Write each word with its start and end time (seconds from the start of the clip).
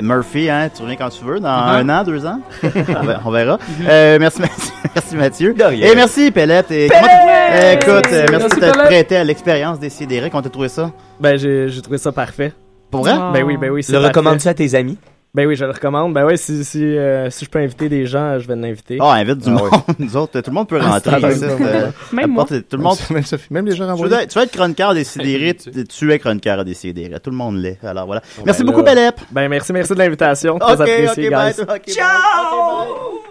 ben, 0.00 0.06
Murphy, 0.06 0.48
hein, 0.50 0.68
tu 0.74 0.82
reviens 0.82 0.96
quand 0.96 1.08
tu 1.10 1.24
veux, 1.24 1.40
dans 1.40 1.48
un 1.48 1.88
an, 1.88 2.04
deux 2.04 2.24
ans? 2.26 2.40
on 3.24 3.30
verra. 3.30 3.58
Euh, 3.86 4.18
merci, 4.20 4.40
Mathieu. 4.40 4.72
merci 4.94 5.16
Mathieu. 5.16 5.54
De 5.54 5.64
rien. 5.64 5.86
Et 5.92 5.94
merci 5.94 6.30
Pellette. 6.30 6.70
Et 6.70 6.88
comment- 6.88 7.06
Euh, 7.52 7.72
écoute, 7.72 8.12
euh, 8.12 8.26
merci 8.30 8.46
Merci, 8.46 8.56
de 8.56 8.60
t'être 8.60 8.84
prêté 8.84 9.16
à 9.16 9.24
l'expérience 9.24 9.78
des 9.80 9.90
Sidérés. 9.90 10.30
Comment 10.30 10.42
t'as 10.42 10.50
trouvé 10.50 10.68
ça? 10.68 10.90
Ben, 11.18 11.36
j'ai 11.36 11.82
trouvé 11.82 11.98
ça 11.98 12.12
parfait. 12.12 12.52
Pour 12.90 13.00
vrai? 13.02 13.14
Ben 13.32 13.42
oui, 13.44 13.56
ben 13.56 13.70
oui, 13.70 13.84
Le 13.88 13.98
recommandes-tu 13.98 14.48
à 14.48 14.54
tes 14.54 14.74
amis? 14.74 14.98
Ben 15.32 15.46
oui, 15.46 15.54
je 15.54 15.64
le 15.64 15.70
recommande. 15.70 16.12
Ben 16.12 16.24
oui, 16.26 16.36
si, 16.36 16.64
si, 16.64 16.82
euh, 16.82 17.30
si 17.30 17.44
je 17.44 17.50
peux 17.50 17.60
inviter 17.60 17.88
des 17.88 18.04
gens, 18.04 18.38
je 18.40 18.48
vais 18.48 18.56
l'inviter. 18.56 18.98
Ah, 19.00 19.12
invite 19.12 19.38
du 19.38 19.48
Ah 19.48 19.52
monde. 19.52 19.70
oui. 19.88 19.94
Nous 20.00 20.16
autres, 20.16 20.40
tout 20.40 20.50
le 20.50 20.54
monde 20.54 20.68
peut 20.68 20.80
Ah, 20.82 20.88
rentrer. 20.94 21.18
ici, 21.32 21.44
euh, 21.44 21.86
Même 22.12 22.30
moi. 22.32 22.44
Tout 22.46 22.62
le 22.76 22.78
monde. 22.82 22.98
Même, 23.10 23.22
Sophie, 23.22 23.46
même 23.52 23.64
les 23.66 23.76
gens 23.76 23.84
Tu 23.84 23.90
renvoyés. 23.92 24.16
veux, 24.16 24.26
tu 24.26 24.38
veux 24.38 24.44
être 24.44 24.50
chroniqueur 24.52 24.92
des 24.92 25.04
Sidérés, 25.04 25.54
tu, 25.54 25.70
tu 25.84 26.12
es 26.12 26.18
chroniqueur 26.18 26.64
des 26.64 26.74
Sidérés. 26.74 27.20
Tout 27.20 27.30
le 27.30 27.36
monde 27.36 27.56
l'est. 27.58 27.78
Alors 27.84 28.06
voilà. 28.06 28.22
Merci 28.44 28.64
ben 28.64 28.72
beaucoup, 28.72 28.82
Pellette. 28.82 29.18
Ben 29.30 29.48
merci, 29.48 29.72
merci 29.72 29.92
de 29.92 29.98
l'invitation. 29.98 30.58
Très 30.58 30.74
Ok, 30.74 30.80
apprécié, 30.80 31.28
ok, 31.28 31.32
bye. 31.34 31.54
guys. 31.54 31.64
bye. 31.96 33.29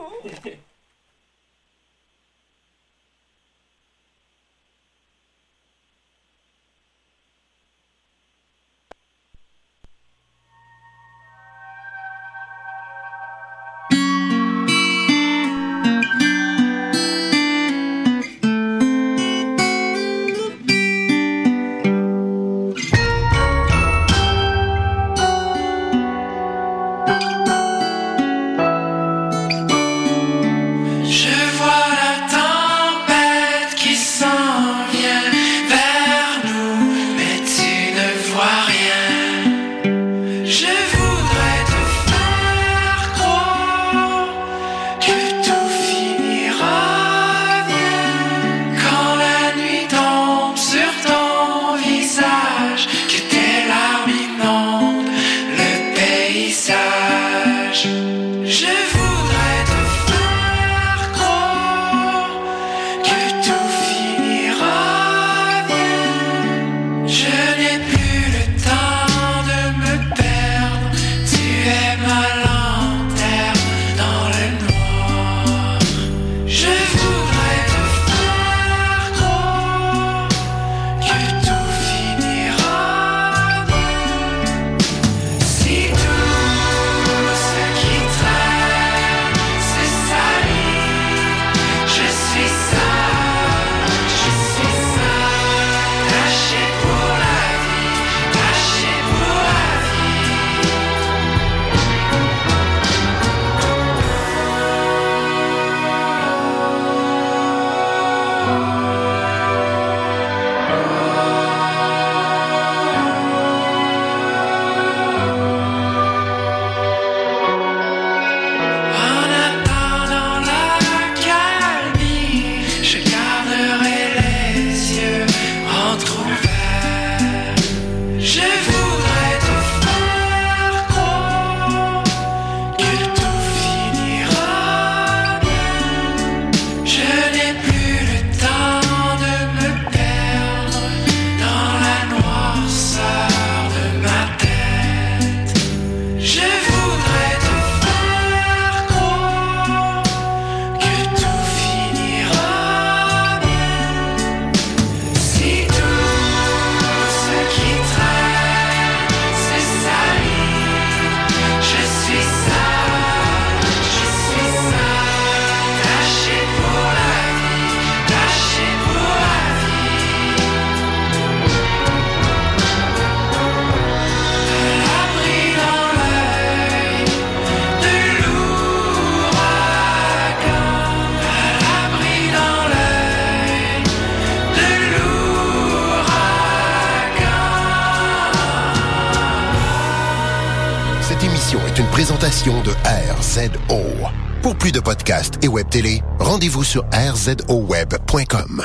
Pour 194.42 194.56
plus 194.56 194.72
de 194.72 194.80
podcasts 194.80 195.36
et 195.44 195.48
web 195.48 195.70
télé, 195.70 196.02
rendez-vous 196.18 196.64
sur 196.64 196.84
rzoweb.com. 196.92 198.64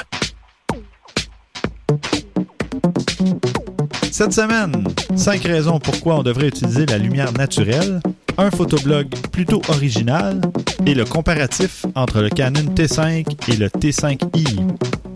Cette 4.10 4.32
semaine, 4.32 4.84
5 5.16 5.42
raisons 5.42 5.78
pourquoi 5.78 6.16
on 6.16 6.22
devrait 6.22 6.48
utiliser 6.48 6.86
la 6.86 6.96
lumière 6.96 7.34
naturelle, 7.34 8.00
un 8.38 8.50
photoblog 8.50 9.08
plutôt 9.30 9.60
original 9.68 10.40
et 10.86 10.94
le 10.94 11.04
comparatif 11.04 11.84
entre 11.94 12.22
le 12.22 12.30
Canon 12.30 12.72
T5 12.74 13.52
et 13.52 13.56
le 13.56 13.68
T5i. 13.68 14.66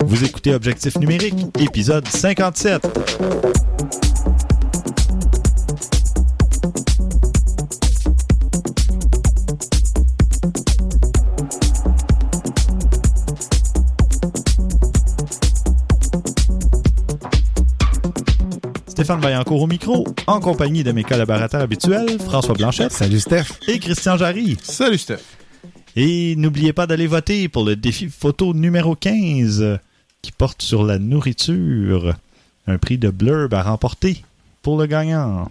Vous 0.05 0.25
écoutez 0.25 0.55
Objectif 0.55 0.99
numérique, 0.99 1.47
épisode 1.59 2.07
57. 2.07 4.08
Stéphane 19.09 19.25
Vaillancourt 19.25 19.63
au 19.63 19.67
micro, 19.67 20.07
en 20.27 20.39
compagnie 20.39 20.85
de 20.85 20.93
mes 20.93 21.03
collaborateurs 21.03 21.63
habituels, 21.63 22.19
François 22.21 22.53
Blanchette. 22.53 22.93
Salut 22.93 23.21
Steph. 23.21 23.59
Et 23.67 23.79
Christian 23.79 24.19
Jarry. 24.19 24.59
Salut 24.63 24.99
Steph. 24.99 25.23
Et 25.97 26.37
n'oubliez 26.37 26.75
pas 26.75 26.87
d'aller 26.87 27.07
voter 27.07 27.49
pour 27.49 27.65
le 27.65 27.75
défi 27.75 28.09
photo 28.09 28.53
numéro 28.53 28.95
15 28.95 29.79
qui 30.21 30.31
porte 30.31 30.61
sur 30.61 30.85
la 30.85 30.99
nourriture. 30.99 32.17
Un 32.67 32.77
prix 32.77 32.99
de 32.99 33.09
blurb 33.09 33.55
à 33.55 33.63
remporter 33.63 34.23
pour 34.61 34.79
le 34.79 34.85
gagnant. 34.85 35.49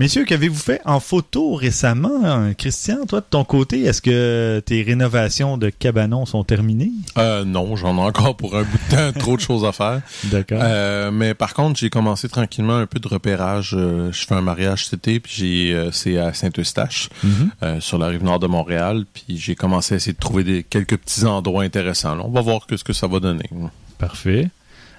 Messieurs, 0.00 0.24
qu'avez-vous 0.24 0.58
fait 0.58 0.80
en 0.86 0.98
photo 0.98 1.54
récemment? 1.54 2.54
Christian, 2.56 3.04
toi, 3.06 3.20
de 3.20 3.26
ton 3.28 3.44
côté, 3.44 3.82
est-ce 3.82 4.00
que 4.00 4.62
tes 4.64 4.80
rénovations 4.82 5.58
de 5.58 5.68
cabanon 5.68 6.24
sont 6.24 6.42
terminées? 6.42 6.90
Euh, 7.18 7.44
non, 7.44 7.76
j'en 7.76 7.98
ai 7.98 8.00
encore 8.00 8.34
pour 8.34 8.56
un 8.56 8.62
bout 8.62 8.78
de 8.90 8.96
temps, 8.96 9.18
trop 9.20 9.36
de 9.36 9.42
choses 9.42 9.62
à 9.66 9.72
faire. 9.72 10.00
D'accord. 10.24 10.58
Euh, 10.62 11.10
mais 11.10 11.34
par 11.34 11.52
contre, 11.52 11.78
j'ai 11.78 11.90
commencé 11.90 12.30
tranquillement 12.30 12.76
un 12.78 12.86
peu 12.86 12.98
de 12.98 13.06
repérage. 13.08 13.74
Euh, 13.76 14.10
je 14.10 14.24
fais 14.24 14.34
un 14.34 14.40
mariage 14.40 14.86
cet 14.86 15.06
été, 15.06 15.20
puis 15.20 15.34
j'ai 15.36 15.88
c'est 15.92 16.16
à 16.16 16.32
Saint-Eustache, 16.32 17.10
Mhm. 17.22 17.80
sur 17.82 17.98
la 17.98 18.06
rive 18.06 18.24
nord 18.24 18.38
de 18.38 18.46
Montréal. 18.46 19.04
Puis 19.12 19.36
j'ai 19.36 19.54
commencé 19.54 19.92
à 19.92 19.96
essayer 19.98 20.14
de 20.14 20.18
trouver 20.18 20.44
des 20.44 20.62
quelques 20.62 20.96
petits 20.96 21.26
endroits 21.26 21.62
intéressants. 21.62 22.14
là. 22.14 22.22
On 22.24 22.30
va 22.30 22.40
voir 22.40 22.66
que 22.66 22.78
ce 22.78 22.84
que 22.84 22.94
ça 22.94 23.06
va 23.06 23.20
donner. 23.20 23.50
Parfait. 23.98 24.48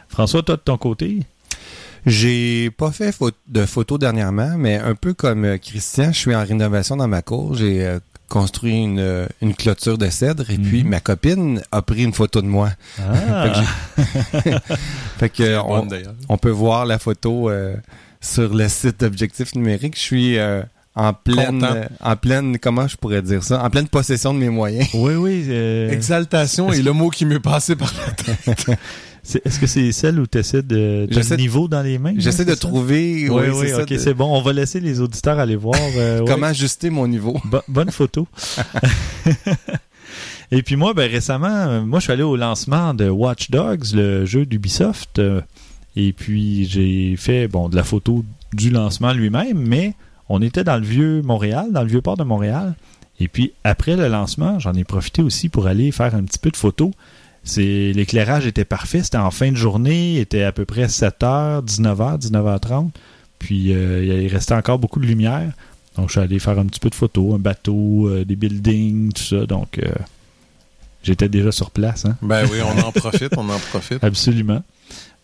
François, 0.09 0.43
toi, 0.43 0.57
de 0.57 0.61
ton 0.61 0.77
côté? 0.77 1.21
J'ai 2.05 2.71
pas 2.71 2.91
fait 2.91 3.15
de 3.47 3.65
photos 3.65 3.99
dernièrement, 3.99 4.55
mais 4.57 4.75
un 4.77 4.95
peu 4.95 5.13
comme 5.13 5.45
euh, 5.45 5.57
Christian, 5.57 6.11
je 6.11 6.17
suis 6.17 6.35
en 6.35 6.43
rénovation 6.43 6.95
dans 6.95 7.07
ma 7.07 7.21
cour. 7.21 7.53
J'ai 7.55 7.85
euh, 7.85 7.99
construit 8.27 8.77
une, 8.81 8.99
euh, 8.99 9.27
une 9.41 9.53
clôture 9.53 9.97
de 9.97 10.09
cèdre 10.09 10.49
et 10.49 10.57
puis 10.57 10.83
Mhm. 10.83 10.89
ma 10.89 10.99
copine 10.99 11.61
a 11.71 11.81
pris 11.81 12.03
une 12.03 12.13
photo 12.13 12.41
de 12.41 12.47
moi. 12.47 12.71
Ah, 12.99 13.53
Fait 15.19 15.29
que 15.29 15.57
on, 16.29 16.37
peut 16.37 16.49
voir 16.49 16.85
la 16.85 16.97
photo 16.97 17.49
euh, 17.49 17.75
sur 18.19 18.53
le 18.53 18.67
site 18.67 19.01
d'Objectif 19.01 19.53
Numérique. 19.55 19.95
Je 19.95 20.01
suis 20.01 20.37
euh, 20.39 20.63
en 20.95 21.13
pleine, 21.13 21.63
euh, 21.63 21.83
en 22.01 22.15
pleine, 22.15 22.57
comment 22.57 22.87
je 22.87 22.95
pourrais 22.97 23.21
dire 23.21 23.43
ça, 23.43 23.63
en 23.63 23.69
pleine 23.69 23.87
possession 23.87 24.33
de 24.33 24.39
mes 24.39 24.49
moyens. 24.49 24.87
oui, 24.93 25.13
oui. 25.15 25.51
Exaltation 25.91 26.71
est 26.71 26.81
le 26.81 26.93
mot 26.93 27.09
qui 27.09 27.25
m'est 27.25 27.39
passé 27.39 27.75
par 27.75 27.93
la 28.07 28.13
tête. 28.13 28.65
Est-ce 29.23 29.59
que 29.59 29.67
c'est 29.67 29.91
celle 29.91 30.19
où 30.19 30.25
tu 30.27 30.39
essaies 30.39 30.63
de... 30.63 31.07
le 31.09 31.29
de- 31.29 31.35
niveau 31.35 31.67
dans 31.67 31.81
les 31.83 31.97
mains? 31.99 32.13
J'essaie 32.17 32.41
hein, 32.43 32.45
de 32.45 32.51
ça? 32.51 32.57
trouver 32.59 33.27
Oui, 33.29 33.29
oui, 33.29 33.43
oui, 33.51 33.55
c'est 33.67 33.67
ça, 33.75 33.81
ok, 33.83 33.89
de- 33.89 33.97
c'est 33.97 34.13
bon. 34.15 34.25
On 34.35 34.41
va 34.41 34.51
laisser 34.53 34.79
les 34.79 34.99
auditeurs 34.99 35.37
aller 35.39 35.55
voir. 35.55 35.79
euh, 35.97 36.19
ouais. 36.21 36.25
comment 36.27 36.47
ajuster 36.47 36.89
mon 36.89 37.07
niveau. 37.07 37.39
Bo- 37.45 37.61
bonne 37.67 37.91
photo. 37.91 38.27
Et 40.53 40.63
puis 40.63 40.75
moi, 40.75 40.93
ben, 40.93 41.09
récemment, 41.09 41.47
euh, 41.47 41.81
moi, 41.81 41.99
je 41.99 42.03
suis 42.05 42.13
allé 42.13 42.23
au 42.23 42.35
lancement 42.35 42.93
de 42.93 43.07
Watch 43.09 43.49
Dogs, 43.51 43.93
le 43.93 44.25
jeu 44.25 44.45
d'Ubisoft. 44.45 45.19
euh, 45.19 45.41
et 45.95 46.11
puis, 46.13 46.65
j'ai 46.65 47.15
fait, 47.17 47.47
bon, 47.47 47.69
de 47.69 47.75
la 47.75 47.83
photo 47.83 48.23
du 48.53 48.69
lancement 48.69 49.13
lui-même, 49.13 49.57
mais 49.57 49.93
on 50.29 50.41
était 50.41 50.63
dans 50.63 50.77
le 50.77 50.85
vieux 50.85 51.21
Montréal, 51.21 51.67
dans 51.71 51.83
le 51.83 51.87
vieux 51.89 52.01
port 52.01 52.17
de 52.17 52.23
Montréal. 52.23 52.75
Et 53.19 53.27
puis, 53.27 53.53
après 53.63 53.95
le 53.95 54.07
lancement, 54.07 54.57
j'en 54.59 54.73
ai 54.73 54.83
profité 54.83 55.21
aussi 55.21 55.47
pour 55.47 55.67
aller 55.67 55.91
faire 55.91 56.15
un 56.15 56.23
petit 56.23 56.39
peu 56.39 56.49
de 56.49 56.57
photos. 56.57 56.91
C'est, 57.43 57.91
l'éclairage 57.95 58.45
était 58.45 58.65
parfait. 58.65 59.01
C'était 59.03 59.17
en 59.17 59.31
fin 59.31 59.51
de 59.51 59.57
journée. 59.57 60.13
Il 60.13 60.17
était 60.19 60.43
à 60.43 60.51
peu 60.51 60.65
près 60.65 60.85
7h, 60.85 61.65
19h, 61.65 62.19
19h30. 62.19 62.89
Puis, 63.39 63.73
euh, 63.73 64.03
il 64.23 64.27
restait 64.27 64.53
encore 64.53 64.77
beaucoup 64.79 64.99
de 64.99 65.05
lumière. 65.07 65.51
Donc, 65.97 66.07
je 66.07 66.11
suis 66.13 66.21
allé 66.21 66.37
faire 66.39 66.57
un 66.59 66.65
petit 66.67 66.79
peu 66.79 66.89
de 66.89 66.95
photos, 66.95 67.35
un 67.35 67.39
bateau, 67.39 68.07
euh, 68.07 68.23
des 68.23 68.35
buildings, 68.35 69.11
tout 69.11 69.23
ça. 69.23 69.45
Donc, 69.47 69.79
euh, 69.79 69.89
j'étais 71.03 71.27
déjà 71.29 71.51
sur 71.51 71.71
place, 71.71 72.05
hein? 72.05 72.15
Ben 72.21 72.47
oui, 72.51 72.59
on 72.63 72.79
en 72.85 72.91
profite, 72.91 73.33
on 73.35 73.49
en 73.49 73.57
profite. 73.59 74.03
Absolument. 74.03 74.61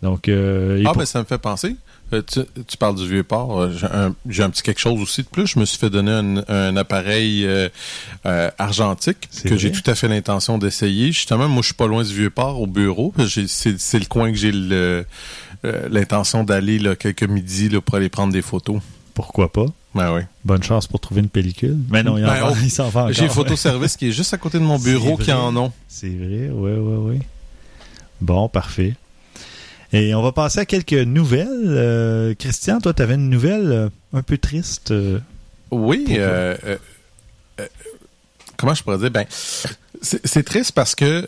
Donc, 0.02 0.28
euh, 0.28 0.82
Ah, 0.86 0.90
pour- 0.90 0.98
ben 1.00 1.06
ça 1.06 1.20
me 1.20 1.26
fait 1.26 1.38
penser. 1.38 1.76
Euh, 2.14 2.22
tu, 2.26 2.40
tu 2.68 2.78
parles 2.78 2.96
du 2.96 3.08
vieux 3.08 3.24
port. 3.24 3.60
euh, 3.60 3.72
J'ai 3.78 3.86
un, 3.88 4.16
j'ai 4.30 4.44
un 4.44 4.50
petit 4.50 4.62
quelque 4.64 4.80
chose 4.80 5.02
aussi 5.02 5.24
de 5.24 5.28
plus. 5.28 5.46
Je 5.48 5.60
me 5.60 5.66
suis 5.66 5.78
fait 5.78 5.90
donner 5.90 6.12
un, 6.12 6.38
un 6.48 6.78
appareil 6.78 7.46
euh, 7.46 7.70
argentique 8.58 9.28
C'est 9.30 9.50
que 9.50 9.58
j'ai 9.58 9.72
tout 9.72 9.90
à 9.90 9.96
fait 9.96 10.08
l'intention 10.08 10.58
d'essayer. 10.58 11.12
Justement, 11.12 11.48
moi, 11.50 11.62
je 11.62 11.68
suis 11.68 11.74
pas 11.76 11.88
loin 11.88 12.04
du 12.04 12.14
vieux 12.14 12.30
port 12.30 12.62
au 12.62 12.68
bureau. 12.68 13.14
J'ai- 13.18 13.48
C'est 13.48 13.80
c'est 13.80 14.00
le 14.00 14.06
coin 14.06 14.32
que 14.32 14.38
j'ai 14.38 14.52
le- 14.54 15.06
l'intention 15.90 16.44
d'aller 16.44 16.80
là, 16.80 16.96
quelques 16.96 17.24
midis 17.24 17.68
là, 17.70 17.82
pour 17.82 17.96
aller 17.96 18.10
prendre 18.10 18.32
des 18.32 18.42
photos. 18.42 18.80
pourquoi 19.14 19.52
pas? 19.52 19.66
Ben 19.96 20.14
oui. 20.14 20.22
Bonne 20.46 20.62
chance 20.62 20.86
pour 20.86 21.00
trouver 21.00 21.22
une 21.22 21.30
pellicule. 21.30 21.78
Mais 21.90 22.04
non, 22.04 22.18
il, 22.20 22.24
en 22.24 22.28
Ben, 22.28 22.40
va- 22.42 22.50
oh, 22.52 22.56
il 22.62 22.70
s'en 22.70 22.88
va 22.90 23.02
encore. 23.02 23.14
J'ai 23.14 23.28
Photoservice 23.28 23.98
qui 23.98 24.10
est 24.10 24.12
juste 24.12 24.32
à 24.34 24.38
côté 24.38 24.60
de 24.60 24.64
mon 24.64 24.78
bureau 24.80 25.18
qui 25.18 25.34
en 25.34 25.56
ont. 25.58 25.72
C'est 25.88 26.08
vrai, 26.10 26.50
oui, 26.54 26.72
oui, 26.78 26.96
oui. 27.16 27.20
Bon, 28.22 28.48
parfait. 28.48 28.94
Et 29.94 30.14
on 30.14 30.22
va 30.22 30.32
passer 30.32 30.60
à 30.60 30.66
quelques 30.66 30.94
nouvelles. 30.94 31.48
Euh, 31.68 32.34
Christian, 32.36 32.80
toi, 32.80 32.94
tu 32.94 33.02
avais 33.02 33.16
une 33.16 33.30
nouvelle 33.30 33.72
euh, 33.72 33.90
un 34.14 34.22
peu 34.22 34.38
triste. 34.38 34.92
euh, 34.92 35.20
Oui. 35.72 36.06
Comment 38.58 38.74
je 38.74 38.84
pourrais 38.84 38.98
dire? 38.98 39.12
Ben, 39.12 39.26
c'est 40.02 40.26
c'est 40.26 40.44
triste 40.44 40.72
parce 40.72 40.96
que 40.96 41.28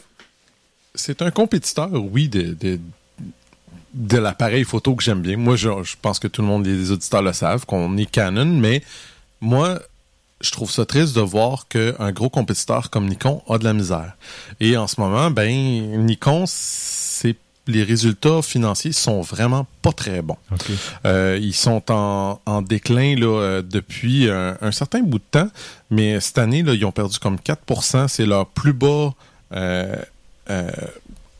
c'est 0.95 1.21
un 1.21 1.31
compétiteur, 1.31 1.89
oui, 1.93 2.27
de, 2.27 2.55
de, 2.59 2.79
de 3.93 4.17
l'appareil 4.17 4.63
photo 4.63 4.95
que 4.95 5.03
j'aime 5.03 5.21
bien. 5.21 5.37
Moi, 5.37 5.55
je, 5.55 5.69
je 5.83 5.95
pense 6.01 6.19
que 6.19 6.27
tout 6.27 6.41
le 6.41 6.47
monde, 6.47 6.65
les 6.65 6.91
auditeurs 6.91 7.21
le 7.21 7.33
savent, 7.33 7.65
qu'on 7.65 7.95
est 7.97 8.07
Canon, 8.09 8.45
mais 8.45 8.81
moi, 9.41 9.79
je 10.41 10.51
trouve 10.51 10.71
ça 10.71 10.85
triste 10.85 11.15
de 11.15 11.21
voir 11.21 11.67
qu'un 11.67 12.11
gros 12.11 12.29
compétiteur 12.29 12.89
comme 12.89 13.07
Nikon 13.07 13.43
a 13.47 13.57
de 13.57 13.63
la 13.63 13.73
misère. 13.73 14.13
Et 14.59 14.75
en 14.75 14.87
ce 14.87 14.99
moment, 14.99 15.29
ben, 15.31 15.49
Nikon, 16.05 16.45
c'est 16.47 17.35
les 17.69 17.83
résultats 17.83 18.41
financiers 18.41 18.91
sont 18.91 19.21
vraiment 19.21 19.67
pas 19.81 19.91
très 19.91 20.21
bons. 20.21 20.37
Euh, 21.05 21.37
ils 21.41 21.53
sont 21.53 21.83
en, 21.91 22.41
en 22.45 22.61
déclin 22.61 23.15
là, 23.15 23.27
euh, 23.27 23.61
depuis 23.61 24.29
un, 24.29 24.57
un 24.61 24.71
certain 24.71 25.01
bout 25.01 25.19
de 25.19 25.23
temps, 25.31 25.49
mais 25.89 26.19
cette 26.19 26.37
année, 26.37 26.63
là, 26.63 26.73
ils 26.73 26.83
ont 26.85 26.91
perdu 26.91 27.19
comme 27.19 27.37
4% 27.37 28.07
C'est 28.07 28.25
leur 28.25 28.47
plus 28.47 28.73
bas 28.73 29.13
euh, 29.53 29.95
euh, 30.49 30.71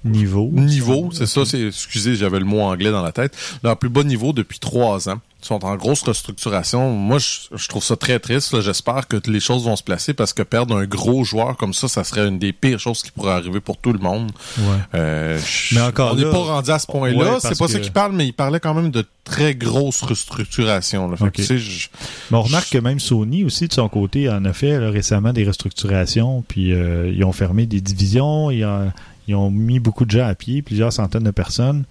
niveau. 0.06 0.50
niveau. 0.54 1.10
C'est 1.12 1.26
ça, 1.26 1.46
c'est, 1.46 1.68
excusez, 1.68 2.16
j'avais 2.16 2.40
le 2.40 2.46
mot 2.46 2.62
anglais 2.62 2.92
dans 2.92 3.02
la 3.04 3.12
tête. 3.12 3.36
Leur 3.64 3.78
plus 3.78 3.90
bas 3.90 4.04
niveau 4.04 4.34
depuis 4.34 4.60
trois 4.60 5.10
ans. 5.10 5.20
Ils 5.42 5.46
sont 5.48 5.64
en 5.64 5.76
grosse 5.78 6.02
restructuration. 6.04 6.92
Moi, 6.92 7.18
je, 7.18 7.56
je 7.56 7.68
trouve 7.70 7.82
ça 7.84 7.96
très 7.96 8.20
triste. 8.20 8.54
là. 8.54 8.60
J'espère 8.60 9.08
que 9.08 9.16
les 9.26 9.40
choses 9.40 9.64
vont 9.64 9.78
se 9.78 9.84
placer 9.84 10.14
parce 10.14 10.34
que 10.34 10.44
perdre 10.44 10.76
un 10.76 10.84
gros 10.86 11.24
joueur 11.24 11.56
comme 11.56 11.74
ça, 11.74 11.88
ça 11.88 12.04
serait 12.04 12.28
une 12.28 12.40
des 12.40 12.52
pires 12.52 12.78
choses 12.80 13.02
qui 13.04 13.12
pourrait 13.12 13.32
arriver 13.32 13.62
pour 13.62 13.78
tout 13.78 13.94
le 13.94 14.00
monde. 14.00 14.32
Ouais. 14.58 14.64
Euh, 14.96 15.40
je- 15.40 15.76
Mais 15.76 15.82
encore 15.82 16.12
on 16.12 16.16
n'est 16.16 16.24
pas 16.26 16.38
rendu 16.40 16.72
à 16.72 16.78
ce 16.80 16.88
point-là. 16.88 17.18
Ouais, 17.36 17.40
c'est 17.40 17.58
pas 17.58 17.70
ça 17.70 17.78
que- 17.78 17.84
qu'il 17.84 17.94
parle, 17.94 18.12
mais 18.14 18.28
il 18.28 18.34
parlait 18.34 18.60
quand 18.60 18.74
même 18.74 18.92
de 18.92 19.06
très 19.24 19.56
grosses 19.56 20.02
restructurations. 20.02 21.10
Là. 21.10 21.16
Fait 21.16 21.24
que, 21.26 21.30
Ok. 21.30 21.36
tu 21.36 21.44
sais, 21.44 21.58
je- 21.58 21.88
Mais 22.32 22.38
on 22.38 22.42
remarque 22.42 22.70
que 22.72 22.78
même 22.78 23.00
Sony 23.00 23.46
aussi, 23.46 23.70
de 23.70 23.74
son 23.74 23.88
côté, 23.88 24.30
en 24.30 24.44
a 24.44 24.52
fait 24.52 24.78
là, 24.78 24.90
récemment 24.90 25.32
des 25.32 25.46
restructurations, 25.46 26.44
puis 26.48 26.74
euh, 26.74 27.14
ils 27.16 27.24
ont 27.24 27.32
fermé 27.32 27.66
des 27.66 27.80
divisions, 27.80 28.52
ils 28.52 28.66
ont, 28.66 28.92
ils 29.30 29.36
ont 29.36 29.50
mis 29.52 29.80
beaucoup 29.80 30.06
de 30.06 30.12
gens 30.12 30.28
à 30.28 30.36
pied, 30.36 30.62
plusieurs 30.62 30.92
centaines 30.92 31.24
de 31.24 31.32
personnes. 31.32 31.86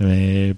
Mais 0.00 0.54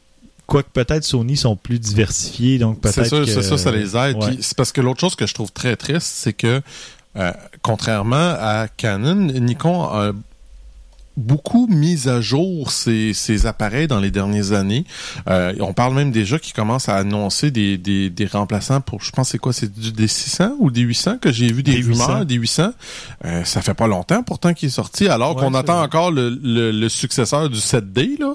quoique 0.46 0.68
peut-être 0.72 1.04
Sony 1.04 1.36
sont 1.36 1.56
plus 1.56 1.78
diversifiés, 1.78 2.58
donc 2.58 2.80
peut-être 2.80 2.94
c'est 2.94 3.04
ça, 3.08 3.18
que- 3.20 3.42
ça, 3.42 3.58
ça 3.58 3.70
les 3.72 3.96
aide. 3.96 4.16
Ouais. 4.16 4.36
C'est 4.40 4.56
parce 4.56 4.72
que 4.72 4.80
l'autre 4.80 5.00
chose 5.00 5.16
que 5.16 5.26
je 5.26 5.34
trouve 5.34 5.50
très 5.52 5.76
triste, 5.76 6.06
c'est 6.06 6.32
que 6.32 6.62
euh, 7.16 7.32
contrairement 7.60 8.34
à 8.38 8.68
Canon, 8.76 9.14
Nikon 9.16 9.82
a 9.84 10.12
beaucoup 11.16 11.66
mis 11.68 12.08
à 12.08 12.20
jour 12.20 12.70
ses, 12.70 13.12
ses 13.12 13.46
appareils 13.46 13.86
dans 13.86 14.00
les 14.00 14.10
dernières 14.10 14.52
années. 14.52 14.84
Euh, 15.28 15.52
on 15.60 15.72
parle 15.74 15.94
même 15.94 16.10
déjà 16.10 16.38
qu'ils 16.38 16.54
commencent 16.54 16.88
à 16.88 16.96
annoncer 16.96 17.50
des, 17.50 17.76
des, 17.78 18.08
des 18.10 18.26
remplaçants 18.26 18.80
pour, 18.80 19.02
je 19.02 19.10
pense, 19.10 19.30
c'est 19.30 19.38
quoi, 19.38 19.52
c'est 19.52 19.72
du- 19.72 19.92
des 19.92 20.08
600 20.08 20.52
ou 20.58 20.70
des 20.70 20.80
800 20.82 21.18
que 21.18 21.30
j'ai 21.32 21.52
vu 21.52 21.62
des, 21.62 21.72
Des 21.72 21.82
800. 21.82 22.06
rumeurs, 22.06 22.26
des 22.26 22.34
800. 22.36 22.70
Euh, 23.24 23.44
ça 23.44 23.60
fait 23.62 23.74
pas 23.74 23.86
longtemps 23.86 24.22
pourtant 24.22 24.54
qu'il 24.54 24.68
est 24.68 24.72
sorti, 24.72 25.08
alors 25.08 25.36
Ouais, 25.36 25.42
qu'on 25.42 25.54
attend 25.54 25.76
vrai. 25.76 25.84
encore 25.84 26.10
le, 26.10 26.30
le, 26.42 26.70
le 26.70 26.88
successeur 26.88 27.48
du 27.50 27.58
7D. 27.58 28.18
Là. 28.18 28.34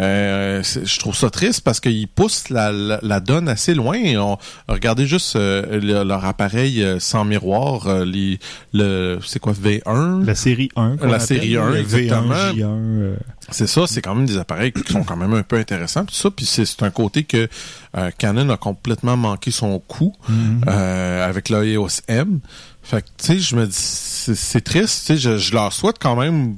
Euh, 0.00 0.62
je 0.62 0.98
trouve 0.98 1.14
ça 1.14 1.30
triste 1.30 1.62
parce 1.62 1.80
qu'ils 1.80 2.08
poussent 2.08 2.48
la, 2.50 2.72
la, 2.72 2.98
la 3.02 3.20
donne 3.20 3.48
assez 3.48 3.74
loin. 3.74 3.94
Et 3.94 4.16
on, 4.18 4.38
regardez 4.68 5.06
juste 5.06 5.36
euh, 5.36 5.80
le- 5.80 6.04
leur 6.04 6.24
appareil 6.24 6.82
euh, 6.82 6.98
sans 6.98 7.24
miroir, 7.24 7.86
euh, 7.86 8.04
les, 8.04 8.38
le, 8.72 9.18
c'est 9.24 9.38
quoi, 9.40 9.52
V1? 9.52 10.24
La 10.24 10.34
série 10.34 10.68
1. 10.76 10.96
qu'on 10.96 11.06
La 11.08 11.18
série 11.20 11.56
1, 11.56 11.70
le 11.70 11.82
exactement. 12.04 12.34
V1, 12.34 12.54
J1, 12.54 12.62
euh, 12.62 13.16
C'est 13.50 13.66
ça, 13.66 13.86
c'est 13.86 14.00
quand 14.02 14.14
même 14.14 14.26
des 14.26 14.38
appareils 14.38 14.72
qui 14.72 14.92
sont 14.92 15.02
quand 15.04 15.16
même 15.16 15.34
un 15.34 15.42
peu 15.42 15.56
intéressants. 15.56 16.04
Puis 16.04 16.16
ça, 16.16 16.30
puis 16.30 16.46
c'est 16.46 16.82
un 16.82 16.90
côté 16.90 17.24
que 17.24 17.48
euh, 17.96 18.10
Canon 18.18 18.48
a 18.50 18.56
complètement 18.56 19.16
manqué 19.16 19.50
son 19.50 19.78
coup 19.78 20.14
mhm. 20.28 20.64
euh, 20.68 21.28
avec 21.28 21.48
le 21.48 21.66
EOS 21.66 22.00
M. 22.08 22.40
Fait 22.82 23.02
que, 23.02 23.06
tu 23.18 23.24
sais, 23.26 23.38
je 23.38 23.56
me 23.56 23.66
dis, 23.66 23.72
c'est 23.74 24.60
triste. 24.62 25.06
Tu 25.06 25.14
sais, 25.14 25.16
je, 25.16 25.38
je 25.38 25.52
leur 25.54 25.72
souhaite 25.72 25.96
quand 25.98 26.16
même 26.16 26.56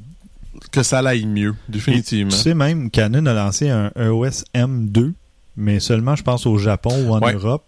que 0.73 0.83
ça 0.83 0.99
aille 1.01 1.27
mieux, 1.27 1.55
définitivement. 1.69 2.31
Tu 2.33 2.37
sais, 2.37 2.55
même 2.55 2.91
Canon 2.91 3.27
a 3.27 3.33
lancé 3.35 3.69
un 3.71 3.91
EOS 3.99 4.43
M2, 4.55 5.13
mais 5.57 5.81
seulement, 5.81 6.17
je 6.17 6.23
pense, 6.23 6.47
au 6.47 6.59
Japon 6.59 6.93
ou 7.07 7.15
en 7.15 7.21
Ouais. 7.21 7.35
Europe. 7.35 7.65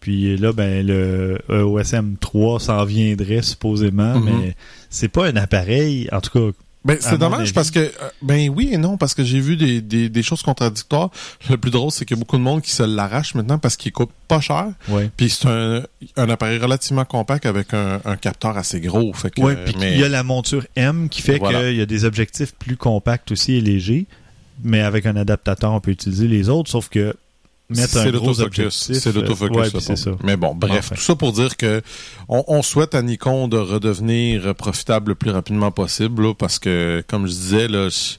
Puis 0.00 0.36
là, 0.36 0.52
ben, 0.52 0.86
le 0.86 1.38
EOS 1.50 1.82
M3 1.92 2.60
s'en 2.60 2.84
viendrait 2.84 3.42
supposément, 3.42 4.14
Mhm. 4.20 4.24
mais 4.24 4.56
c'est 4.90 5.08
pas 5.08 5.26
un 5.26 5.34
appareil, 5.36 6.08
en 6.12 6.20
tout 6.20 6.30
cas. 6.52 6.56
Ben, 6.84 6.96
c'est 7.00 7.18
dommage 7.18 7.40
avis. 7.40 7.52
parce 7.52 7.70
que, 7.70 7.80
euh, 7.80 7.90
ben 8.22 8.48
oui 8.50 8.70
et 8.72 8.78
non, 8.78 8.96
parce 8.96 9.12
que 9.12 9.24
j'ai 9.24 9.40
vu 9.40 9.56
des, 9.56 9.80
des, 9.82 10.08
des 10.08 10.22
choses 10.22 10.42
contradictoires. 10.42 11.10
Le 11.50 11.56
plus 11.58 11.70
drôle, 11.70 11.90
c'est 11.90 12.04
qu'il 12.04 12.16
y 12.16 12.18
a 12.18 12.22
beaucoup 12.22 12.38
de 12.38 12.42
monde 12.42 12.62
qui 12.62 12.70
se 12.70 12.82
l'arrache 12.84 13.34
maintenant 13.34 13.58
parce 13.58 13.76
qu'il 13.76 13.92
coûte 13.92 14.10
pas 14.28 14.40
cher. 14.40 14.68
Ouais. 14.88 15.10
Puis 15.16 15.28
c'est 15.28 15.48
un, 15.48 15.82
un 16.16 16.30
appareil 16.30 16.58
relativement 16.58 17.04
compact 17.04 17.46
avec 17.46 17.74
un, 17.74 18.00
un 18.04 18.16
capteur 18.16 18.56
assez 18.56 18.80
gros. 18.80 19.12
Fait 19.12 19.30
que, 19.30 19.40
Ouais, 19.42 19.56
puis 19.64 19.74
mais- 19.78 19.94
il 19.94 20.00
y 20.00 20.04
a 20.04 20.08
la 20.08 20.22
monture 20.22 20.64
M 20.76 21.08
qui 21.08 21.20
fait 21.20 21.38
Voilà. 21.38 21.60
qu'il 21.62 21.76
y 21.76 21.80
a 21.82 21.86
des 21.86 22.04
objectifs 22.04 22.54
plus 22.54 22.76
compacts 22.76 23.32
aussi 23.32 23.54
et 23.54 23.60
légers, 23.60 24.06
mais 24.62 24.80
avec 24.80 25.04
un 25.04 25.16
adaptateur, 25.16 25.72
on 25.72 25.80
peut 25.80 25.90
utiliser 25.90 26.28
les 26.28 26.48
autres, 26.48 26.70
sauf 26.70 26.88
que 26.88 27.14
mettre 27.70 27.96
un 27.98 28.02
C'est 28.04 28.10
gros 28.12 28.28
l'autofocus. 28.28 28.42
objectif. 28.88 28.96
C'est 28.96 29.12
l'autofocus. 29.14 29.74
Ouais, 29.88 29.96
ça, 29.96 30.10
Mais 30.24 30.36
bon, 30.36 30.54
bref, 30.54 30.78
Enfin. 30.86 30.94
tout 30.94 31.02
ça 31.02 31.14
pour 31.16 31.32
dire 31.32 31.56
que 31.56 31.82
on, 32.28 32.44
on 32.48 32.62
souhaite 32.62 32.94
à 32.94 33.02
Nikon 33.02 33.48
de 33.48 33.58
redevenir 33.58 34.54
profitable 34.54 35.10
le 35.10 35.14
plus 35.14 35.30
rapidement 35.30 35.70
possible, 35.70 36.22
là, 36.22 36.34
parce 36.34 36.58
que, 36.58 37.04
comme 37.06 37.26
je 37.26 37.32
disais, 37.32 37.68
là, 37.68 37.88
je, 37.88 38.14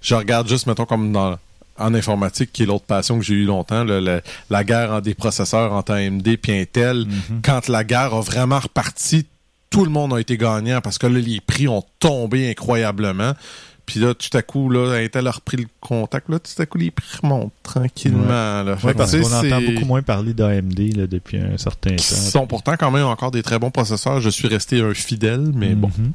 je 0.00 0.14
regarde 0.14 0.48
juste, 0.48 0.66
mettons, 0.66 0.84
comme 0.86 1.12
dans 1.12 1.36
en 1.78 1.94
informatique, 1.94 2.52
qui 2.52 2.62
est 2.62 2.66
l'autre 2.66 2.84
passion 2.84 3.18
que 3.18 3.24
j'ai 3.24 3.34
eu 3.34 3.44
longtemps, 3.44 3.82
là, 3.82 4.00
la, 4.00 4.20
la 4.50 4.62
guerre 4.62 4.92
en 4.92 5.00
des 5.00 5.14
processeurs 5.14 5.72
entre 5.72 5.92
AMD 5.94 6.28
et 6.28 6.60
Intel. 6.60 7.06
Mhm. 7.06 7.40
Quand 7.42 7.66
la 7.68 7.82
guerre 7.82 8.14
a 8.14 8.20
vraiment 8.20 8.60
reparti, 8.60 9.26
tout 9.70 9.84
le 9.84 9.90
monde 9.90 10.12
a 10.12 10.20
été 10.20 10.36
gagnant 10.36 10.80
parce 10.82 10.98
que 10.98 11.06
là, 11.06 11.18
les 11.18 11.40
prix 11.40 11.66
ont 11.66 11.82
tombé 11.98 12.50
incroyablement. 12.50 13.32
Puis 13.86 14.00
là, 14.00 14.14
tout 14.14 14.34
à 14.36 14.42
coup, 14.42 14.70
là, 14.70 14.92
Intel 14.94 15.26
a 15.26 15.30
repris 15.32 15.56
le 15.56 15.66
contact? 15.80 16.28
Là, 16.28 16.38
tout 16.38 16.62
à 16.62 16.66
coup, 16.66 16.78
les 16.78 16.90
prix 16.90 17.18
remontent 17.22 17.52
tranquillement. 17.62 18.26
Là. 18.28 18.76
Ouais, 18.84 18.94
parce 18.94 19.16
qu'on 19.16 19.32
entend 19.32 19.60
beaucoup 19.60 19.84
moins 19.84 20.02
parler 20.02 20.34
d'AMD 20.34 20.96
là, 20.96 21.06
depuis 21.06 21.38
un 21.38 21.58
certain 21.58 21.96
qui 21.96 22.08
temps. 22.08 22.14
sont 22.14 22.46
pourtant 22.46 22.74
quand 22.78 22.90
même 22.90 23.06
encore 23.06 23.30
des 23.30 23.42
très 23.42 23.58
bons 23.58 23.70
processeurs. 23.70 24.20
Je 24.20 24.30
suis 24.30 24.48
resté 24.48 24.80
un 24.80 24.94
fidèle, 24.94 25.50
mais 25.54 25.74
bon. 25.74 25.90
Mhm. 25.98 26.12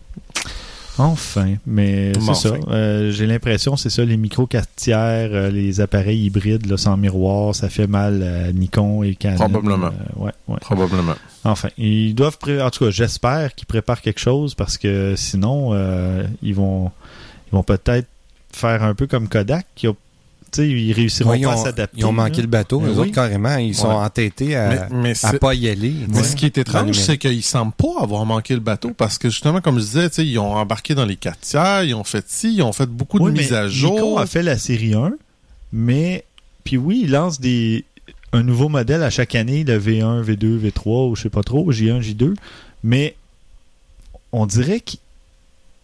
Enfin, 1.00 1.56
mais 1.66 2.14
c'est 2.14 2.30
enfin. 2.30 2.34
ça. 2.34 2.56
Euh, 2.70 3.12
J'ai 3.12 3.28
l'impression, 3.28 3.76
c'est 3.78 3.90
ça, 3.90 4.04
les 4.04 4.18
micro 4.18 4.50
tiers, 4.76 5.30
euh, 5.32 5.52
les 5.52 5.80
appareils 5.80 6.26
hybrides 6.26 6.66
là, 6.66 6.78
sans 6.78 6.98
miroir, 6.98 7.54
ça 7.54 7.70
fait 7.70 7.86
mal 7.88 8.24
à 8.24 8.52
Nikon 8.52 9.04
et 9.04 9.14
Canon. 9.14 9.38
Probablement. 9.38 9.88
Euh, 9.88 10.24
ouais, 10.24 10.32
ouais. 10.48 10.58
Probablement. 10.62 11.14
Enfin, 11.44 11.70
ils 11.78 12.16
doivent, 12.16 12.38
en 12.62 12.70
tout 12.72 12.86
cas, 12.86 12.92
j'espère 12.92 13.54
qu'ils 13.54 13.68
préparent 13.68 14.02
quelque 14.02 14.20
chose 14.20 14.56
parce 14.56 14.78
que 14.78 15.14
sinon, 15.16 15.74
ils 16.42 16.56
vont, 16.56 16.92
ils 17.48 17.56
vont 17.56 17.64
peut-être 17.64 18.08
faire 18.52 18.84
un 18.84 18.94
peu 18.96 19.08
comme 19.08 19.28
Kodak, 19.28 19.66
qui 19.76 19.88
a, 19.88 19.92
ils 20.58 20.94
réussiront 20.94 21.32
Ouais, 21.32 21.40
ils, 21.40 21.44
pas 21.44 21.52
à 21.54 21.58
ont, 21.58 21.64
s'adapter. 21.64 21.98
ils 22.00 22.06
ont 22.06 22.12
manqué 22.14 22.38
là. 22.38 22.42
le 22.44 22.48
bateau. 22.48 22.80
Ben 22.80 22.88
Eux 22.88 22.92
oui. 22.94 22.98
autres, 23.00 23.12
carrément, 23.12 23.58
ils 23.58 23.76
sont 23.76 23.90
Ouais. 23.90 23.94
entêtés 23.96 24.56
à, 24.56 24.90
mais 24.92 24.96
mais 25.10 25.14
c'est- 25.16 25.38
pas 25.40 25.54
y 25.54 25.68
aller. 25.70 25.94
mais 26.10 26.18
Ouais. 26.18 26.24
ce 26.24 26.36
qui 26.36 26.46
est 26.46 26.58
étrange, 26.58 26.96
c'est 26.98 27.18
qu'ils 27.18 27.44
semblent 27.44 27.74
pas 27.74 28.02
avoir 28.02 28.26
manqué 28.26 28.54
le 28.54 28.60
bateau 28.62 28.92
parce 28.98 29.18
que 29.18 29.30
justement, 29.30 29.60
comme 29.62 29.76
je 29.80 29.84
disais, 29.86 30.10
tu 30.10 30.16
sais, 30.16 30.26
ils 30.26 30.40
ont 30.40 30.56
embarqué 30.56 30.96
dans 30.96 31.06
les 31.06 31.16
4 31.18 31.40
tiers, 31.42 31.84
ils 31.84 31.94
ont 31.94 32.04
fait 32.06 32.24
ci, 32.28 32.56
ils 32.56 32.62
ont 32.64 32.72
fait 32.74 32.86
beaucoup 32.88 33.20
Oui, 33.20 33.32
de 33.32 33.36
mais 33.38 33.44
mises 33.44 33.54
à 33.54 33.68
jour. 33.68 33.94
Nikon 33.96 34.18
a 34.18 34.26
fait 34.26 34.42
la 34.44 34.58
série 34.58 34.94
1, 34.94 35.12
mais 35.74 36.24
puis 36.64 36.78
oui, 36.78 37.02
il 37.04 37.12
lance 37.12 37.40
des 37.40 37.84
un 38.34 38.44
nouveau 38.44 38.68
modèle 38.70 39.04
à 39.04 39.10
chaque 39.10 39.36
année, 39.36 39.64
le 39.64 39.78
V1, 39.80 40.22
V2, 40.22 40.58
V3 40.60 41.10
ou 41.10 41.16
je 41.16 41.24
sais 41.24 41.30
pas 41.30 41.44
trop, 41.44 41.72
J1, 41.72 42.02
J2, 42.02 42.34
mais 42.84 43.16
on 44.32 44.46
dirait 44.46 44.80
qu'il 44.82 45.00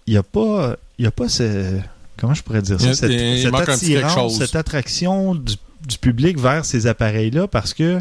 y 0.08 0.18
a 0.18 0.24
pas 0.24 0.76
il 0.98 1.06
y 1.06 1.08
a 1.08 1.12
pas 1.12 1.30
ce 1.30 1.80
comment 2.18 2.34
je 2.34 2.44
pourrais 2.44 2.62
dire 2.62 2.80
ça 2.80 2.94
cette, 2.94 3.12
attirance, 3.12 4.38
cette 4.38 4.56
attraction 4.56 5.36
du, 5.36 5.56
du 5.88 5.98
public 5.98 6.40
vers 6.40 6.66
ces 6.66 6.88
appareils-là 6.88 7.48
parce 7.48 7.74
que 7.74 8.00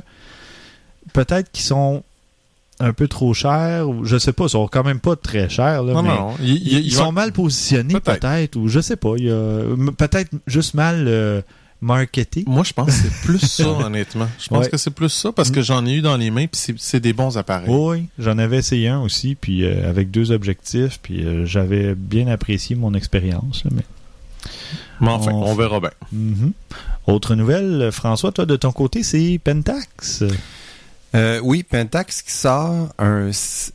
peut-être 1.13 1.51
qu'ils 1.51 1.65
sont 1.65 2.03
un 2.81 2.93
peu 2.93 3.07
trop 3.09 3.33
chers 3.33 3.89
ou 3.89 4.05
je 4.05 4.19
sais 4.19 4.33
pas, 4.33 4.45
ils 4.45 4.51
sont 4.51 4.69
quand 4.69 4.85
même 4.85 5.01
pas 5.01 5.17
très 5.17 5.49
chers 5.49 5.83
là, 5.83 5.93
non, 5.93 6.03
mais 6.03 6.09
non, 6.09 6.35
ils, 6.43 6.93
sont 6.93 7.13
mal 7.13 7.33
positionnés 7.33 8.01
Peut-être. 8.01 8.57
ou 8.57 8.69
je 8.69 8.81
sais 8.81 8.97
pas 8.97 9.15
peut-être 9.97 10.31
juste 10.47 10.75
mal 10.75 11.05
euh, 11.07 11.43
marketé 11.83 12.45
Moi, 12.47 12.63
je 12.65 12.73
pense 12.73 12.87
que 12.87 12.93
c'est 12.93 13.27
plus 13.27 13.39
ça, 13.41 13.69
honnêtement. 13.85 14.29
Je 14.39 14.49
pense 14.49 14.65
Ouais. 14.65 14.71
que 14.71 14.77
c'est 14.79 14.91
plus 14.93 15.09
ça 15.11 15.33
parce 15.33 15.51
que 15.51 15.61
j'en 15.61 15.85
ai 15.85 15.93
eu 15.95 16.01
dans 16.01 16.17
les 16.17 16.31
mains 16.31 16.47
puis 16.47 16.61
c'est- 16.79 17.01
des 17.01 17.13
bons 17.13 17.37
appareils. 17.37 17.69
oui 17.69 18.07
j'en 18.19 18.39
avais 18.39 18.59
essayé 18.59 18.89
un 18.89 19.01
aussi 19.01 19.35
puis 19.35 19.65
euh, 19.65 19.89
avec 19.91 20.11
deux 20.11 20.31
objectifs 20.31 20.99
puis 21.03 21.25
euh, 21.27 21.45
j'avais 21.45 21.95
bien 21.95 22.29
apprécié 22.29 22.77
mon 22.77 22.95
expérience 22.95 23.65
mais 23.75 23.83
Mais 25.01 25.09
enfin, 25.09 25.33
On- 25.33 25.51
on 25.51 25.55
verra 25.55 25.81
bien. 25.81 25.91
Mhm. 26.13 26.53
autre 27.09 27.35
nouvelle 27.35 27.91
François 27.93 28.31
toi 28.33 28.47
de 28.47 28.57
ton 28.57 28.71
côté 28.73 29.03
c'est 29.03 29.41
Pentax 29.43 30.23
Euh, 31.15 31.41
oui, 31.43 31.63
Pentax 31.63 32.23
qui 32.23 32.33
sort 32.33 32.89
un, 32.99 33.31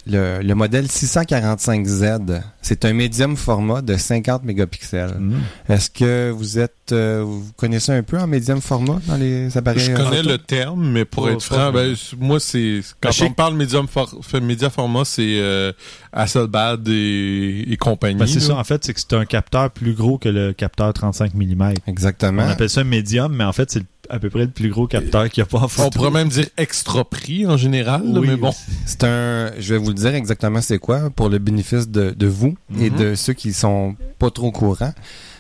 le, 0.08 0.42
le 0.42 0.56
modèle 0.56 0.88
645Z. 0.88 2.42
C'est 2.62 2.84
un 2.86 2.94
médium 2.94 3.38
format 3.38 3.82
de 3.82 3.96
50 3.96 4.44
mégapixels. 4.44 5.16
Mhm. 5.20 5.40
Est-ce 5.70 5.90
que 5.90 6.32
vous 6.32 6.58
êtes, 6.60 6.74
euh, 6.92 7.24
vous 7.26 7.46
connaissez 7.56 7.92
un 7.92 8.04
peu 8.04 8.18
en 8.20 8.28
médium 8.28 8.60
format 8.62 9.00
dans 9.08 9.16
les 9.18 9.56
appareils 9.58 9.80
Je 9.82 9.92
connais 9.96 10.24
le 10.24 10.38
terme, 10.38 10.90
mais 10.92 11.06
pour 11.06 11.26
Pas- 11.26 11.32
être 11.34 11.44
franc, 11.44 11.72
ben, 11.72 11.96
moi, 12.20 12.40
c'est 12.40 12.82
quand 13.02 13.10
Ben, 13.10 13.14
je 13.14 13.18
sais 13.20 13.26
on 13.26 13.34
parle 13.34 13.56
médium 13.56 13.88
for, 13.88 14.14
fait 14.24 14.42
média 14.42 14.70
format, 14.70 15.06
c'est 15.06 15.40
euh, 15.40 15.72
Hasselblad 16.12 16.88
et, 16.88 17.66
et 17.72 17.78
compagnie. 17.78 18.16
Ben, 18.20 18.28
c'est 18.28 18.40
ça 18.40 18.56
en 18.56 18.64
fait 18.64 18.84
c'est 18.84 18.94
que 18.94 19.00
c'est 19.00 19.14
un 19.14 19.26
capteur 19.26 19.70
plus 19.70 19.94
gros 19.94 20.18
que 20.18 20.30
le 20.30 20.54
capteur 20.54 20.92
35 20.94 21.34
mm 21.36 21.74
Exactement. 21.86 22.44
on 22.44 22.50
appelle 22.50 22.70
ça 22.70 22.84
médium 22.84 23.36
mais 23.36 23.44
en 23.44 23.54
fait 23.54 23.70
c'est 23.70 23.84
à 24.10 24.20
peu 24.20 24.30
près 24.30 24.46
le 24.46 24.52
plus 24.52 24.70
gros 24.70 24.88
capteur 24.88 25.30
qu'il 25.30 25.42
y 25.42 25.44
a 25.44 25.46
pas 25.46 25.60
en 25.60 25.68
photo 25.68 25.88
On 25.88 25.90
pourrait 25.90 26.12
même 26.12 26.30
dire 26.30 26.48
extra 26.58 27.04
prix 27.04 27.46
en 27.46 27.58
général, 27.58 28.04
là, 28.06 28.20
Oui, 28.20 28.28
mais 28.28 28.36
bon. 28.38 28.54
C'est 28.86 29.04
un, 29.04 29.52
je 29.60 29.74
vais 29.74 29.80
vous 29.80 29.90
le 29.90 29.94
dire 29.96 30.14
exactement 30.16 30.62
c'est 30.62 30.80
quoi 30.80 31.10
pour 31.10 31.30
le 31.30 31.38
bénéfice 31.40 31.90
de, 31.90 32.12
de 32.12 32.28
vous 32.28 32.56
et 32.80 32.90
Mhm. 32.90 32.98
de 32.98 33.16
ceux 33.16 33.34
qui 33.34 33.54
sont 33.54 33.96
pas 34.20 34.30
trop 34.32 34.52
courants. 34.52 34.94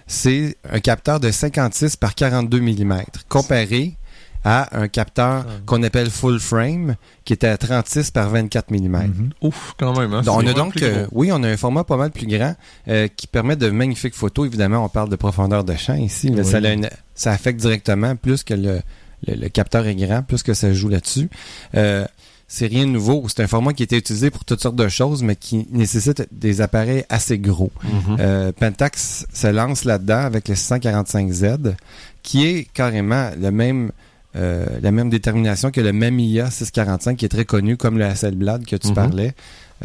C'est 0.06 0.56
un 0.72 0.80
capteur 0.80 1.20
de 1.20 1.30
56 1.32 1.96
par 1.98 2.16
42 2.16 2.60
mm 2.62 3.02
comparé 3.28 3.98
à 4.44 4.78
un 4.80 4.88
capteur 4.88 5.46
qu'on 5.66 5.84
appelle 5.84 6.10
full 6.10 6.40
frame 6.40 6.96
qui 7.26 7.34
était 7.34 7.48
à 7.48 7.58
36 7.58 8.12
par 8.12 8.30
24 8.30 8.72
mm. 8.72 8.78
Mhm. 8.78 9.30
Ouf, 9.42 9.74
quand 9.78 9.98
même. 10.00 10.14
Hein, 10.14 10.22
Donc, 10.22 10.38
on 10.42 10.48
a 10.48 10.54
donc, 10.54 10.82
euh, 10.82 11.06
oui, 11.12 11.32
on 11.34 11.44
a 11.44 11.48
un 11.50 11.58
format 11.58 11.84
pas 11.84 11.98
mal 11.98 12.12
plus 12.12 12.28
grand 12.28 12.56
euh, 12.88 13.08
qui 13.16 13.28
permet 13.28 13.56
de 13.56 13.70
magnifiques 13.70 14.16
photos. 14.16 14.48
Évidemment, 14.48 14.84
on 14.86 14.90
parle 14.90 15.10
de 15.10 15.16
profondeur 15.16 15.64
de 15.64 15.76
champ 15.76 15.96
ici. 15.96 16.32
mais 16.32 16.42
Oui. 16.42 16.52
ça, 16.52 16.58
a 16.58 16.72
une- 16.72 16.90
ça 17.16 17.32
affecte 17.32 17.60
directement 17.60 18.16
plus 18.16 18.44
que 18.44 18.54
le, 18.54 18.82
le, 19.28 19.34
le 19.36 19.50
capteur 19.50 19.86
est 19.88 19.96
grand, 19.96 20.22
plus 20.24 20.44
que 20.44 20.54
ça 20.54 20.72
joue 20.74 20.90
là-dessus. 20.90 21.30
Euh, 21.76 22.06
c'est 22.50 22.68
rien 22.68 22.86
de 22.86 22.92
nouveau. 22.92 23.26
C'est 23.28 23.44
un 23.44 23.48
format 23.48 23.74
qui 23.74 23.84
était 23.84 23.98
utilisé 23.98 24.30
pour 24.32 24.46
toutes 24.46 24.62
sortes 24.62 24.78
de 24.78 24.88
choses, 24.88 25.22
mais 25.22 25.36
qui 25.36 25.68
nécessite 25.72 26.26
des 26.32 26.62
appareils 26.62 27.04
assez 27.10 27.38
gros. 27.40 27.72
Mhm. 27.84 28.18
Euh, 28.22 28.52
Pentax 28.58 29.26
se 29.34 29.48
lance 29.48 29.84
là-dedans 29.84 30.20
avec 30.22 30.48
le 30.48 30.56
645Z, 30.56 31.76
qui 32.24 32.46
est 32.46 32.68
carrément 32.74 33.32
le 33.38 33.52
même, 33.52 33.92
euh, 34.38 34.66
la 34.82 34.92
même 34.92 35.10
détermination 35.10 35.72
que 35.72 35.82
le 35.82 35.92
Mamiya 35.94 36.52
645, 36.52 37.18
qui 37.18 37.26
est 37.26 37.30
très 37.30 37.46
connu, 37.46 37.76
comme 37.78 37.98
le 37.98 38.06
Hasselblad 38.06 38.66
que 38.66 38.76
tu 38.76 38.90
Mhm. 38.90 38.94
parlais. 38.94 39.34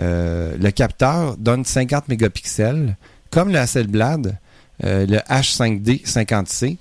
Euh, 0.00 0.54
le 0.60 0.70
capteur 0.70 1.36
donne 1.38 1.64
50 1.64 2.08
mégapixels, 2.08 2.96
comme 3.30 3.50
le 3.50 3.58
Hasselblad, 3.58 4.36
euh, 4.84 5.06
le 5.06 5.18
H5D 5.28 6.02
50C, 6.04 6.76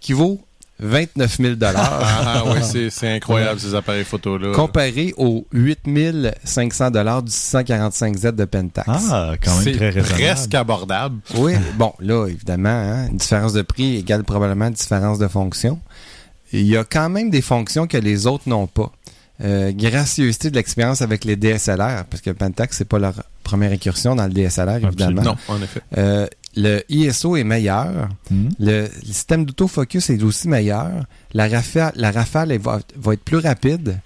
qui 0.00 0.12
vaut 0.12 0.40
29 0.78 1.38
000 1.38 1.54
Ah, 1.62 2.42
ah, 2.44 2.44
ouais, 2.50 2.60
c'est, 2.62 2.90
c'est 2.90 3.08
incroyable, 3.10 3.58
ces 3.58 3.74
appareils 3.74 4.04
photo-là. 4.04 4.52
comparé 4.52 5.14
aux 5.16 5.46
8 5.52 5.78
500 6.44 6.90
du 6.90 6.98
645Z 7.30 8.32
de 8.32 8.44
Pentax. 8.44 8.86
ah 9.10 9.32
quand 9.42 9.54
même 9.54 9.64
c'est 9.64 9.72
très 9.72 9.88
raisonnable 9.90 10.22
presque 10.22 10.54
abordable. 10.54 11.16
Oui, 11.36 11.54
bon, 11.78 11.92
là, 12.00 12.26
évidemment, 12.28 12.68
hein, 12.68 13.08
une 13.10 13.16
différence 13.16 13.54
de 13.54 13.62
prix 13.62 13.96
égale 13.96 14.22
probablement 14.24 14.66
une 14.66 14.74
différence 14.74 15.18
de 15.18 15.28
fonction. 15.28 15.78
Il 16.52 16.66
y 16.66 16.76
a 16.76 16.84
quand 16.84 17.08
même 17.08 17.30
des 17.30 17.42
fonctions 17.42 17.86
que 17.86 17.96
les 17.96 18.26
autres 18.26 18.48
n'ont 18.48 18.66
pas. 18.66 18.92
Euh, 19.44 19.70
gracieuseté 19.72 20.50
de 20.50 20.56
l'expérience 20.56 21.02
avec 21.02 21.24
les 21.24 21.36
DSLR, 21.36 22.04
parce 22.08 22.22
que 22.22 22.30
Pentax, 22.30 22.78
c'est 22.78 22.86
pas 22.86 22.98
leur 22.98 23.22
première 23.42 23.70
incursion 23.70 24.16
dans 24.16 24.26
le 24.26 24.32
DSLR, 24.32 24.86
évidemment. 24.86 25.22
Non, 25.22 25.36
en 25.48 25.62
effet. 25.62 25.80
Euh, 25.98 26.26
le 26.56 26.82
ISO 26.88 27.36
est 27.36 27.44
meilleur. 27.44 28.08
Mhm. 28.30 28.48
Le, 28.58 28.82
le 28.82 29.06
système 29.12 29.44
d'autofocus 29.44 30.08
est 30.08 30.22
aussi 30.22 30.48
meilleur. 30.48 31.04
La 31.34 31.48
rafale, 31.48 31.92
la 31.96 32.10
rafale 32.10 32.56
va 32.58 32.80
être 33.12 33.22
plus 33.24 33.36
rapide. 33.36 33.98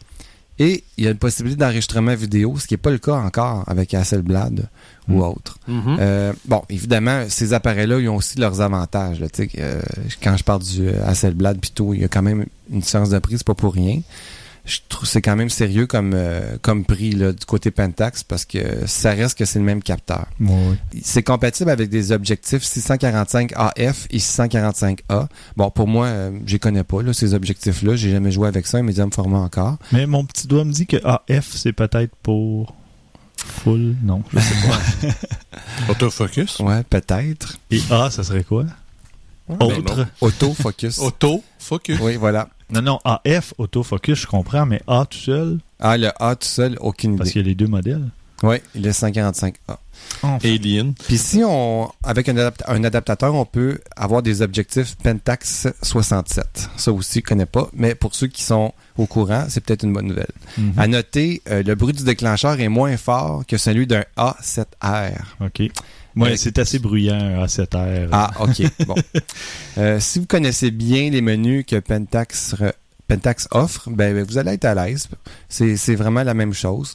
Et 0.61 0.85
il 0.99 1.05
y 1.05 1.09
a 1.09 1.11
une 1.11 1.17
possibilité 1.17 1.59
d'enregistrement 1.59 2.15
vidéo, 2.15 2.57
ce 2.59 2.67
qui 2.67 2.75
n'est 2.75 2.79
pas 2.79 2.91
le 2.91 2.99
cas 2.99 3.15
encore 3.15 3.65
avec 3.67 3.95
Hasselblad 3.95 4.69
Mm. 5.11 5.15
ou 5.15 5.25
autre. 5.25 5.59
Mhm. 5.67 5.97
Euh, 5.99 6.33
bon, 6.47 6.63
évidemment, 6.69 7.25
ces 7.29 7.53
appareils-là, 7.53 7.99
ils 7.99 8.09
ont 8.09 8.17
aussi 8.17 8.39
leurs 8.39 8.61
avantages. 8.61 9.21
là. 9.21 9.29
Tu 9.29 9.45
sais, 9.45 9.51
euh, 9.59 9.81
quand 10.23 10.37
je 10.37 10.45
parle 10.45 10.63
du 10.63 10.89
euh, 10.89 11.05
Hasselblad 11.07 11.59
tout, 11.75 11.95
il 11.95 12.03
y 12.03 12.05
a 12.05 12.09
quand 12.09 12.23
même 12.23 12.47
une 12.71 12.81
différence 12.81 13.11
de 13.11 13.19
prix, 13.19 13.37
c'est 13.39 13.47
pas 13.47 13.55
pour 13.55 13.75
rien. 13.75 14.01
Je 14.65 14.79
trouve 14.89 15.03
que 15.03 15.09
c'est 15.09 15.23
quand 15.23 15.37
même 15.37 15.51
sérieux 15.51 15.87
comme, 15.87 16.13
euh, 16.15 16.57
comme 16.63 16.85
prix 16.85 17.13
là, 17.13 17.33
du 17.33 17.45
côté 17.45 17.71
Pentax 17.71 18.23
parce 18.23 18.45
que 18.45 18.87
ça 18.87 19.11
reste 19.13 19.39
que 19.39 19.45
c'est 19.45 19.59
le 19.59 19.65
même 19.65 19.83
capteur. 19.83 20.27
Oui. 20.41 20.77
C'est 21.03 21.23
compatible 21.23 21.71
avec 21.71 21.89
des 21.89 22.13
objectifs 22.13 22.63
645 22.63 23.53
AF 23.57 24.07
et 24.11 24.19
645A. 24.19 25.29
Bon, 25.57 25.71
pour 25.71 25.89
moi, 25.89 26.07
euh, 26.07 26.39
je 26.47 26.53
les 26.53 26.59
connais 26.59 26.85
pas, 26.85 27.03
là, 27.03 27.13
ces 27.13 27.35
objectifs-là. 27.35 27.97
J'ai 27.97 28.11
jamais 28.11 28.31
joué 28.33 28.49
avec 28.49 28.67
ça, 28.67 28.79
un 28.79 28.83
médium 28.83 29.13
format 29.13 29.39
encore. 29.39 29.79
Mais 29.93 30.07
mon 30.07 30.25
petit 30.25 30.47
doigt 30.47 30.65
me 30.65 30.73
dit 30.73 30.87
que 30.87 30.97
AF, 31.05 31.51
c'est 31.55 31.73
peut-être 31.73 32.15
pour 32.23 32.75
full. 33.37 33.97
Non, 34.03 34.23
je 34.33 34.39
sais 34.39 34.69
pas. 34.69 35.09
Autofocus? 35.93 36.59
Ouais, 36.61 36.83
peut-être. 36.85 37.59
Et 37.71 37.81
A, 37.91 38.11
ça 38.11 38.23
serait 38.23 38.45
quoi? 38.45 38.65
Autre. 39.49 40.07
Autofocus. 40.21 40.99
Autofocus. 40.99 41.99
oui, 42.01 42.17
voilà. 42.17 42.49
Non, 42.73 42.83
non, 42.83 42.99
AF, 43.05 43.55
autofocus, 43.59 44.21
je 44.21 44.27
comprends, 44.27 44.67
mais 44.67 44.81
A 44.87 45.05
tout 45.09 45.19
seul, 45.19 45.59
Ah, 45.79 45.97
le 45.97 46.11
A 46.23 46.37
tout 46.37 46.47
seul, 46.47 46.77
aucune 46.81 47.17
parce 47.17 47.31
idée. 47.31 47.33
qu'il 47.33 47.43
y 47.43 47.45
a 47.45 47.49
les 47.49 47.55
deux 47.55 47.67
modèles. 47.67 48.09
Oui, 48.43 48.57
est 48.75 48.89
145A. 48.91 49.77
Alien. 50.23 50.95
Puis 51.07 51.19
si 51.19 51.43
on, 51.45 51.91
avec 52.03 52.27
un, 52.31 52.35
adapt- 52.37 52.63
un 52.67 52.83
adaptateur, 52.85 53.35
on 53.35 53.45
peut 53.45 53.79
avoir 53.97 54.23
des 54.23 54.41
objectifs 54.41 54.97
Pentax 55.03 55.69
67. 55.83 56.71
Ça 56.77 56.91
aussi, 56.91 57.19
je 57.19 57.25
connais 57.25 57.45
pas. 57.45 57.69
Mais 57.75 57.95
pour 57.95 58.15
ceux 58.15 58.29
qui 58.29 58.43
sont 58.43 58.73
au 58.97 59.05
courant, 59.07 59.45
c'est 59.51 59.63
peut-être 59.63 59.83
une 59.85 59.93
bonne 59.93 60.07
nouvelle. 60.07 60.27
Mhm. 60.57 60.73
À 60.79 60.87
noter, 60.87 61.43
euh, 61.51 61.63
le 61.63 61.75
bruit 61.75 61.93
du 61.93 62.03
déclencheur 62.03 62.59
est 62.61 62.69
moins 62.71 62.97
fort 62.97 63.45
que 63.47 63.59
celui 63.59 63.87
d'un 63.87 64.05
A7R. 64.17 65.13
OK. 65.43 65.71
Euh, 66.19 66.37
c'est 66.37 66.59
assez 66.59 66.79
bruyant, 66.79 67.15
un 67.19 67.45
A7R. 67.45 68.09
Ah, 68.13 68.31
OK. 68.41 68.63
bon. 68.87 68.95
Euh, 69.79 70.01
si 70.01 70.19
vous 70.19 70.27
connaissez 70.27 70.71
bien 70.73 71.11
les 71.11 71.23
menus 71.23 71.65
que 71.67 71.77
Pentax, 71.79 72.57
Pentax 73.07 73.47
offre, 73.53 73.89
ben, 73.89 74.15
ben, 74.15 74.25
vous 74.25 74.37
allez 74.37 74.53
être 74.53 74.65
à 74.65 74.75
l'aise. 74.75 75.09
C'est 75.49 75.95
vraiment 75.95 76.23
la 76.25 76.35
même 76.35 76.53
chose. 76.53 76.95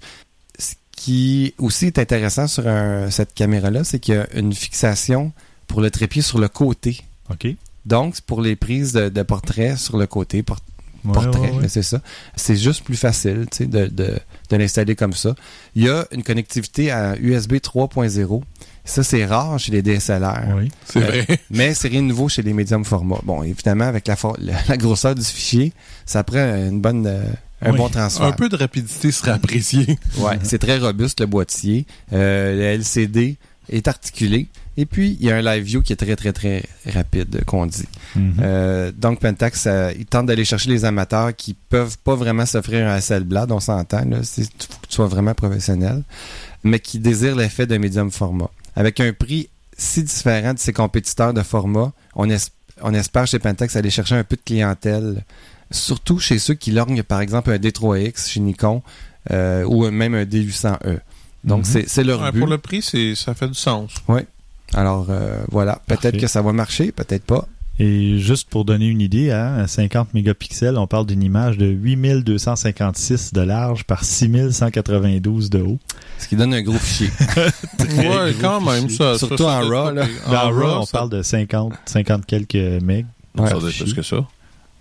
Ce 0.59 0.73
qui 0.91 1.53
aussi 1.57 1.85
est 1.87 1.99
intéressant 1.99 2.47
sur 2.47 2.67
un- 2.67 3.09
cette 3.09 3.33
caméra-là, 3.33 3.83
c'est 3.85 3.99
qu'il 3.99 4.15
y 4.15 4.17
a 4.17 4.27
une 4.35 4.53
fixation 4.53 5.31
pour 5.67 5.81
le 5.81 5.89
trépied 5.89 6.21
sur 6.21 6.37
le 6.37 6.47
côté. 6.49 7.01
OK. 7.31 7.47
Donc, 7.85 8.19
pour 8.21 8.41
les 8.41 8.55
prises 8.55 8.91
de, 8.93 9.09
de 9.09 9.21
portrait 9.23 9.77
sur 9.77 9.97
le 9.97 10.05
côté, 10.07 10.43
Ouais, 11.05 11.13
portrait, 11.13 11.51
ouais, 11.51 11.67
c'est 11.67 11.83
ça. 11.83 12.01
C'est 12.35 12.55
juste 12.55 12.83
plus 12.83 12.95
facile 12.97 13.45
de, 13.59 13.87
de, 13.87 14.17
de 14.49 14.55
l'installer 14.57 14.95
comme 14.95 15.13
ça. 15.13 15.35
Il 15.75 15.83
y 15.83 15.89
a 15.89 16.05
une 16.11 16.23
connectivité 16.23 16.91
à 16.91 17.15
USB 17.19 17.53
3.0. 17.55 18.41
Ça, 18.87 19.03
c'est 19.03 19.25
rare 19.25 19.57
chez 19.59 19.71
les 19.71 19.81
DSLR. 19.81 20.55
Oui. 20.57 20.69
C'est 20.85 20.99
Euh, 21.01 21.07
vrai. 21.07 21.25
Mais 21.49 21.73
c'est 21.73 21.87
rien 21.87 22.01
de 22.03 22.07
nouveau 22.07 22.29
chez 22.29 22.41
les 22.43 22.53
médiums 22.53 22.85
formats. 22.85 23.19
Bon, 23.23 23.41
évidemment, 23.41 23.85
avec 23.85 24.07
la, 24.07 24.15
la, 24.67 24.77
grosseur 24.77 25.15
du 25.15 25.23
fichier, 25.23 25.73
ça 26.05 26.23
prend 26.23 26.37
une 26.37 26.81
bonne, 26.81 27.07
euh, 27.07 27.23
un 27.63 27.71
Oui. 27.71 27.77
bon 27.77 27.89
transfert. 27.89 28.27
Un 28.27 28.31
peu 28.33 28.47
de 28.47 28.55
rapidité 28.55 29.11
serait 29.11 29.31
apprécié. 29.31 29.97
Ouais, 30.19 30.37
c'est 30.43 30.59
très 30.59 30.77
robuste 30.77 31.19
le 31.21 31.25
boîtier. 31.25 31.87
Euh, 32.13 32.55
le 32.55 32.61
LCD 32.81 33.37
est 33.69 33.87
articulé. 33.87 34.47
Et 34.77 34.85
puis, 34.85 35.17
il 35.19 35.25
y 35.25 35.31
a 35.31 35.37
un 35.37 35.41
live 35.41 35.63
view 35.63 35.81
qui 35.81 35.93
est 35.93 35.95
très, 35.95 36.15
très, 36.15 36.33
très 36.33 36.63
rapide, 36.85 37.43
qu'on 37.45 37.65
dit. 37.65 37.85
Mhm. 38.15 38.33
Euh, 38.41 38.91
donc, 38.91 39.19
Pentax, 39.21 39.67
il 39.97 40.05
tente 40.05 40.25
d'aller 40.25 40.43
chercher 40.45 40.69
les 40.69 40.83
amateurs 40.83 41.33
qui 41.35 41.53
peuvent 41.53 41.97
pas 41.99 42.15
vraiment 42.15 42.45
s'offrir 42.45 42.85
un 42.87 42.91
Hasselblad, 42.93 43.51
on 43.51 43.59
s'entend. 43.61 44.03
Il 44.09 44.15
faut 44.23 44.41
que 44.81 44.87
tu 44.87 44.95
sois 44.95 45.07
vraiment 45.07 45.33
professionnel, 45.33 46.03
mais 46.63 46.79
qui 46.79 46.99
désirent 46.99 47.35
l'effet 47.37 47.65
de 47.67 47.77
médium 47.77 48.11
format. 48.11 48.49
Avec 48.75 48.99
un 48.99 49.13
prix 49.13 49.47
si 49.77 50.03
différent 50.03 50.53
de 50.53 50.59
ses 50.59 50.73
compétiteurs 50.73 51.33
de 51.33 51.41
format, 51.41 51.91
on, 52.15 52.29
es- 52.29 52.51
on 52.81 52.93
espère 52.93 53.27
chez 53.27 53.39
Pentax 53.39 53.75
aller 53.77 53.89
chercher 53.89 54.15
un 54.15 54.23
peu 54.25 54.35
de 54.35 54.41
clientèle, 54.41 55.23
surtout 55.71 56.19
chez 56.19 56.37
ceux 56.39 56.53
qui 56.53 56.71
lorgnent, 56.71 57.03
par 57.03 57.21
exemple, 57.21 57.51
un 57.51 57.57
D3X 57.57 58.29
chez 58.29 58.39
Nikon 58.41 58.81
euh, 59.31 59.63
ou 59.63 59.89
même 59.89 60.13
un 60.15 60.23
D800E. 60.23 60.99
Donc, 61.45 61.59
Mhm. 61.59 61.63
c'est- 61.65 61.87
c'est 61.89 62.03
leur 62.03 62.21
Ouais, 62.21 62.31
but. 62.31 62.39
pour 62.39 62.47
le 62.49 62.57
prix, 62.57 62.81
ça 63.15 63.33
fait 63.33 63.47
du 63.47 63.53
sens. 63.53 63.91
Alors, 64.73 65.07
euh, 65.09 65.37
voilà. 65.51 65.79
Peut-être 65.87 66.17
que 66.17 66.27
ça 66.27 66.41
va 66.41 66.51
marcher, 66.51 66.91
peut-être 66.91 67.23
pas. 67.23 67.47
Et 67.77 68.19
juste 68.19 68.49
pour 68.49 68.63
donner 68.63 68.87
une 68.87 69.01
idée, 69.01 69.31
hein, 69.31 69.57
à 69.57 69.67
50 69.67 70.13
mégapixels, 70.13 70.77
on 70.77 70.87
parle 70.87 71.05
d'une 71.05 71.21
image 71.21 71.57
de 71.57 71.65
8256 71.65 73.33
de 73.33 73.41
large 73.41 73.83
par 73.83 74.03
6192 74.05 75.49
de 75.49 75.59
haut. 75.61 75.77
Ce 76.17 76.27
qui 76.27 76.35
donne 76.35 76.53
un 76.53 76.61
gros 76.61 76.77
fichier. 76.77 77.09
Ouais, 77.79 78.31
gros 78.31 78.41
quand 78.41 78.61
même, 78.61 78.89
ça. 78.89 79.17
Surtout 79.17 79.37
ça, 79.43 79.59
en 79.59 79.61
ça 79.61 79.67
RAW, 79.69 79.91
là. 79.93 80.05
En 80.25 80.31
RAW, 80.31 80.53
RAW, 80.61 80.79
on 80.81 80.85
ça- 80.85 80.91
parle 80.97 81.09
de 81.09 81.21
50, 81.21 81.73
50 81.85 82.25
quelques 82.25 82.55
megs. 82.55 83.05
Ouais. 83.37 83.49
Ça 83.49 83.57
doit 83.59 83.69
être 83.69 83.77
plus 83.77 83.93
que 83.93 84.01
ça. 84.01 84.25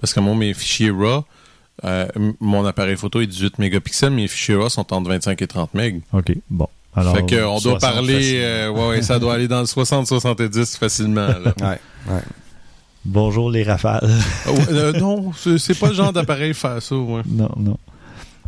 Parce 0.00 0.12
que 0.14 0.21
moi, 0.21 0.35
mes 0.37 0.54
fichiers 0.54 0.90
RAW, 0.90 1.25
euh, 1.85 2.07
mon 2.40 2.64
appareil 2.64 2.97
photo 2.97 3.21
est 3.21 3.26
18 3.26 3.59
mégapixels, 3.59 4.11
mes 4.12 4.28
fichiers 4.28 4.54
RAW 4.54 4.69
sont 4.69 4.93
entre 4.93 5.09
25 5.11 5.43
et 5.43 5.47
30 5.47 5.75
MB. 5.75 6.00
OK, 6.12 6.33
bon. 6.50 6.69
Alors, 6.95 7.16
fait 7.16 7.23
qu'on 7.23 7.59
doit 7.59 7.81
60 7.81 7.81
parler, 7.81 8.33
euh, 8.37 8.71
ouais, 8.71 8.88
ouais, 8.88 9.02
ça 9.02 9.19
doit 9.19 9.35
aller 9.35 9.49
dans 9.49 9.59
le 9.61 9.66
60-70 9.66 10.78
facilement. 10.78 11.26
là. 11.26 11.52
Ouais, 11.61 11.78
ouais. 12.14 12.21
Bonjour 13.04 13.50
les 13.50 13.64
rafales. 13.64 14.09
Ah 14.47 14.50
euh, 14.71 14.93
non, 14.93 15.33
c'est 15.35 15.78
pas 15.78 15.88
le 15.88 15.95
genre 15.95 16.12
d'appareil 16.12 16.54
faire 16.54 16.81
ça, 16.81 16.95
ouais. 16.97 17.23
non, 17.26 17.50
non. 17.59 17.76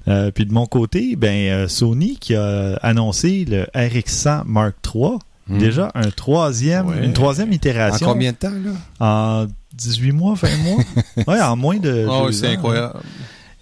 Euh, 0.09 0.31
puis 0.31 0.47
de 0.47 0.53
mon 0.53 0.67
côté, 0.67 1.17
ben 1.17 1.35
euh, 1.51 1.69
Sony 1.69 2.17
qui 2.19 2.35
a 2.37 2.77
annoncé 2.77 3.45
le 3.45 3.65
RX100 3.75 4.45
Mark 4.47 4.77
III, 4.95 5.19
Hmm. 5.49 5.59
déjà 5.59 5.93
un 5.95 6.11
troisième, 6.11 6.89
Ouais. 6.89 7.05
une 7.05 7.13
troisième 7.13 7.51
En 7.51 7.53
itération 7.53 8.09
combien 8.09 8.33
de 8.33 8.37
temps, 8.37 8.51
là? 8.51 8.73
en 8.99 9.47
18 9.77 10.13
mois, 10.13 10.35
20 10.35 10.57
mois, 10.59 10.83
ouais, 11.29 11.41
en 11.41 11.57
moins 11.57 11.77
de. 11.79 12.07
Ah 12.11 12.25
deux 12.27 12.33
c'est 12.33 12.49
ans. 12.49 12.51
incroyable. 12.53 13.01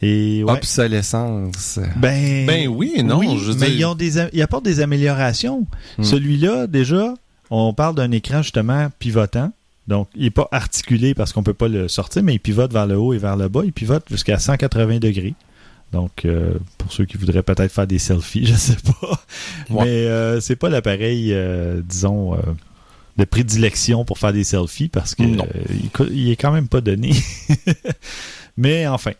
Et 0.02 0.42
ouais. 0.44 0.52
Obsolescence. 0.52 1.78
Ben, 1.97 2.47
Ben 2.47 2.68
oui 2.68 2.92
et 2.97 3.02
non, 3.02 3.18
oui, 3.18 3.38
je 3.42 3.52
mais 3.52 3.66
dire- 3.66 3.76
ils 3.76 3.85
ont 3.87 3.94
des, 3.94 4.18
ils 4.33 4.42
apportent 4.42 4.64
des 4.64 4.80
améliorations. 4.80 5.66
Hmm. 5.99 6.02
Celui-là, 6.02 6.66
déjà, 6.66 7.14
on 7.50 7.73
parle 7.73 7.95
d'un 7.95 8.10
écran 8.10 8.43
justement 8.43 8.89
pivotant. 8.99 9.52
Donc, 9.89 10.08
il 10.15 10.23
n'est 10.25 10.30
pas 10.30 10.49
articulé 10.50 11.15
parce 11.15 11.32
qu'on 11.32 11.43
peut 11.43 11.52
pas 11.54 11.69
le 11.69 11.89
sortir, 11.89 12.23
mais 12.23 12.34
il 12.34 12.39
pivote 12.39 12.73
vers 12.73 12.86
le 12.86 12.97
haut 12.97 13.12
et 13.12 13.19
vers 13.19 13.36
le 13.36 13.49
bas. 13.49 13.60
Il 13.65 13.73
pivote 13.73 14.04
jusqu'à 14.10 14.39
180 14.39 14.99
degrés. 14.99 15.34
Donc, 15.93 16.25
euh, 16.25 16.54
pour 16.78 16.93
ceux 16.93 17.04
qui 17.04 17.17
voudraient 17.19 17.43
peut-être 17.43 17.71
faire 17.71 17.86
des 17.86 17.99
selfies, 17.99 18.47
je 18.52 18.54
sais 18.54 18.76
pas. 19.00 19.21
Ouais. 19.71 19.84
Mais 19.84 19.91
euh, 20.06 20.41
c'est 20.41 20.56
pas 20.56 20.69
l'appareil, 20.71 21.32
euh, 21.32 21.80
disons, 21.86 22.34
euh, 22.34 22.39
de 23.17 23.25
prédilection 23.25 24.05
pour 24.05 24.19
faire 24.19 24.33
des 24.33 24.45
selfies 24.45 24.89
parce 24.89 25.15
que 25.15 25.23
Non. 25.23 25.47
euh, 25.55 26.05
il, 26.11 26.31
est 26.31 26.37
quand 26.37 26.53
même 26.53 26.69
pas 26.69 26.81
donné. 26.81 27.13
Mais 28.57 28.87
enfin, 28.87 29.13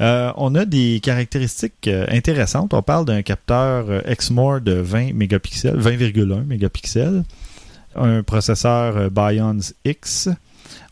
euh, 0.00 0.32
on 0.36 0.54
a 0.54 0.64
des 0.64 1.00
caractéristiques 1.02 1.88
euh, 1.88 2.06
intéressantes. 2.08 2.72
On 2.74 2.82
parle 2.82 3.04
d'un 3.04 3.22
capteur 3.22 3.86
euh, 3.88 4.00
Exmor 4.04 4.60
de 4.60 4.72
20 4.72 5.12
mégapixels, 5.12 5.76
20,1 5.78 6.44
mégapixels, 6.44 7.24
un 7.96 8.22
processeur 8.22 8.96
euh, 8.96 9.10
Bions 9.10 9.72
X. 9.84 10.28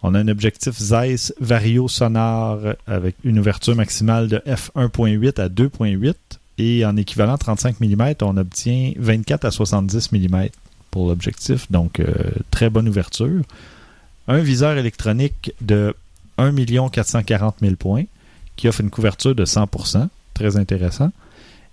On 0.02 0.14
a 0.14 0.18
un 0.18 0.28
objectif 0.28 0.78
Zeiss 0.78 1.32
Vario 1.40 1.88
sonore 1.88 2.60
avec 2.86 3.16
une 3.24 3.38
ouverture 3.38 3.74
maximale 3.74 4.28
de 4.28 4.38
f1.8 4.46 5.40
à 5.40 5.48
2.8 5.48 6.14
et 6.58 6.84
en 6.84 6.96
équivalent 6.96 7.36
35 7.38 7.80
mm, 7.80 8.14
on 8.22 8.36
obtient 8.36 8.92
24 8.98 9.46
à 9.46 9.50
70 9.50 10.12
mm 10.12 10.48
pour 10.94 11.08
l'objectif, 11.08 11.68
donc 11.72 11.98
euh, 11.98 12.06
très 12.52 12.70
bonne 12.70 12.88
ouverture. 12.88 13.42
Un 14.28 14.38
viseur 14.38 14.78
électronique 14.78 15.52
de 15.60 15.92
1 16.38 16.52
440 16.88 17.56
000 17.60 17.74
points 17.74 18.04
qui 18.54 18.68
offre 18.68 18.80
une 18.80 18.90
couverture 18.90 19.34
de 19.34 19.44
100%, 19.44 20.06
très 20.34 20.56
intéressant. 20.56 21.10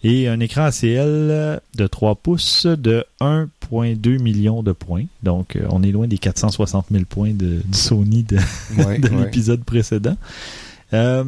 Et 0.03 0.27
un 0.27 0.39
écran 0.39 0.63
ACL 0.63 1.62
de 1.75 1.88
3 1.88 2.15
pouces 2.15 2.65
de 2.65 3.05
1,2 3.21 4.19
million 4.19 4.63
de 4.63 4.71
points. 4.71 5.05
Donc, 5.21 5.55
euh, 5.55 5.67
on 5.69 5.84
est 5.84 5.91
loin 5.91 6.07
des 6.07 6.17
460 6.17 6.88
000 6.89 7.03
points 7.07 7.36
de, 7.36 7.62
du 7.63 7.77
Sony 7.77 8.23
de, 8.23 8.38
Ouais, 8.79 8.97
de 8.97 9.07
ouais. 9.07 9.25
l'épisode 9.25 9.63
précédent. 9.63 10.17
Euh, 10.93 11.25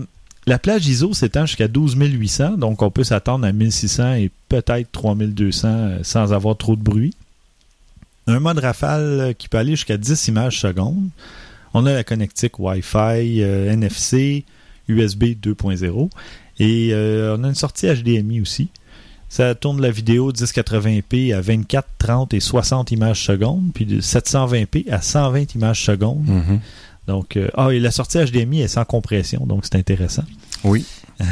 la 0.47 0.57
plage 0.57 0.87
ISO 0.87 1.13
s'étend 1.13 1.45
jusqu'à 1.45 1.67
12 1.67 1.95
800, 1.95 2.57
donc 2.57 2.81
on 2.81 2.89
peut 2.89 3.03
s'attendre 3.03 3.45
à 3.45 3.51
1600 3.51 4.15
et 4.15 4.31
peut-être 4.49 4.91
3200 4.91 5.67
euh, 5.67 5.99
sans 6.01 6.33
avoir 6.33 6.57
trop 6.57 6.75
de 6.75 6.81
bruit. 6.81 7.13
Un 8.27 8.39
mode 8.39 8.59
rafale 8.59 9.01
euh, 9.01 9.33
qui 9.33 9.49
peut 9.49 9.57
aller 9.57 9.71
jusqu'à 9.71 9.97
10 9.97 10.27
images 10.27 10.59
secondes. 10.59 11.09
On 11.73 11.85
a 11.85 11.93
la 11.93 12.03
connectique 12.03 12.59
Wi-Fi, 12.59 13.41
euh, 13.41 13.71
NFC, 13.71 14.45
USB 14.87 15.23
2.0 15.41 16.09
et 16.59 16.89
euh, 16.91 17.35
on 17.37 17.43
a 17.43 17.47
une 17.47 17.55
sortie 17.55 17.87
HDMI 17.87 18.41
aussi. 18.41 18.69
Ça 19.29 19.55
tourne 19.55 19.81
la 19.81 19.89
vidéo 19.89 20.31
1080p 20.31 21.33
à 21.33 21.41
24, 21.41 21.87
30 21.97 22.33
et 22.35 22.39
60 22.39 22.91
images 22.91 23.25
secondes, 23.25 23.71
puis 23.73 23.85
de 23.85 23.99
720p 23.99 24.91
à 24.91 25.01
120 25.01 25.55
images 25.55 25.83
secondes. 25.83 26.23
Mhm. 26.27 26.59
Donc, 27.07 27.35
euh, 27.35 27.49
ah, 27.55 27.69
et 27.71 27.79
la 27.79 27.91
sortie 27.91 28.19
HDMI 28.19 28.61
est 28.61 28.67
sans 28.67 28.85
compression, 28.85 29.45
donc 29.47 29.63
c'est 29.65 29.75
intéressant. 29.75 30.23
Oui. 30.63 30.85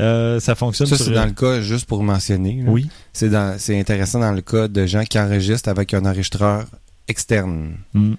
Euh, 0.00 0.40
ça 0.40 0.54
fonctionne 0.54 0.86
Ça, 0.88 0.96
sur 0.96 1.04
c'est 1.06 1.12
dans 1.12 1.24
le 1.24 1.32
cas, 1.32 1.60
juste 1.60 1.86
pour 1.86 2.02
mentionner. 2.02 2.62
là. 2.64 2.70
Oui. 2.70 2.88
C'est 3.12 3.28
dans- 3.30 3.56
c'est 3.58 3.78
intéressant 3.78 4.18
dans 4.20 4.32
le 4.32 4.40
cas 4.42 4.66
de 4.68 4.86
gens 4.86 5.04
qui 5.04 5.18
enregistrent 5.18 5.68
avec 5.68 5.94
un 5.94 6.04
enregistreur 6.04 6.64
externe. 7.08 7.76
Mm. 7.94 8.14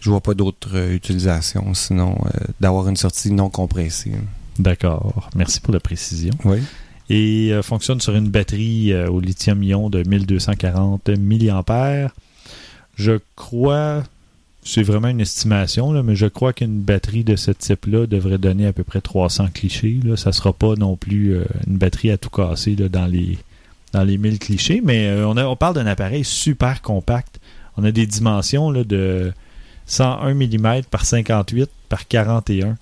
Je 0.00 0.10
vois 0.10 0.20
pas 0.20 0.34
d'autre 0.34 0.68
euh, 0.74 0.94
utilisation, 0.94 1.72
sinon 1.74 2.16
euh, 2.26 2.30
d'avoir 2.60 2.88
une 2.88 2.96
sortie 2.96 3.32
non 3.32 3.48
compressée. 3.50 4.12
D'accord. 4.58 5.30
Merci 5.34 5.60
pour 5.60 5.72
la 5.74 5.80
précision. 5.80 6.32
Oui. 6.44 6.58
Et 7.10 7.50
euh, 7.52 7.62
fonctionne 7.62 8.00
sur 8.00 8.14
une 8.14 8.28
batterie 8.28 8.94
au 8.94 9.20
lithium-ion 9.20 9.90
de 9.90 10.02
1240 10.08 11.08
mAh. 11.18 12.08
Je 12.96 13.18
crois, 13.34 14.04
c'est 14.64 14.82
vraiment 14.82 15.08
une 15.08 15.20
estimation, 15.20 15.90
mais 16.02 16.16
je 16.16 16.26
crois 16.26 16.52
qu'une 16.54 16.80
batterie 16.80 17.22
de 17.22 17.36
ce 17.36 17.50
type-là 17.50 18.06
devrait 18.06 18.38
donner 18.38 18.66
à 18.66 18.72
peu 18.72 18.82
près 18.82 19.00
300 19.02 19.48
clichés. 19.52 20.00
Là. 20.02 20.16
Ça 20.16 20.32
sera 20.32 20.52
pas 20.52 20.74
non 20.74 20.96
plus 20.96 21.34
euh, 21.34 21.44
une 21.66 21.76
batterie 21.76 22.10
à 22.10 22.16
tout 22.18 22.30
casser 22.30 22.74
là, 22.76 22.88
dans 22.88 23.06
les 23.06 23.38
dans 23.92 24.02
les 24.02 24.18
1000 24.18 24.40
clichés, 24.40 24.80
mais 24.82 25.06
euh, 25.06 25.28
on, 25.28 25.36
a- 25.36 25.44
on 25.46 25.54
parle 25.54 25.74
d'un 25.76 25.86
appareil 25.86 26.24
super 26.24 26.82
compact. 26.82 27.38
On 27.76 27.84
a 27.84 27.92
des 27.92 28.06
dimensions 28.06 28.70
là, 28.72 28.82
de 28.82 29.32
101 29.86 30.34
mm 30.34 30.82
par 30.90 31.04
58 31.04 31.70
par 31.88 32.08
41. 32.08 32.76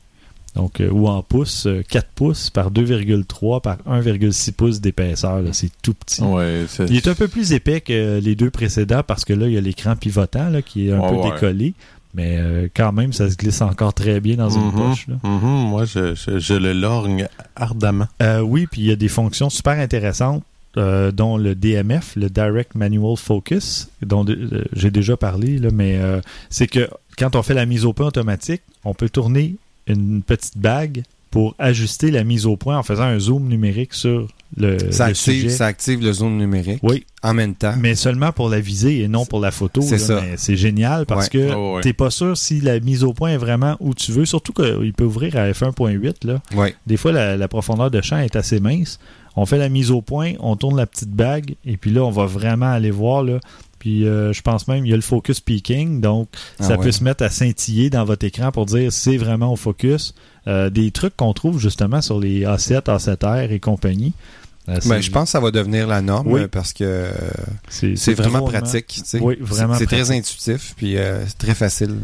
Donc, 0.54 0.80
euh, 0.80 0.90
ou 0.90 1.08
en 1.08 1.22
pouces, 1.22 1.66
euh, 1.66 1.82
4 1.88 2.08
pouces 2.14 2.50
par 2.50 2.70
2,3 2.70 3.60
par 3.62 3.78
1,6 3.86 4.52
pouces 4.52 4.80
d'épaisseur. 4.82 5.40
C'est 5.52 5.70
tout 5.82 5.94
petit. 5.94 6.22
Ouais, 6.22 6.66
Il 6.88 6.96
est 6.96 7.08
un 7.08 7.14
peu 7.14 7.26
plus 7.28 7.52
épais 7.52 7.80
que 7.80 8.20
les 8.22 8.34
deux 8.34 8.50
précédents 8.50 9.02
parce 9.06 9.24
que 9.24 9.32
là, 9.32 9.46
il 9.46 9.54
y 9.54 9.56
a 9.58 9.62
l'écran 9.62 9.96
pivotant 9.96 10.50
là, 10.50 10.60
qui 10.62 10.88
est 10.88 10.92
un 10.92 11.00
Ouais, 11.00 11.08
peu 11.08 11.14
ouais. 11.16 11.30
décollé. 11.32 11.74
Mais 12.14 12.36
euh, 12.38 12.68
quand 12.76 12.92
même, 12.92 13.14
ça 13.14 13.30
se 13.30 13.36
glisse 13.36 13.62
encore 13.62 13.94
très 13.94 14.20
bien 14.20 14.36
dans 14.36 14.50
une 14.50 14.66
Mhm, 14.66 14.72
poche. 14.90 15.06
là. 15.08 15.14
mhm, 15.22 15.40
moi, 15.70 15.86
je, 15.86 16.14
je, 16.14 16.38
je 16.38 16.52
le 16.52 16.74
lorgne 16.74 17.26
ardemment. 17.56 18.06
Euh, 18.20 18.40
oui, 18.40 18.66
puis 18.70 18.82
il 18.82 18.86
y 18.88 18.92
a 18.92 18.96
des 18.96 19.08
fonctions 19.08 19.48
super 19.48 19.78
intéressantes, 19.80 20.42
euh, 20.76 21.10
dont 21.10 21.38
le 21.38 21.54
DMF, 21.54 22.14
le 22.16 22.28
Direct 22.28 22.74
Manual 22.74 23.16
Focus, 23.16 23.88
dont 24.04 24.26
j'ai 24.74 24.90
déjà 24.90 25.16
parlé, 25.16 25.58
là, 25.58 25.70
mais 25.72 25.96
euh, 25.96 26.20
c'est 26.50 26.66
que 26.66 26.86
quand 27.16 27.34
on 27.36 27.42
fait 27.42 27.54
la 27.54 27.64
mise 27.64 27.86
au 27.86 27.94
point 27.94 28.06
automatique, 28.08 28.60
on 28.84 28.92
peut 28.92 29.08
tourner 29.08 29.56
une 29.86 30.22
petite 30.22 30.58
bague 30.58 31.02
pour 31.30 31.54
ajuster 31.58 32.10
la 32.10 32.24
mise 32.24 32.44
au 32.44 32.56
point 32.58 32.76
en 32.76 32.82
faisant 32.82 33.04
un 33.04 33.18
zoom 33.18 33.48
numérique 33.48 33.94
sur 33.94 34.28
le, 34.58 34.76
Ça 34.92 35.06
le 35.06 35.10
active, 35.12 35.34
sujet. 35.34 35.48
ça 35.48 35.64
active 35.64 36.02
le 36.02 36.12
zoom 36.12 36.36
numérique 36.36 36.80
Oui, 36.82 37.06
en 37.22 37.32
même 37.32 37.54
temps. 37.54 37.72
mais 37.80 37.94
seulement 37.94 38.32
pour 38.32 38.50
la 38.50 38.60
visée 38.60 39.00
et 39.00 39.08
non 39.08 39.24
pour 39.24 39.40
la 39.40 39.50
photo. 39.50 39.80
C'est 39.80 39.96
ça. 39.96 40.20
mais 40.20 40.34
C'est 40.36 40.56
génial 40.56 41.06
parce 41.06 41.28
Ouais. 41.28 41.30
que 41.30 41.54
Ouais, 41.54 41.74
ouais. 41.76 41.80
t'es 41.80 41.94
pas 41.94 42.10
sûr 42.10 42.36
si 42.36 42.60
la 42.60 42.78
mise 42.80 43.02
au 43.02 43.14
point 43.14 43.30
est 43.30 43.36
vraiment 43.38 43.78
où 43.80 43.94
tu 43.94 44.12
veux, 44.12 44.26
surtout 44.26 44.52
qu'il 44.52 44.92
peut 44.92 45.04
ouvrir 45.04 45.34
à 45.36 45.50
f1.8 45.50 46.26
là. 46.26 46.42
Ouais. 46.54 46.74
Des 46.86 46.98
fois, 46.98 47.12
la, 47.12 47.38
la 47.38 47.48
profondeur 47.48 47.90
de 47.90 48.02
champ 48.02 48.18
est 48.18 48.36
assez 48.36 48.60
mince. 48.60 48.98
On 49.34 49.46
fait 49.46 49.56
la 49.56 49.70
mise 49.70 49.90
au 49.90 50.02
point, 50.02 50.32
on 50.40 50.56
tourne 50.56 50.76
la 50.76 50.84
petite 50.84 51.08
bague, 51.12 51.54
et 51.64 51.78
puis 51.78 51.90
là, 51.90 52.04
on 52.04 52.10
va 52.10 52.26
vraiment 52.26 52.70
aller 52.70 52.90
voir. 52.90 53.22
Là. 53.22 53.40
Puis 53.82 54.06
euh, 54.06 54.32
je 54.32 54.42
pense 54.42 54.68
même 54.68 54.86
il 54.86 54.90
y 54.90 54.92
a 54.92 54.96
le 54.96 55.02
focus 55.02 55.40
peaking, 55.40 56.00
donc 56.00 56.28
Ah 56.60 56.62
ça 56.62 56.76
ouais. 56.78 56.84
peut 56.84 56.92
se 56.92 57.02
mettre 57.02 57.24
à 57.24 57.30
scintiller 57.30 57.90
dans 57.90 58.04
votre 58.04 58.24
écran 58.24 58.52
pour 58.52 58.64
dire 58.66 58.92
c'est 58.92 59.16
vraiment 59.16 59.52
au 59.52 59.56
focus. 59.56 60.14
Euh, 60.46 60.70
des 60.70 60.92
trucs 60.92 61.16
qu'on 61.16 61.32
trouve 61.32 61.58
justement 61.58 62.00
sur 62.00 62.20
les 62.20 62.42
A7, 62.44 62.82
A7R 62.84 63.50
et 63.50 63.58
compagnie. 63.58 64.12
Euh, 64.68 64.78
Ben, 64.88 65.00
je 65.00 65.10
pense 65.10 65.24
que 65.24 65.30
ça 65.30 65.40
va 65.40 65.50
devenir 65.50 65.88
la 65.88 66.00
norme 66.00 66.28
Oui. 66.30 66.42
parce 66.46 66.72
que 66.72 67.08
c'est 67.68 68.14
vraiment 68.14 68.42
pratique. 68.42 68.86
tu 68.86 69.00
sais. 69.04 69.18
Oui, 69.18 69.36
vraiment 69.40 69.74
C'est 69.74 69.86
très 69.86 70.12
intuitif 70.12 70.74
puis 70.76 70.94
c'est 71.26 71.38
très 71.38 71.54
facile. 71.54 71.96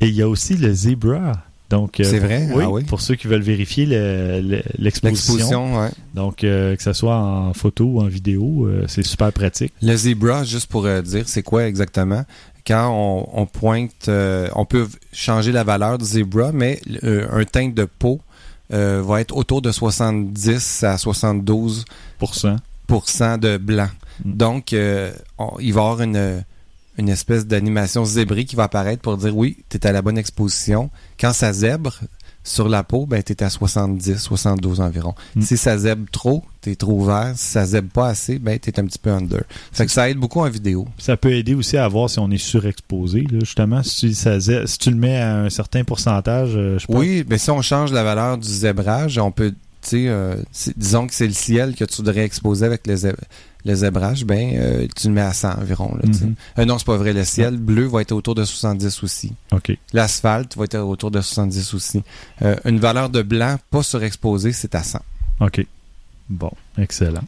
Et 0.00 0.06
il 0.06 0.14
y 0.14 0.22
a 0.22 0.28
aussi 0.28 0.54
le 0.56 0.72
Zebra. 0.72 1.32
Donc, 1.70 2.00
euh, 2.00 2.04
C'est 2.04 2.18
vrai? 2.18 2.48
Oui, 2.54 2.64
Ah 2.66 2.70
oui. 2.70 2.84
pour 2.84 3.00
ceux 3.02 3.14
qui 3.14 3.26
veulent 3.26 3.42
vérifier 3.42 3.84
le- 3.86 4.40
le- 4.40 4.62
l'exposition. 4.78 5.78
Ouais. 5.78 5.90
Donc, 6.14 6.42
euh, 6.44 6.74
que 6.76 6.82
ce 6.82 6.92
soit 6.94 7.16
en 7.18 7.52
photo 7.52 7.84
ou 7.84 8.00
en 8.00 8.06
vidéo, 8.06 8.66
euh, 8.66 8.84
c'est 8.88 9.02
super 9.02 9.32
pratique. 9.32 9.72
Le 9.82 9.94
zebra, 9.94 10.44
juste 10.44 10.66
pour 10.70 10.86
euh, 10.86 11.02
dire, 11.02 11.24
c'est 11.28 11.42
quoi 11.42 11.66
exactement? 11.66 12.24
Quand 12.66 12.90
on, 12.90 13.42
on 13.42 13.46
pointe, 13.46 14.08
euh, 14.08 14.48
on 14.54 14.64
peut 14.64 14.88
changer 15.12 15.52
la 15.52 15.62
valeur 15.64 15.98
du 15.98 16.04
zebra, 16.06 16.52
mais 16.52 16.80
euh, 17.04 17.26
un 17.30 17.44
teint 17.44 17.68
de 17.68 17.84
peau 17.84 18.20
euh, 18.72 19.02
va 19.04 19.20
être 19.20 19.34
autour 19.36 19.62
de 19.62 19.70
70 19.72 20.84
à 20.84 20.98
72 20.98 21.84
Pour 22.18 22.34
ça. 22.34 22.56
de 23.38 23.56
blanc. 23.58 23.88
Mm. 24.24 24.32
Donc, 24.36 24.72
euh, 24.72 25.12
on- 25.38 25.58
il 25.60 25.72
va 25.72 25.80
y 25.80 25.84
avoir 25.84 26.00
une, 26.02 26.44
une 26.98 27.08
espèce 27.08 27.46
d'animation 27.46 28.04
zébrée 28.04 28.44
qui 28.44 28.56
va 28.56 28.64
apparaître 28.64 29.02
pour 29.02 29.16
dire 29.16 29.36
oui, 29.36 29.58
tu 29.68 29.76
es 29.76 29.86
à 29.86 29.92
la 29.92 30.02
bonne 30.02 30.18
exposition. 30.18 30.90
Quand 31.18 31.32
ça 31.32 31.52
zèbre 31.52 32.00
sur 32.44 32.68
la 32.68 32.82
peau, 32.82 33.04
ben, 33.04 33.22
tu 33.22 33.32
es 33.32 33.42
à 33.42 33.50
70, 33.50 34.16
72 34.16 34.80
environ. 34.80 35.14
Mm. 35.36 35.42
Si 35.42 35.56
ça 35.58 35.76
zèbre 35.76 36.06
trop, 36.10 36.42
tu 36.62 36.70
es 36.72 36.76
trop 36.76 37.04
vert. 37.04 37.32
Si 37.36 37.44
ça 37.50 37.66
zèbre 37.66 37.90
pas 37.90 38.08
assez, 38.08 38.38
ben, 38.38 38.58
tu 38.58 38.70
es 38.70 38.80
un 38.80 38.86
petit 38.86 38.98
peu 38.98 39.10
under. 39.10 39.42
Fait 39.72 39.84
que 39.84 39.92
ça 39.92 40.08
aide 40.08 40.16
beaucoup 40.18 40.40
en 40.40 40.48
vidéo. 40.48 40.88
Ça 40.98 41.16
peut 41.18 41.32
aider 41.32 41.54
aussi 41.54 41.76
à 41.76 41.86
voir 41.88 42.08
si 42.08 42.18
on 42.18 42.30
est 42.30 42.38
surexposé. 42.38 43.20
Là. 43.30 43.40
Justement, 43.40 43.82
si 43.82 43.96
tu, 44.08 44.14
ça 44.14 44.38
zè- 44.38 44.66
si 44.66 44.78
tu 44.78 44.90
le 44.90 44.96
mets 44.96 45.18
à 45.18 45.36
un 45.40 45.50
certain 45.50 45.84
pourcentage, 45.84 46.52
euh, 46.56 46.78
je 46.78 46.86
pense. 46.86 46.96
Oui, 46.96 47.24
mais 47.28 47.36
si 47.38 47.50
on 47.50 47.60
change 47.60 47.92
la 47.92 48.02
valeur 48.02 48.38
du 48.38 48.48
zébrage, 48.48 49.18
on 49.18 49.30
peut, 49.30 49.50
tu 49.82 49.88
sais, 49.90 50.04
euh, 50.08 50.36
disons 50.76 51.06
que 51.06 51.14
c'est 51.14 51.26
le 51.26 51.34
ciel 51.34 51.74
que 51.74 51.84
tu 51.84 51.96
voudrais 51.96 52.24
exposer 52.24 52.64
avec 52.64 52.86
le, 52.86 52.96
zé- 52.96 53.14
le 53.68 53.74
zébrage, 53.74 54.24
ben, 54.24 54.56
euh, 54.56 54.86
tu 54.96 55.08
le 55.08 55.14
mets 55.14 55.20
à 55.20 55.32
100 55.32 55.60
environ. 55.60 55.94
Là. 55.94 56.08
Mhm. 56.08 56.34
Euh, 56.58 56.64
non, 56.64 56.78
c'est 56.78 56.86
pas 56.86 56.96
vrai. 56.96 57.12
Le 57.12 57.24
ciel 57.24 57.58
bleu 57.58 57.86
va 57.86 58.00
être 58.00 58.12
autour 58.12 58.34
de 58.34 58.44
70 58.44 59.02
aussi. 59.02 59.32
L'asphalte 59.92 60.56
va 60.56 60.64
être 60.64 60.78
autour 60.78 61.10
de 61.10 61.20
70 61.20 61.74
aussi. 61.74 62.02
Euh, 62.42 62.56
une 62.64 62.80
valeur 62.80 63.10
de 63.10 63.22
blanc 63.22 63.56
pas 63.70 63.82
surexposée, 63.82 64.52
c'est 64.52 64.74
à 64.74 64.82
100. 64.82 65.00
OK. 65.40 65.64
Bon, 66.28 66.50
excellent. 66.78 67.24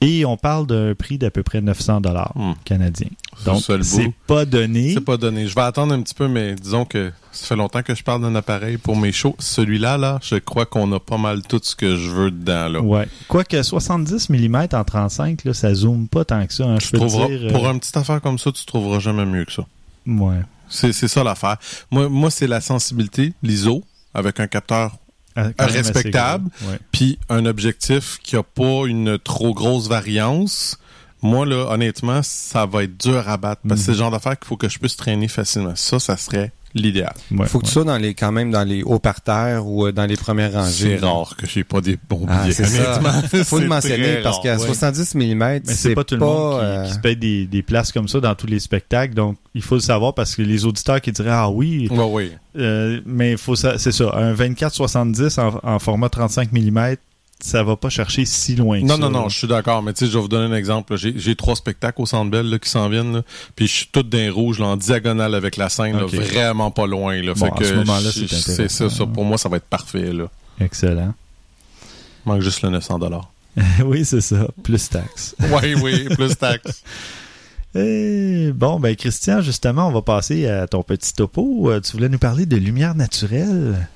Et 0.00 0.24
on 0.26 0.36
parle 0.36 0.66
d'un 0.66 0.94
prix 0.94 1.16
d'à 1.16 1.30
peu 1.30 1.42
près 1.42 1.60
900 1.62 2.00
dollars 2.02 2.32
Hmm. 2.34 2.52
canadiens. 2.64 3.08
Donc, 3.46 3.62
c'est 3.82 4.12
pas 4.26 4.44
donné. 4.44 4.92
C'est 4.94 5.00
pas 5.00 5.16
donné. 5.16 5.46
Je 5.48 5.54
vais 5.54 5.62
attendre 5.62 5.94
un 5.94 6.02
petit 6.02 6.14
peu, 6.14 6.28
mais 6.28 6.54
disons 6.54 6.84
que 6.84 7.10
ça 7.32 7.46
fait 7.46 7.56
longtemps 7.56 7.82
que 7.82 7.94
je 7.94 8.02
parle 8.02 8.20
d'un 8.22 8.34
appareil 8.34 8.76
pour 8.76 8.96
mes 8.96 9.12
shows. 9.12 9.34
Celui-là, 9.38 9.96
là, 9.96 10.18
je 10.22 10.36
crois 10.36 10.66
qu'on 10.66 10.92
a 10.92 11.00
pas 11.00 11.16
mal 11.16 11.42
tout 11.42 11.60
ce 11.62 11.74
que 11.74 11.96
je 11.96 12.10
veux 12.10 12.30
dedans, 12.30 12.68
là. 12.68 12.80
Ouais. 12.80 13.08
Quoique 13.28 13.62
70 13.62 14.28
mm 14.30 14.68
en 14.74 14.84
35, 14.84 15.44
là, 15.44 15.54
ça 15.54 15.72
zoome 15.74 16.06
pas 16.06 16.24
tant 16.24 16.46
que 16.46 16.52
ça. 16.52 16.64
hein, 16.64 16.78
je 16.80 16.90
peux 16.90 16.98
trouveras, 16.98 17.28
dire, 17.28 17.40
euh, 17.44 17.52
pour 17.52 17.66
une 17.68 17.80
petite 17.80 17.96
affaire 17.96 18.20
comme 18.20 18.38
ça, 18.38 18.52
tu 18.52 18.64
trouveras 18.66 18.98
jamais 18.98 19.24
mieux 19.24 19.44
que 19.44 19.52
ça. 19.52 19.64
ouais. 20.06 20.40
C'est 20.68 20.92
c'est 20.92 21.08
ça 21.08 21.22
l'affaire. 21.22 21.56
Moi, 21.90 22.08
moi 22.08 22.30
c'est 22.30 22.46
la 22.46 22.60
sensibilité, 22.60 23.32
l'ISO, 23.42 23.84
avec 24.14 24.40
un 24.40 24.46
capteur, 24.46 24.96
Ah, 25.36 25.50
respectable. 25.66 26.48
puis 26.92 27.18
un 27.28 27.46
objectif 27.46 28.18
qui 28.22 28.36
a 28.36 28.42
pas 28.42 28.86
une 28.86 29.18
trop 29.18 29.52
grosse 29.52 29.88
variance. 29.88 30.78
Moi, 31.22 31.46
là, 31.46 31.70
honnêtement, 31.70 32.20
ça 32.22 32.66
va 32.66 32.84
être 32.84 33.00
dur 33.00 33.28
à 33.28 33.36
battre. 33.36 33.62
Parce 33.66 33.80
que 33.80 33.86
c'est 33.86 33.92
le 33.92 33.98
genre 33.98 34.10
d'affaire 34.10 34.38
qu'il 34.38 34.46
faut 34.46 34.56
que 34.56 34.68
je 34.68 34.78
puisse 34.78 34.96
traîner 34.96 35.26
facilement. 35.26 35.74
Ça, 35.74 35.98
ça 35.98 36.16
serait 36.16 36.52
l'idéal. 36.74 37.12
Ouais, 37.30 37.46
faut 37.46 37.58
que 37.60 37.64
ouais. 37.64 37.68
tu 37.68 37.72
sois 37.72 37.84
dans 37.84 37.96
les, 37.98 38.14
quand 38.14 38.32
même 38.32 38.50
dans 38.50 38.64
les 38.64 38.82
hauts 38.82 38.98
parterres 38.98 39.66
ou 39.66 39.86
euh, 39.86 39.92
dans 39.92 40.06
les 40.06 40.16
premières 40.16 40.52
rangées. 40.52 40.98
C'est 40.98 41.06
rare 41.06 41.36
que 41.36 41.46
j'ai 41.46 41.62
pas 41.64 41.80
des 41.80 41.96
bons 42.08 42.26
Ah, 42.28 42.42
billets, 42.42 42.52
c'est 42.54 42.64
ça. 42.64 42.98
honnêtement. 42.98 43.22
Faut 43.44 43.58
le 43.60 43.66
mentionner 43.68 44.16
parce 44.22 44.40
qu'à 44.40 44.56
ouais. 44.56 44.66
70 44.66 45.14
mm, 45.14 45.34
Mais 45.38 45.60
c'est 45.66 45.94
pas 45.94 46.04
tout 46.04 46.14
le 46.16 46.20
monde 46.20 46.58
qui, 46.60 46.64
euh, 46.66 46.86
qui 46.86 46.92
se 46.94 46.98
paye 46.98 47.16
des, 47.16 47.46
des 47.46 47.62
places 47.62 47.92
comme 47.92 48.08
ça 48.08 48.20
dans 48.20 48.34
tous 48.34 48.46
les 48.46 48.58
spectacles. 48.60 49.14
Donc, 49.14 49.36
il 49.54 49.62
faut 49.62 49.76
le 49.76 49.80
savoir 49.80 50.14
parce 50.14 50.34
que 50.34 50.42
les 50.42 50.64
auditeurs 50.66 51.00
qui 51.00 51.12
diraient 51.12 51.30
Ah 51.30 51.48
oui, 51.50 51.88
Ouais, 51.90 52.08
oui. 52.10 52.32
euh, 52.58 53.00
mais 53.06 53.32
il 53.32 53.38
faut 53.38 53.54
ça, 53.56 53.78
c'est 53.78 53.92
ça. 53.92 54.10
Un 54.16 54.34
24-70 54.34 55.40
en, 55.40 55.60
en 55.62 55.78
format 55.78 56.08
35 56.08 56.50
mm, 56.52 56.96
ça 57.44 57.62
va 57.62 57.76
pas 57.76 57.90
chercher 57.90 58.24
si 58.24 58.56
loin 58.56 58.80
que 58.80 58.86
Non, 58.86 58.94
ça. 58.94 59.00
non, 59.00 59.10
non, 59.10 59.22
là. 59.24 59.28
je 59.28 59.36
suis 59.36 59.46
d'accord. 59.46 59.82
Mais 59.82 59.92
tu 59.92 60.06
sais, 60.06 60.10
je 60.10 60.16
vais 60.16 60.22
vous 60.22 60.28
donner 60.28 60.52
un 60.54 60.56
exemple. 60.56 60.96
J'ai 60.96 61.36
trois 61.36 61.54
spectacles 61.56 62.00
au 62.00 62.06
Centre 62.06 62.30
Bell 62.30 62.48
là, 62.48 62.58
qui 62.58 62.70
s'en 62.70 62.88
viennent. 62.88 63.12
là. 63.16 63.22
Puis 63.54 63.66
je 63.66 63.72
suis 63.72 63.88
tout 63.92 64.02
d'un 64.02 64.32
rouge, 64.32 64.58
là, 64.58 64.66
en 64.66 64.76
diagonale 64.78 65.34
avec 65.34 65.56
la 65.56 65.68
scène, 65.68 65.96
là, 65.98 66.06
vraiment 66.06 66.70
pas 66.70 66.86
loin. 66.86 67.20
Là. 67.20 67.34
Bon, 67.34 67.44
fait 67.46 67.52
à 67.52 67.56
que 67.56 67.64
ce 67.64 67.74
moment-là, 67.74 68.10
c'est 68.12 68.68
ça, 68.68 68.88
ça. 68.88 69.06
Pour 69.06 69.24
moi, 69.24 69.36
ça 69.36 69.48
va 69.50 69.58
être 69.58 69.66
parfait. 69.66 70.12
Là. 70.12 70.24
Excellent. 70.58 71.12
Il 72.24 72.32
manque 72.32 72.40
juste 72.40 72.62
le 72.62 72.70
900 72.70 72.98
oui, 73.84 74.04
c'est 74.04 74.20
ça. 74.22 74.48
Plus 74.62 74.88
taxes. 74.88 75.36
Oui, 75.52 75.74
oui, 75.82 76.04
plus 76.14 76.34
taxe. 76.36 76.82
Eh, 77.76 78.52
bon, 78.54 78.78
ben 78.78 78.94
Christian, 78.94 79.40
justement, 79.40 79.88
on 79.88 79.92
va 79.92 80.00
passer 80.00 80.46
à 80.46 80.68
ton 80.68 80.84
petit 80.84 81.12
topo. 81.12 81.72
Euh, 81.72 81.80
Tu 81.80 81.90
voulais 81.90 82.08
nous 82.08 82.20
parler 82.20 82.46
de 82.46 82.56
lumière 82.56 82.94
naturelle. 82.94 83.88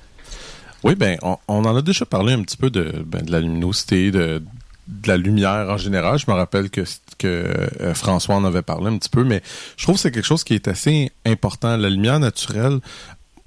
Oui, 0.83 0.95
ben, 0.95 1.17
on, 1.21 1.37
en 1.47 1.75
a 1.75 1.81
déjà 1.81 2.05
parlé 2.05 2.33
un 2.33 2.41
petit 2.41 2.57
peu 2.57 2.69
de, 2.69 3.03
ben, 3.05 3.21
de 3.21 3.31
la 3.31 3.41
luminosité, 3.41 4.11
de, 4.11 4.41
de 4.87 5.07
la 5.07 5.17
lumière 5.17 5.67
en 5.69 5.77
général. 5.77 6.17
Je 6.17 6.29
me 6.29 6.35
rappelle 6.35 6.69
que, 6.69 6.81
que 7.17 7.27
euh, 7.27 7.93
François 7.93 8.35
en 8.35 8.45
avait 8.45 8.61
parlé 8.61 8.87
un 8.87 8.97
petit 8.97 9.09
peu, 9.09 9.23
mais 9.23 9.41
je 9.77 9.83
trouve 9.83 9.95
que 9.95 10.01
c'est 10.01 10.11
quelque 10.11 10.25
chose 10.25 10.43
qui 10.43 10.53
est 10.55 10.67
assez 10.67 11.11
important. 11.25 11.75
La 11.77 11.89
lumière 11.89 12.19
naturelle, 12.19 12.79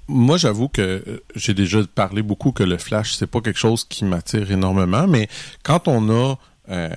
moi, 0.07 0.37
j'avoue 0.37 0.67
que 0.67 0.81
euh, 0.81 1.23
j'ai 1.35 1.53
déjà 1.53 1.79
parlé 1.95 2.21
beaucoup 2.21 2.51
que 2.51 2.63
le 2.63 2.77
flash, 2.77 3.13
c'est 3.13 3.27
pas 3.27 3.41
quelque 3.41 3.59
chose 3.59 3.85
qui 3.85 4.05
m'attire 4.05 4.51
énormément, 4.51 5.07
mais 5.07 5.27
quand 5.63 5.87
on 5.87 6.09
a 6.09 6.35
euh, 6.69 6.89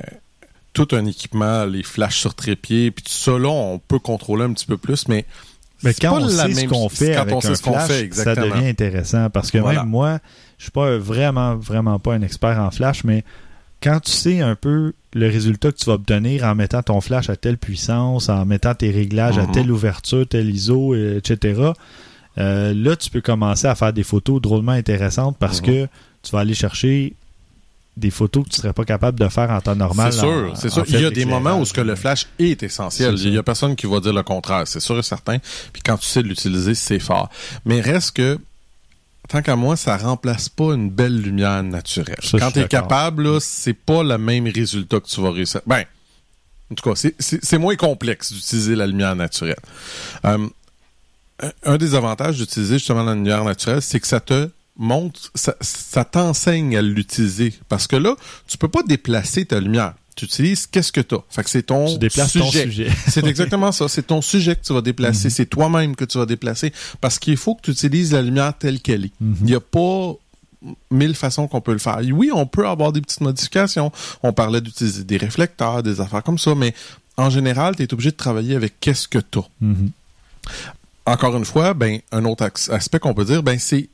tout 0.73 0.89
un 0.93 1.07
équipement, 1.07 1.65
les 1.65 1.83
flashs 1.83 2.19
sur 2.19 2.35
trépied, 2.35 2.91
puis 2.91 3.05
tout 3.05 3.13
ça, 3.13 3.39
là, 3.39 3.49
on 3.49 3.79
peut 3.79 3.99
contrôler 3.99 4.45
un 4.45 4.53
petit 4.53 4.67
peu 4.67 4.77
plus, 4.77 5.09
mais 5.09 5.25
Mais 5.87 5.95
quand 5.95 6.11
pas 6.17 6.23
on 6.23 6.27
la 6.27 6.31
sait 6.49 6.55
ce 6.55 6.67
qu'on 6.67 6.89
fait 6.89 7.15
quand 7.15 7.21
avec 7.23 7.35
on 7.35 7.41
sait 7.41 7.49
un 7.49 7.55
ce 7.55 7.63
flash, 7.63 7.87
fait, 7.89 8.15
ça 8.15 8.35
devient 8.35 8.67
intéressant 8.69 9.31
parce 9.31 9.51
que 9.51 9.59
Voilà. 9.59 9.81
même 9.83 9.89
moi, 9.91 10.19
je 10.59 10.65
suis 10.65 10.71
pas 10.73 10.97
vraiment, 10.99 11.57
vraiment 11.57 11.99
pas 11.99 12.15
un 12.15 12.23
expert 12.23 12.59
en 12.61 12.71
flash, 12.71 13.05
mais 13.05 13.25
quand 13.83 14.01
tu 14.01 14.11
sais 14.11 14.41
un 14.41 14.55
peu 14.55 14.93
le 15.15 15.27
résultat 15.29 15.71
que 15.73 15.77
tu 15.77 15.87
vas 15.87 15.95
obtenir 15.95 16.45
en 16.45 16.55
mettant 16.55 16.83
ton 16.83 17.01
flash 17.01 17.31
à 17.31 17.37
telle 17.37 17.59
puissance, 17.59 18.29
en 18.29 18.45
mettant 18.47 18.75
tes 18.75 18.91
réglages 18.91 19.39
à 19.39 19.47
Mhm. 19.47 19.53
telle 19.53 19.71
ouverture, 19.71 20.27
tel 20.27 20.49
ISO, 20.51 20.95
etc., 20.95 21.73
euh, 22.39 22.75
là, 22.75 22.97
tu 22.97 23.11
peux 23.11 23.21
commencer 23.23 23.67
à 23.67 23.75
faire 23.75 23.93
des 23.93 24.03
photos 24.03 24.41
drôlement 24.43 24.73
intéressantes 24.73 25.37
parce 25.39 25.61
Mhm. 25.61 25.67
que 25.67 25.87
tu 26.23 26.33
vas 26.33 26.41
aller 26.41 26.55
chercher 26.55 27.15
des 27.97 28.11
photos 28.11 28.45
que 28.45 28.51
tu 28.51 28.57
serais 28.57 28.73
pas 28.75 28.85
capable 28.85 29.19
de 29.19 29.29
faire 29.29 29.51
en 29.51 29.61
temps 29.61 29.75
normal. 29.75 30.13
C'est 30.13 30.19
sûr, 30.19 30.53
c'est 30.55 30.69
sûr. 30.71 30.85
Il 30.89 31.01
y 31.01 31.05
a 31.07 31.11
des 31.11 31.25
moments 31.25 31.59
où 31.59 31.65
ce 31.65 31.73
que 31.73 31.81
le 31.81 31.95
flash 31.97 32.27
est 32.39 32.63
essentiel. 32.63 33.15
Il 33.19 33.33
y 33.33 33.39
a 33.39 33.43
personne 33.43 33.75
qui 33.75 33.87
va 33.87 34.01
dire 34.01 34.13
le 34.13 34.23
contraire, 34.23 34.69
c'est 34.69 34.81
sûr 34.81 34.99
et 34.99 35.03
certain. 35.03 35.39
Puis 35.73 35.83
quand 35.83 35.97
tu 35.97 36.07
sais 36.07 36.21
l'utiliser, 36.23 36.75
c'est 36.75 36.99
fort. 36.99 37.31
Mais 37.65 37.81
reste 37.81 38.13
que, 38.13 38.39
tant 39.29 39.41
qu'à 39.41 39.57
moi, 39.57 39.77
ça 39.77 39.97
remplace 39.97 40.49
pas 40.51 40.75
une 40.75 40.91
belle 40.91 41.21
lumière 41.21 41.63
naturelle. 41.63 42.17
Ça, 42.23 42.39
quand 42.39 42.51
tu 42.51 42.61
es 42.61 42.69
capable, 42.69 43.41
c'est 43.41 43.73
pas 43.73 44.03
le 44.03 44.19
même 44.19 44.47
résultat 44.49 45.01
que 45.01 45.09
tu 45.09 45.21
vas 45.23 45.31
réussir. 45.31 45.63
Ben, 45.67 45.85
en 46.71 46.75
tout 46.75 46.91
cas, 46.91 46.97
c'est- 46.97 47.59
moins 47.59 47.77
complexe 47.77 48.33
d'utiliser 48.33 48.75
la 48.77 48.87
lumière 48.87 49.17
naturelle. 49.17 49.57
Euh, 50.27 50.49
un 51.65 51.77
des 51.77 51.95
avantages 51.95 52.37
d'utiliser 52.39 52.75
justement 52.79 53.05
la 53.05 53.15
lumière 53.15 53.45
naturelle, 53.45 53.81
c'est 53.83 54.01
que 54.01 54.07
ça 54.07 54.21
te 54.21 54.49
montre, 54.79 55.31
ça, 55.35 55.55
ça 55.61 56.05
t'enseigne 56.05 56.77
à 56.77 56.83
l'utiliser. 56.83 57.55
Parce 57.69 57.87
que 57.87 57.97
là, 57.97 58.15
tu 58.47 58.59
peux 58.59 58.69
pas 58.69 58.83
déplacer 58.83 59.45
ta 59.45 59.61
lumière. 59.61 59.95
Tu 60.15 60.25
utilises 60.25 60.67
qu'est-ce 60.67 60.93
que 60.93 61.03
t'as? 61.03 61.19
Fait 61.29 61.43
que 61.45 61.51
c'est 61.51 61.65
ton 61.65 61.93
Tu 61.93 61.99
déplaces 61.99 62.31
sujet. 62.33 62.45
ton 62.45 62.71
sujet. 62.71 62.91
C'est 63.09 63.27
exactement 63.27 63.71
ça. 63.71 63.87
C'est 63.87 64.07
ton 64.07 64.23
sujet 64.23 64.57
que 64.57 64.65
tu 64.65 64.73
vas 64.73 64.81
déplacer. 64.81 65.29
C'est 65.29 65.45
toi-même 65.45 65.95
que 65.95 66.07
tu 66.07 66.17
vas 66.17 66.25
déplacer. 66.25 66.73
Parce 67.03 67.19
qu'il 67.19 67.37
faut 67.37 67.55
que 67.55 67.61
tu 67.61 67.71
utilises 67.73 68.15
la 68.15 68.23
lumière 68.23 68.55
telle 68.59 68.81
qu'elle 68.81 69.05
est. 69.05 69.13
Il 69.21 69.45
n'y 69.45 69.55
a 69.55 69.61
pas 69.61 70.15
mille 70.91 71.15
façons 71.15 71.49
qu'on 71.49 71.61
peut 71.61 71.75
le 71.75 71.79
faire. 71.79 72.01
Oui, 72.13 72.31
on 72.33 72.47
peut 72.47 72.67
avoir 72.67 72.93
des 72.93 73.03
petites 73.03 73.21
modifications. 73.21 73.93
On 74.23 74.33
parlait 74.33 74.63
d'utiliser 74.63 75.05
des 75.05 75.19
réflecteurs, 75.19 75.83
des 75.83 76.01
affaires 76.01 76.23
comme 76.23 76.39
ça, 76.39 76.55
mais 76.55 76.75
en 77.19 77.29
général, 77.29 77.77
tu 77.77 77.83
es 77.83 77.93
obligé 77.93 78.11
de 78.11 78.17
travailler 78.17 78.57
avec 78.57 78.81
qu'est-ce 78.81 79.09
que 79.09 79.19
tu 79.19 79.41
as. 79.41 79.49
Mhm. 79.61 79.91
Encore 81.05 81.37
une 81.37 81.45
fois, 81.45 81.75
ben, 81.75 82.01
un 82.11 82.25
autre 82.25 82.51
aspect 82.71 82.99
qu'on 82.99 83.13
peut 83.15 83.27
dire, 83.27 83.43
ben, 83.43 83.59
c'est 83.59 83.91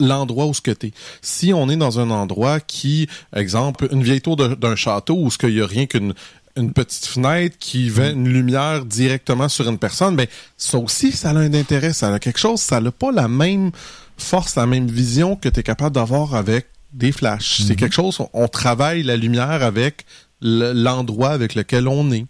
l'endroit 0.00 0.46
où 0.46 0.54
ce 0.54 0.60
que 0.60 0.70
t'es. 0.72 0.92
Si 1.22 1.52
on 1.52 1.68
est 1.70 1.76
dans 1.76 2.00
un 2.00 2.10
endroit 2.10 2.58
qui, 2.58 3.08
exemple, 3.34 3.86
une 3.92 4.02
vieille 4.02 4.20
tour 4.22 4.36
d'un 4.36 4.76
château 4.76 5.14
où 5.16 5.30
ce 5.30 5.38
qu'il 5.38 5.54
y 5.54 5.60
a 5.60 5.66
rien 5.66 5.86
qu'une 5.86 6.14
une 6.56 6.72
petite 6.72 7.06
fenêtre 7.06 7.56
qui 7.60 7.90
met 7.90 8.10
une 8.10 8.28
lumière 8.28 8.84
directement 8.84 9.48
sur 9.48 9.68
une 9.68 9.78
personne, 9.78 10.16
ben 10.16 10.26
ça 10.56 10.78
aussi, 10.78 11.12
ça 11.12 11.30
a 11.30 11.34
un 11.34 11.54
intérêt, 11.54 11.92
ça 11.92 12.12
a 12.12 12.18
quelque 12.18 12.40
chose, 12.40 12.60
ça 12.60 12.80
n'a 12.80 12.90
pas 12.90 13.12
la 13.12 13.28
même 13.28 13.70
force, 14.18 14.56
la 14.56 14.66
même 14.66 14.88
vision 14.90 15.36
que 15.36 15.48
tu 15.48 15.60
es 15.60 15.62
capable 15.62 15.94
d'avoir 15.94 16.34
avec 16.34 16.66
des 16.92 17.12
flashs. 17.12 17.62
C'est 17.68 17.76
quelque 17.76 17.94
chose, 17.94 18.18
on, 18.18 18.28
on 18.32 18.48
travaille 18.48 19.04
la 19.04 19.16
lumière 19.16 19.62
avec 19.62 20.04
le- 20.42 20.72
l'endroit 20.72 21.30
avec 21.30 21.54
lequel 21.54 21.86
on 21.86 22.10
est. 22.10 22.26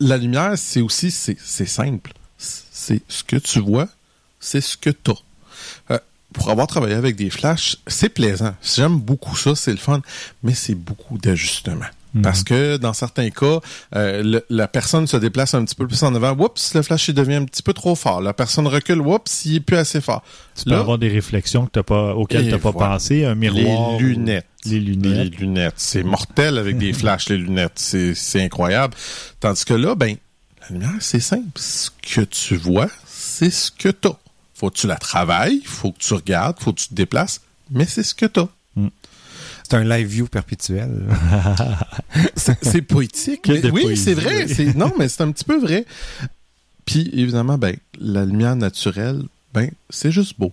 La 0.00 0.16
lumière, 0.16 0.54
c'est 0.56 0.80
aussi, 0.80 1.10
c'est 1.10 1.36
c'est 1.42 1.66
simple. 1.66 2.12
C'est 2.38 3.02
ce 3.08 3.22
que 3.24 3.36
tu 3.36 3.60
vois, 3.60 3.88
c'est 4.40 4.60
ce 4.62 4.76
que 4.76 4.90
tu 4.90 5.10
as. 5.10 5.14
Pour 6.34 6.50
avoir 6.50 6.66
travaillé 6.66 6.94
avec 6.94 7.16
des 7.16 7.30
flashs, 7.30 7.76
c'est 7.86 8.10
plaisant. 8.10 8.54
J'aime 8.62 8.98
beaucoup 8.98 9.36
ça, 9.36 9.54
c'est 9.54 9.70
le 9.70 9.78
fun, 9.78 10.02
mais 10.42 10.52
c'est 10.54 10.74
beaucoup 10.74 11.16
d'ajustements. 11.16 11.86
Parce 12.22 12.44
que 12.44 12.76
dans 12.76 12.92
certains 12.92 13.30
cas, 13.30 13.58
euh, 13.96 14.22
le- 14.22 14.44
la 14.48 14.68
personne 14.68 15.08
se 15.08 15.16
déplace 15.16 15.52
un 15.54 15.64
petit 15.64 15.74
peu 15.74 15.88
plus 15.88 16.00
en 16.04 16.14
avant. 16.14 16.30
Oups, 16.38 16.74
le 16.74 16.82
flash 16.82 17.08
il 17.08 17.14
devient 17.14 17.34
un 17.34 17.44
petit 17.44 17.60
peu 17.64 17.72
trop 17.72 17.96
fort. 17.96 18.20
La 18.20 18.32
personne 18.32 18.68
recule. 18.68 19.00
Oups, 19.00 19.44
il 19.46 19.56
est 19.56 19.60
plus 19.60 19.76
assez 19.76 20.00
fort. 20.00 20.22
Tu 20.54 20.62
peux 20.62 20.76
avoir 20.76 20.98
des 20.98 21.08
réflexions 21.08 21.66
que 21.66 21.72
t'as 21.72 21.82
pas, 21.82 22.14
auxquelles 22.14 22.44
tu 22.44 22.52
n'as 22.52 22.58
pas 22.58 22.70
voilà. 22.70 22.90
pensé, 22.92 23.24
un 23.24 23.34
miroir. 23.34 23.92
les 23.98 23.98
lunettes. 23.98 24.46
Les 24.64 24.78
lunettes. 24.78 25.12
Les 25.16 25.24
lunettes. 25.38 25.74
C'est 25.76 26.04
mortel 26.04 26.56
avec 26.58 26.78
des 26.78 26.92
flashs, 27.00 27.28
les 27.30 27.36
lunettes. 27.36 27.72
C'est, 27.74 28.14
c'est 28.14 28.42
incroyable. 28.44 28.94
Tandis 29.40 29.64
que 29.64 29.74
là, 29.74 29.96
ben, 29.96 30.14
la 30.62 30.68
lumière, 30.68 30.92
c'est 31.00 31.18
simple. 31.18 31.48
Ce 31.56 31.90
que 32.00 32.20
tu 32.20 32.54
vois, 32.54 32.90
c'est 33.08 33.50
ce 33.50 33.72
que 33.72 33.88
t'as. 33.88 34.10
Faut 34.54 34.70
que 34.70 34.76
tu 34.76 34.86
la 34.86 34.96
travailles, 34.96 35.60
faut 35.64 35.92
que 35.92 35.98
tu 35.98 36.14
regardes, 36.14 36.58
faut 36.60 36.72
que 36.72 36.80
tu 36.80 36.88
te 36.88 36.94
déplaces, 36.94 37.40
mais 37.70 37.86
c'est 37.86 38.02
ce 38.02 38.14
que 38.14 38.26
t'as. 38.26 38.46
C'est 39.68 39.74
un 39.76 39.84
live 39.84 40.06
view 40.06 40.26
perpétuel. 40.26 40.90
C'est, 42.36 42.82
poétique. 42.82 43.42
Que 43.42 43.52
mais 43.52 43.70
oui, 43.70 43.96
c'est 43.96 44.12
vrai. 44.14 44.46
Non, 44.76 44.92
mais 44.98 45.08
c'est 45.08 45.22
un 45.22 45.32
petit 45.32 45.44
peu 45.44 45.58
vrai. 45.58 45.86
Puis, 46.84 47.08
évidemment, 47.14 47.56
ben, 47.56 47.74
la 47.98 48.24
lumière 48.26 48.56
naturelle, 48.56 49.22
ben, 49.54 49.70
c'est 49.88 50.10
juste 50.10 50.38
beau. 50.38 50.52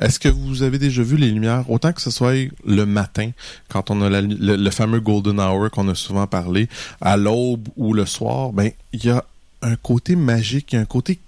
Est-ce 0.00 0.18
que 0.18 0.28
vous 0.28 0.64
avez 0.64 0.78
déjà 0.80 1.02
vu 1.04 1.16
les 1.16 1.30
lumières, 1.30 1.70
autant 1.70 1.92
que 1.92 2.00
ce 2.00 2.10
soit 2.10 2.34
le 2.66 2.84
matin, 2.84 3.30
quand 3.68 3.92
on 3.92 4.02
a 4.02 4.10
la- 4.10 4.20
le, 4.22 4.56
le 4.56 4.70
fameux 4.70 4.98
golden 4.98 5.38
hour 5.38 5.70
qu'on 5.70 5.88
a 5.88 5.94
souvent 5.94 6.26
parlé, 6.26 6.68
à 7.00 7.16
l'aube 7.16 7.68
ou 7.76 7.94
le 7.94 8.06
soir, 8.06 8.52
ben, 8.52 8.72
il 8.92 9.04
y 9.04 9.10
a 9.10 9.24
un 9.62 9.76
côté 9.76 10.16
magique, 10.16 10.72
il 10.72 10.76
y 10.76 10.78
a 10.78 10.82
un 10.82 10.84
côté 10.86 11.20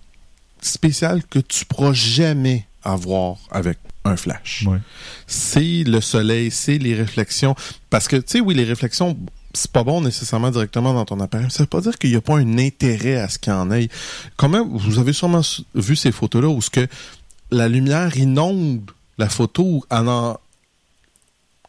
spécial 0.62 1.22
que 1.24 1.38
tu 1.38 1.64
pourras 1.64 1.92
jamais 1.92 2.66
avoir 2.82 3.36
avec 3.50 3.78
un 4.04 4.16
flash 4.16 4.64
Ouais. 4.66 4.78
c'est 5.26 5.84
le 5.84 6.00
soleil, 6.00 6.50
c'est 6.50 6.78
les 6.78 6.94
réflexions. 6.94 7.54
Parce 7.90 8.08
que, 8.08 8.16
tu 8.16 8.22
sais, 8.26 8.40
oui, 8.40 8.54
les 8.54 8.64
réflexions, 8.64 9.18
c'est 9.52 9.70
pas 9.70 9.84
bon 9.84 10.00
nécessairement 10.00 10.50
directement 10.50 10.94
dans 10.94 11.04
ton 11.04 11.20
appareil. 11.20 11.50
Ça 11.50 11.62
veut 11.64 11.68
pas 11.68 11.80
dire 11.80 11.98
qu'il 11.98 12.10
n'y 12.10 12.16
a 12.16 12.20
pas 12.20 12.38
un 12.38 12.58
intérêt 12.58 13.16
à 13.16 13.28
ce 13.28 13.38
qu'il 13.38 13.52
y 13.52 13.56
en 13.56 13.70
ait. 13.70 13.88
Comment, 14.36 14.66
vous 14.66 14.98
avez 14.98 15.12
sûrement 15.12 15.42
vu 15.74 15.96
ces 15.96 16.12
photos-là 16.12 16.48
où 16.48 16.62
ce 16.62 16.70
que 16.70 16.86
la 17.50 17.68
lumière 17.68 18.16
inonde 18.16 18.80
la 19.18 19.28
photo 19.28 19.84
en 19.90 20.06
en... 20.08 20.40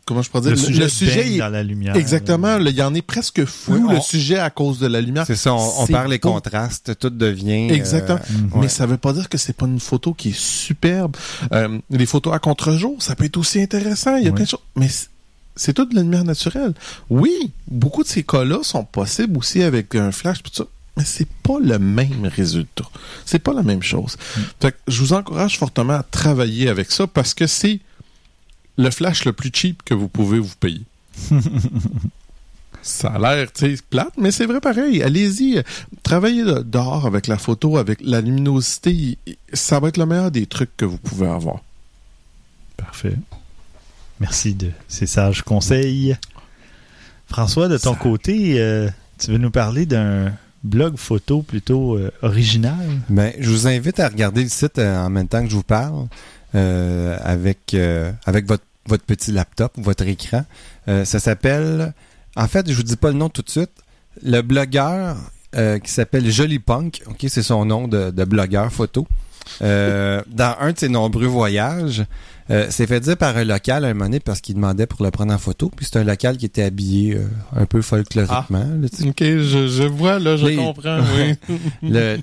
Comment 0.06 0.22
je 0.24 0.30
pourrais 0.30 0.54
dire? 0.54 0.70
Le 0.80 0.88
sujet, 0.90 1.24
baigne 1.24 1.34
est- 1.34 1.38
dans 1.40 1.50
la 1.50 1.64
lumière. 1.64 1.96
Exactement. 1.96 2.58
là, 2.58 2.70
Il 2.70 2.76
y 2.76 2.82
en 2.82 2.94
est 2.96 3.02
presque 3.02 3.46
flou, 3.46 3.76
Oui, 3.88 3.92
le 3.94 3.98
on- 4.00 4.02
sujet, 4.02 4.40
à 4.40 4.50
cause 4.50 4.80
de 4.80 4.88
la 4.88 5.00
lumière. 5.00 5.26
C'est 5.28 5.36
ça, 5.36 5.54
on, 5.54 5.82
on 5.84 5.88
perd 5.88 6.10
les 6.10 6.20
contrastes, 6.20 6.98
tout 7.00 7.10
devient... 7.10 7.70
euh, 7.72 7.74
Exactement. 7.76 8.20
ouais. 8.54 8.62
Mais 8.62 8.68
ça 8.68 8.86
veut 8.86 8.98
pas 8.98 9.14
dire 9.14 9.30
que 9.30 9.38
c'est 9.38 9.54
pas 9.56 9.68
une 9.68 9.80
photo 9.80 10.14
qui 10.14 10.30
est 10.30 10.38
superbe. 10.38 11.16
Euh, 11.54 11.78
les 11.90 12.06
photos 12.06 12.34
à 12.34 12.40
contre-jour, 12.40 12.96
ça 13.02 13.16
peut 13.16 13.26
être 13.26 13.38
aussi 13.38 13.62
intéressant. 13.62 14.16
Il 14.18 14.24
y 14.24 14.28
a 14.28 14.30
Ouais. 14.30 14.36
plein 14.36 14.46
de 14.46 14.50
choses. 14.50 14.60
Mais 14.76 14.90
c'est- 15.56 15.74
tout 15.74 15.86
de 15.86 15.96
la 15.96 16.02
lumière 16.02 16.24
naturelle. 16.24 16.74
Oui, 17.10 17.52
beaucoup 17.70 18.04
de 18.04 18.08
ces 18.08 18.24
cas-là 18.24 18.60
sont 18.64 18.84
possibles 18.84 19.38
aussi 19.38 19.62
avec 19.62 19.94
un 19.96 20.12
flash, 20.12 20.42
tout 20.42 20.52
ça. 20.54 20.64
Mais 20.98 21.06
c'est 21.06 21.28
pas 21.44 21.58
le 21.64 21.80
même 21.80 22.26
résultat. 22.36 22.84
C'est 23.26 23.40
pas 23.40 23.54
la 23.54 23.64
même 23.64 23.82
chose. 23.84 24.18
Fait 24.60 24.72
que 24.74 24.78
je 24.90 25.00
vous 25.00 25.14
encourage 25.14 25.58
fortement 25.58 25.94
à 25.94 26.04
travailler 26.04 26.68
avec 26.68 26.92
ça 26.92 27.08
parce 27.08 27.34
que 27.34 27.48
c'est 27.48 27.80
le 28.78 28.90
flash 28.90 29.26
le 29.26 29.34
plus 29.34 29.52
cheap 29.54 29.84
que 29.84 29.94
vous 29.94 30.08
pouvez 30.08 30.40
vous 30.40 30.54
payer. 30.60 30.82
Ça 32.84 33.10
a 33.10 33.20
l'air, 33.20 33.52
tu 33.52 33.76
sais, 33.76 33.84
plate, 33.92 34.14
mais 34.18 34.32
c'est 34.32 34.48
vrai 34.48 34.60
pareil. 34.60 35.04
Allez-y, 35.04 35.60
euh, 35.60 35.62
travaillez 36.02 36.44
de- 36.44 36.62
dehors 36.64 37.06
avec 37.06 37.28
la 37.28 37.38
photo, 37.38 37.78
avec 37.78 38.00
la 38.02 38.22
luminosité. 38.22 39.20
Ça 39.54 39.80
va 39.80 39.90
être 39.90 39.98
le 39.98 40.08
meilleur 40.08 40.32
des 40.32 40.48
trucs 40.48 40.76
que 40.78 40.86
vous 40.86 40.98
pouvez 40.98 41.28
avoir. 41.28 41.60
Parfait. 42.78 43.14
Merci 44.20 44.56
de 44.56 44.72
ces 44.88 45.06
sages 45.06 45.44
conseils. 45.44 46.16
François, 47.28 47.68
de 47.68 47.78
ton 47.78 47.94
Ça- 47.94 48.00
côté, 48.00 48.60
euh, 48.60 48.90
tu 49.20 49.30
veux 49.30 49.38
nous 49.38 49.52
parler 49.52 49.86
d'un 49.86 50.34
blog 50.64 50.98
photo 50.98 51.44
plutôt 51.44 51.98
euh, 51.98 52.12
original? 52.24 52.80
Ben, 53.10 53.32
je 53.40 53.50
vous 53.52 53.68
invite 53.68 54.00
à 54.00 54.08
regarder 54.10 54.42
le 54.42 54.50
site 54.50 54.80
euh, 54.80 55.06
en 55.06 55.10
même 55.12 55.28
temps 55.28 55.44
que 55.44 55.50
je 55.52 55.56
vous 55.56 55.62
parle 55.64 56.08
euh, 56.56 57.18
avec, 57.24 57.74
euh, 57.74 58.12
avec 58.26 58.46
votre, 58.48 58.64
votre 58.88 59.04
petit 59.04 59.32
laptop 59.32 59.78
ou 59.78 59.82
votre 59.82 60.06
écran. 60.08 60.46
Euh, 60.88 61.06
ça 61.06 61.20
s'appelle... 61.20 61.94
En 62.36 62.48
fait, 62.48 62.70
je 62.70 62.74
vous 62.76 62.84
dis 62.84 62.96
pas 62.96 63.10
le 63.10 63.18
nom 63.18 63.28
tout 63.30 63.42
de 63.42 63.50
suite. 63.50 63.72
Le 64.24 64.42
blogueur 64.42 65.18
euh, 65.56 65.80
qui 65.80 65.92
s'appelle 65.92 66.30
Jolly 66.30 66.60
Punk, 66.60 67.02
ok, 67.08 67.26
c'est 67.28 67.44
son 67.44 67.66
nom 67.66 67.88
de, 67.90 68.10
de 68.12 68.24
blogueur 68.24 68.72
photo. 68.72 69.06
Euh, 69.62 70.22
dans 70.28 70.56
un 70.62 70.72
de 70.72 70.78
ses 70.80 70.88
nombreux 70.88 71.26
voyages, 71.26 72.06
euh, 72.50 72.70
s'est 72.70 72.88
fait 72.88 73.00
dire 73.02 73.18
par 73.18 73.36
un 73.36 73.44
local 73.44 73.84
à 73.84 73.90
un 73.90 73.94
moment 73.94 74.06
donné 74.06 74.20
parce 74.22 74.40
qu'il 74.40 74.56
demandait 74.56 74.86
pour 74.86 75.04
le 75.04 75.12
prendre 75.12 75.34
en 75.34 75.38
photo. 75.38 75.70
Puis 75.76 75.86
c'est 75.92 76.00
un 76.00 76.04
local 76.06 76.38
qui 76.38 76.46
était 76.46 76.64
habillé 76.64 77.16
euh, 77.16 77.28
un 77.56 77.66
peu 77.66 77.82
folkloriquement. 77.82 78.66
sais. 78.94 79.10
OK, 79.10 79.20
je, 79.22 79.68
je 79.68 79.84
vois, 79.84 80.20
là, 80.20 80.38
je 80.38 80.46
Les- 80.48 80.56
comprends, 80.56 81.00
oui. 81.18 81.36
Le- 81.82 82.18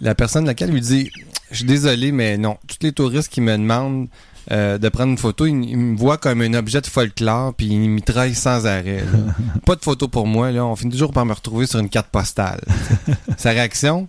la 0.00 0.14
personne 0.14 0.44
laquelle 0.44 0.70
lui 0.70 0.80
dit 0.80 1.10
Je 1.54 1.58
suis 1.58 1.66
désolé, 1.66 2.12
mais 2.12 2.36
non. 2.36 2.58
Tous 2.66 2.76
les 2.82 2.92
touristes 2.92 3.28
qui 3.32 3.40
me 3.40 3.52
demandent 3.56 4.08
euh, 4.52 4.76
de 4.76 4.88
prendre 4.90 5.10
une 5.12 5.18
photo, 5.18 5.46
ils, 5.46 5.64
ils 5.64 5.76
me 5.76 5.96
voient 5.96 6.18
comme 6.18 6.40
un 6.42 6.52
objet 6.54 6.80
de 6.80 6.86
folklore, 6.86 7.54
puis 7.54 7.66
ils 7.66 7.88
mitraillent 7.88 8.34
sans 8.34 8.66
arrêt. 8.66 9.00
là. 9.00 9.34
Pas 9.64 9.76
de 9.76 9.82
photo 9.82 10.08
pour 10.08 10.26
moi, 10.26 10.50
là. 10.52 10.64
On 10.66 10.76
finit 10.76 10.90
toujours 10.92 11.12
par 11.12 11.24
me 11.24 11.32
retrouver 11.32 11.66
sur 11.66 11.78
une 11.78 11.88
carte 11.88 12.08
postale. 12.08 12.60
Sa 13.38 13.50
réaction? 13.50 14.06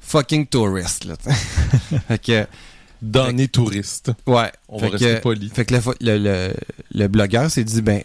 Fucking 0.00 0.46
tourist, 0.46 1.04
là. 1.04 1.14
fait 2.08 2.18
que, 2.18 2.46
Dans 3.00 3.28
les 3.36 3.48
touristes. 3.48 4.10
ouais. 4.26 4.50
On 4.68 4.78
fait 4.78 4.86
va 4.86 4.92
rester 4.92 5.14
que- 5.14 5.20
poli. 5.20 5.48
Fait 5.54 5.64
que 5.64 5.74
le, 5.74 5.80
le, 6.00 6.18
le, 6.18 6.54
le 6.94 7.08
blogueur 7.08 7.50
s'est 7.50 7.64
dit 7.64 7.82
Ben, 7.82 8.02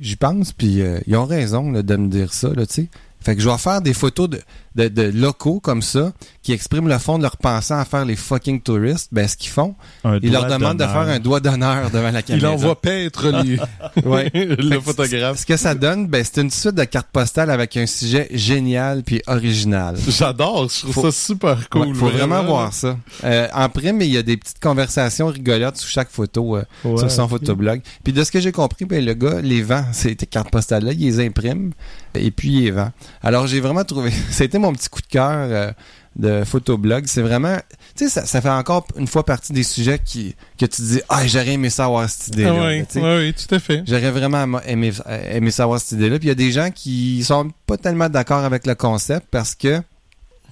j'y 0.00 0.16
pense, 0.16 0.52
puis 0.52 0.80
euh, 0.80 1.00
ils 1.06 1.16
ont 1.16 1.26
raison 1.26 1.70
là, 1.70 1.82
de 1.82 1.96
me 1.96 2.08
dire 2.08 2.32
ça, 2.32 2.48
là, 2.54 2.66
tu 2.66 2.74
sais. 2.74 2.88
Fait 3.20 3.36
que 3.36 3.42
je 3.42 3.48
vais 3.48 3.58
faire 3.58 3.82
des 3.82 3.94
photos 3.94 4.30
de, 4.30 4.40
de, 4.74 4.88
de 4.88 5.02
locaux 5.02 5.60
comme 5.60 5.82
ça 5.82 6.12
qui 6.42 6.52
expriment 6.52 6.88
le 6.88 6.98
fond 6.98 7.18
de 7.18 7.22
leur 7.22 7.36
pensée 7.36 7.74
à 7.74 7.84
faire 7.84 8.04
les 8.04 8.16
fucking 8.16 8.60
touristes. 8.60 9.08
Ben, 9.12 9.28
ce 9.28 9.36
qu'ils 9.36 9.50
font, 9.50 9.74
Un 10.04 10.18
ils 10.22 10.32
leur 10.32 10.46
demandent 10.46 10.78
de 10.78 10.84
faire 10.84 10.96
un 11.08 11.18
doigt 11.20 11.40
d'honneur 11.40 11.90
devant 11.90 12.10
la 12.10 12.18
Il 12.20 12.24
caméra. 12.24 12.50
envoie 12.52 12.80
paître 12.80 13.28
les... 13.44 13.58
Ouais. 14.04 14.30
le 14.34 14.80
photographe. 14.80 15.38
Ce 15.38 15.46
que 15.46 15.56
ça 15.56 15.74
donne, 15.74 16.06
ben, 16.08 16.24
c'est 16.24 16.40
une 16.40 16.50
suite 16.50 16.74
de 16.74 16.84
cartes 16.84 17.08
postales 17.12 17.50
avec 17.50 17.76
un 17.76 17.86
sujet 17.86 18.28
génial 18.32 19.02
puis 19.04 19.22
original. 19.26 19.96
J'adore, 20.08 20.68
je 20.68 20.80
trouve 20.80 20.92
Faut- 20.94 21.10
ça 21.10 21.12
super 21.26 21.68
cool. 21.68 21.88
Ouais, 21.88 21.94
faut 21.94 22.08
vraiment 22.08 22.42
voir 22.42 22.72
ça. 22.72 22.96
Euh, 23.24 23.46
en 23.54 23.68
prime, 23.68 24.00
il 24.00 24.08
y 24.10 24.16
a 24.16 24.22
des 24.22 24.36
petites 24.36 24.58
conversations 24.60 25.26
rigolotes 25.28 25.76
sous 25.76 25.88
chaque 25.88 26.10
photo 26.10 26.56
euh, 26.56 26.64
Ouais, 26.84 26.98
sur 26.98 27.10
son 27.10 27.28
photoblog. 27.28 27.80
Puis 28.02 28.12
de 28.12 28.24
ce 28.24 28.32
que 28.32 28.40
j'ai 28.40 28.52
compris, 28.52 28.84
ben, 28.84 29.04
le 29.04 29.14
gars 29.14 29.40
les 29.40 29.62
vend, 29.62 29.84
ces 29.92 30.16
cartes 30.16 30.50
postales-là, 30.50 30.92
il 30.92 30.98
les 31.00 31.20
imprime 31.24 31.72
et 32.14 32.30
puis 32.30 32.48
il 32.48 32.64
les 32.64 32.70
vend. 32.72 32.90
Alors 33.22 33.46
j'ai 33.46 33.60
vraiment 33.60 33.84
trouvé, 33.84 34.10
c'était 34.30 34.58
mon 34.62 34.72
petit 34.72 34.88
coup 34.88 35.00
de 35.00 35.06
cœur 35.06 35.32
euh, 35.50 35.72
de 36.16 36.44
photoblog. 36.44 37.04
C'est 37.06 37.22
vraiment, 37.22 37.56
tu 37.96 38.04
sais, 38.04 38.10
ça, 38.10 38.26
ça 38.26 38.40
fait 38.40 38.50
encore 38.50 38.86
une 38.96 39.06
fois 39.06 39.24
partie 39.24 39.52
des 39.52 39.62
sujets 39.62 39.98
qui, 39.98 40.34
que 40.58 40.66
tu 40.66 40.76
te 40.76 40.82
dis, 40.82 41.00
ah, 41.08 41.26
j'aurais 41.26 41.52
aimé 41.52 41.70
ça 41.70 41.86
avoir 41.86 42.08
cette 42.08 42.28
idée-là. 42.28 42.52
Ah 42.54 42.66
oui, 42.68 42.84
oui, 42.94 43.02
oui, 43.02 43.34
tout 43.34 43.54
à 43.54 43.58
fait. 43.58 43.82
J'aurais 43.86 44.10
vraiment 44.10 44.60
aimé, 44.66 44.92
euh, 45.06 45.36
aimé 45.36 45.50
savoir 45.50 45.80
cette 45.80 45.92
idée-là. 45.92 46.18
Puis 46.18 46.26
il 46.26 46.30
y 46.30 46.32
a 46.32 46.36
des 46.36 46.52
gens 46.52 46.70
qui 46.70 47.22
sont 47.24 47.50
pas 47.66 47.76
tellement 47.76 48.08
d'accord 48.08 48.44
avec 48.44 48.66
le 48.66 48.74
concept 48.74 49.26
parce 49.30 49.54
que, 49.54 49.80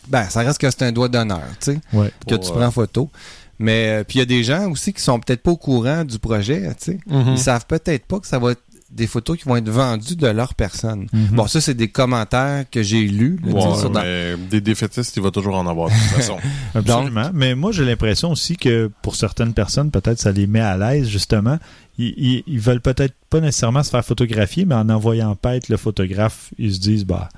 ben, 0.09 0.25
ça 0.29 0.41
reste 0.41 0.59
que 0.59 0.71
c'est 0.71 0.83
un 0.83 0.93
doigt 0.93 1.09
d'honneur, 1.09 1.43
tu 1.61 1.73
sais 1.73 1.81
Ouais. 1.93 2.11
que 2.27 2.35
Pour, 2.35 2.45
tu 2.45 2.51
euh, 2.51 2.55
prends 2.55 2.67
en 2.67 2.71
photo. 2.71 3.11
Mais 3.59 4.01
euh, 4.01 4.05
puis 4.05 4.19
il 4.19 4.21
y 4.21 4.23
a 4.23 4.27
des 4.27 4.43
gens 4.43 4.71
aussi 4.71 4.95
qui 4.95 5.03
sont 5.03 5.21
peut-être 5.21 5.43
pas 5.43 5.51
au 5.51 5.57
courant 5.59 6.03
du 6.05 6.19
projet, 6.19 6.63
tu 6.81 6.93
sais. 6.93 6.99
Mhm. 7.07 7.33
Ils 7.33 7.39
savent 7.39 7.67
peut-être 7.67 8.07
pas 8.07 8.19
que 8.19 8.27
ça 8.27 8.39
va 8.39 8.53
être 8.53 8.63
des 8.91 9.07
photos 9.07 9.39
qui 9.39 9.45
vont 9.49 9.57
être 9.57 9.69
vendues 9.69 10.17
de 10.17 10.27
leur 10.27 10.55
personne. 10.55 11.07
Mhm. 11.13 11.27
Bon, 11.37 11.47
ça 11.47 11.61
c'est 11.61 11.75
des 11.75 11.89
commentaires 11.89 12.65
que 12.71 12.83
j'ai 12.83 13.03
lus. 13.07 13.39
là, 13.45 13.53
tu 13.53 13.61
sais, 13.61 13.67
Ouais, 13.69 13.79
sur 13.79 13.91
dans- 13.91 14.03
mais 14.03 14.37
des 14.51 14.61
défaitistes, 14.61 15.17
il 15.17 15.23
va 15.23 15.31
toujours 15.31 15.57
en 15.57 15.67
avoir 15.67 15.89
de 15.89 15.95
toute 15.95 16.03
façon. 16.17 16.37
Absolument. 16.75 17.31
Mais 17.33 17.55
moi, 17.55 17.71
j'ai 17.73 17.85
l'impression 17.85 18.31
aussi 18.33 18.57
que 18.57 18.91
pour 19.03 19.15
certaines 19.17 19.55
personnes, 19.55 19.91
peut-être 19.91 20.19
ça 20.19 20.33
les 20.33 20.47
met 20.47 20.61
à 20.61 20.77
l'aise, 20.77 21.09
justement. 21.09 21.59
Ils, 21.99 22.15
ils, 22.17 22.43
ils 22.47 22.59
veulent 22.61 22.81
peut-être 22.81 23.15
pas 23.29 23.41
nécessairement 23.41 23.83
se 23.83 23.91
faire 23.91 24.05
photographier, 24.05 24.65
mais 24.65 24.75
en 24.75 24.89
envoyant 24.89 25.35
paître 25.37 25.67
le 25.71 25.77
photographe, 25.77 26.51
ils 26.59 26.75
se 26.75 26.81
disent, 26.81 27.05
bah, 27.05 27.29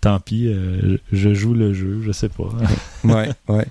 tant 0.00 0.18
pis, 0.20 0.48
euh, 0.48 0.98
je 1.12 1.34
joue 1.34 1.54
le 1.54 1.72
jeu, 1.72 2.00
je 2.04 2.10
sais 2.12 2.28
pas. 2.28 2.48
ouais, 3.04 3.30
ouais. 3.48 3.66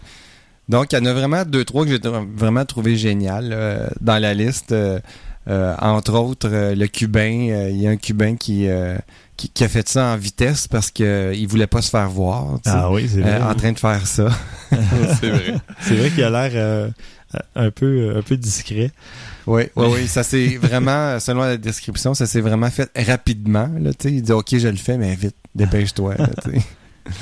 Donc, 0.69 0.93
il 0.93 0.97
y 0.97 1.01
en 1.01 1.05
a 1.05 1.13
vraiment 1.13 1.43
deux, 1.43 1.65
trois 1.65 1.83
que 1.83 1.91
j'ai 1.91 1.99
vraiment 2.37 2.63
trouvé 2.63 2.95
génial 2.95 3.49
euh, 3.51 3.87
dans 3.99 4.17
la 4.21 4.33
liste. 4.33 4.71
Euh, 4.71 4.99
entre 5.47 6.13
autres, 6.13 6.49
euh, 6.51 6.75
le 6.75 6.87
Cubain. 6.87 7.49
euh, 7.49 7.69
Il 7.69 7.81
y 7.81 7.87
a 7.87 7.89
un 7.91 7.97
Cubain 7.97 8.35
qui, 8.35 8.67
euh, 8.67 8.97
qui, 9.37 9.49
qui 9.49 9.63
a 9.63 9.67
fait 9.69 9.87
ça 9.89 10.13
en 10.13 10.17
vitesse 10.17 10.67
parce 10.67 10.89
qu'il 10.91 11.47
voulait 11.47 11.67
pas 11.67 11.81
se 11.81 11.89
faire 11.89 12.09
voir. 12.09 12.59
tu 12.63 12.69
sais, 12.69 12.75
ah 12.79 12.91
oui, 12.91 13.09
c'est 13.11 13.21
vrai. 13.21 13.41
euh, 13.41 13.49
en 13.51 13.55
train 13.55 13.71
de 13.71 13.79
faire 13.79 14.05
ça. 14.07 14.29
c'est 15.19 15.29
vrai. 15.29 15.55
C'est 15.81 15.95
vrai 15.95 16.09
qu'il 16.11 16.23
a 16.23 16.29
l'air 16.29 16.51
euh, 16.55 16.89
un 17.55 17.71
peu 17.71 18.13
un 18.17 18.21
peu 18.21 18.37
discret. 18.37 18.91
Oui, 19.45 19.63
oui, 19.75 19.87
oui. 19.91 20.07
Ça 20.07 20.23
s'est 20.23 20.57
vraiment, 20.61 21.19
selon 21.19 21.41
la 21.41 21.57
description, 21.57 22.13
ça 22.13 22.25
s'est 22.25 22.39
vraiment 22.41 22.69
fait 22.69 22.89
rapidement. 22.95 23.69
Là, 23.79 23.91
tu 23.93 24.07
sais. 24.07 24.13
il 24.15 24.21
dit 24.21 24.31
OK, 24.31 24.55
je 24.57 24.67
le 24.69 24.77
fais, 24.77 24.97
mais 24.97 25.13
vite, 25.15 25.35
dépêche-toi. 25.55 26.15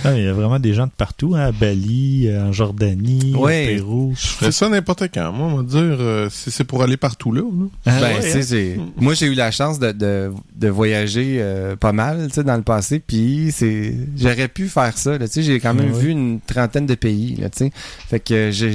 Ah, 0.04 0.14
il 0.18 0.24
y 0.24 0.28
a 0.28 0.34
vraiment 0.34 0.60
des 0.60 0.74
gens 0.74 0.86
de 0.86 0.92
partout, 0.96 1.34
hein, 1.36 1.48
à 1.48 1.52
Bali, 1.52 2.28
euh, 2.28 2.46
en 2.48 2.52
Jordanie, 2.52 3.34
Ouais. 3.36 3.64
au 3.64 3.68
Pérou. 3.78 4.14
Je 4.16 4.28
ferais 4.28 4.52
ça 4.52 4.70
n'importe 4.70 5.04
quand. 5.14 5.32
Moi, 5.32 5.48
on 5.48 5.56
va 5.58 5.64
dire, 5.64 5.98
euh, 6.00 6.28
si 6.30 6.52
c'est 6.52 6.64
pour 6.64 6.84
aller 6.84 6.98
partout 6.98 7.32
là. 7.32 7.42
là. 7.42 7.66
Ah, 7.88 8.00
Ben, 8.00 8.14
ouais, 8.16 8.22
tu 8.22 8.30
sais, 8.30 8.38
hein? 8.38 8.42
j'ai- 8.50 8.80
moi, 8.98 9.14
j'ai 9.16 9.26
eu 9.26 9.34
la 9.34 9.50
chance 9.52 9.80
de, 9.80 9.92
de, 9.92 10.32
de 10.56 10.68
voyager 10.70 11.38
euh, 11.40 11.76
pas 11.76 11.94
mal, 11.94 12.28
tu 12.30 12.36
sais, 12.36 12.44
dans 12.44 12.56
le 12.58 12.62
passé, 12.64 13.00
puis 13.00 13.50
c'est, 13.52 13.96
j'aurais 14.18 14.48
pu 14.48 14.68
faire 14.70 14.98
ça, 14.98 15.18
là, 15.18 15.28
tu 15.28 15.34
sais, 15.36 15.44
j'ai 15.44 15.60
quand 15.60 15.74
même 15.74 15.90
Ah 15.92 15.96
ouais. 15.96 16.02
vu 16.04 16.10
une 16.12 16.40
trentaine 16.42 16.86
de 16.86 16.96
pays, 16.96 17.36
là, 17.38 17.50
tu 17.50 17.66
sais. 17.66 17.72
Fait 18.08 18.20
que 18.20 18.50
j'ai, 18.52 18.72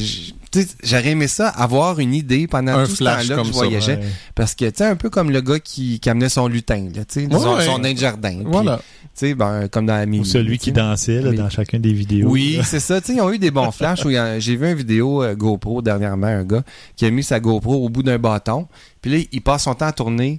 j'aurais 0.83 1.09
aimé 1.11 1.29
ça, 1.29 1.49
avoir 1.49 1.99
une 1.99 2.15
idée 2.15 2.47
pendant 2.47 2.73
Un 2.79 2.85
tout 2.85 2.91
ce 2.93 2.97
flash 2.97 3.29
temps-là 3.29 3.35
que 3.35 3.41
comme 3.41 3.47
je 3.49 3.53
ça, 3.53 3.59
voyageais. 3.59 3.97
Ouais. 3.97 4.07
Parce 4.35 4.55
que, 4.55 4.65
tu 4.67 4.73
sais, 4.77 4.85
un 4.85 4.97
peu 4.97 5.11
comme 5.11 5.31
le 5.31 5.41
gars 5.41 5.59
qui, 5.61 5.99
qui 6.01 6.11
amenait 6.11 6.29
son 6.29 6.49
lutin, 6.49 6.89
là, 6.95 7.05
tu 7.05 7.21
sais, 7.23 7.29
son, 7.31 7.55
Ouais. 7.57 7.65
son 7.65 7.79
nain 7.79 7.93
de 7.93 7.99
jardin. 7.99 8.43
Voilà. 8.45 8.77
Tu 9.19 9.29
sais, 9.29 9.35
ben, 9.35 9.69
comme 9.69 9.87
dans 9.87 9.95
la 9.97 10.05
Ou 10.05 10.25
celui 10.25 10.59
qui 10.59 10.73
dansait 10.73 11.21
là, 11.23 11.33
dans 11.33 11.49
chacune 11.49 11.81
des 11.81 11.93
vidéos. 11.93 12.29
Oui, 12.29 12.61
c'est 12.65 12.81
ça. 12.81 13.01
Tu 13.01 13.09
sais, 13.09 13.15
ils 13.15 13.21
ont 13.21 13.33
eu 13.33 13.39
des 13.39 13.51
bons 13.51 13.71
flashs. 13.71 14.01
J'ai 14.39 14.57
vu 14.57 14.69
une 14.71 14.77
vidéo 14.77 15.23
euh, 15.23 15.35
GoPro 15.35 15.81
dernièrement, 15.83 16.27
un 16.27 16.45
gars 16.45 16.63
qui 16.97 17.07
a 17.07 17.11
mis 17.11 17.23
sa 17.23 17.41
GoPro 17.41 17.75
au 17.85 17.89
bout 17.89 18.03
d'un 18.03 18.19
bâton. 18.19 18.67
Puis 19.01 19.11
là, 19.11 19.25
il 19.33 19.41
passe 19.41 19.63
son 19.65 19.75
temps 19.75 19.87
à 19.87 19.93
tourner 19.93 20.39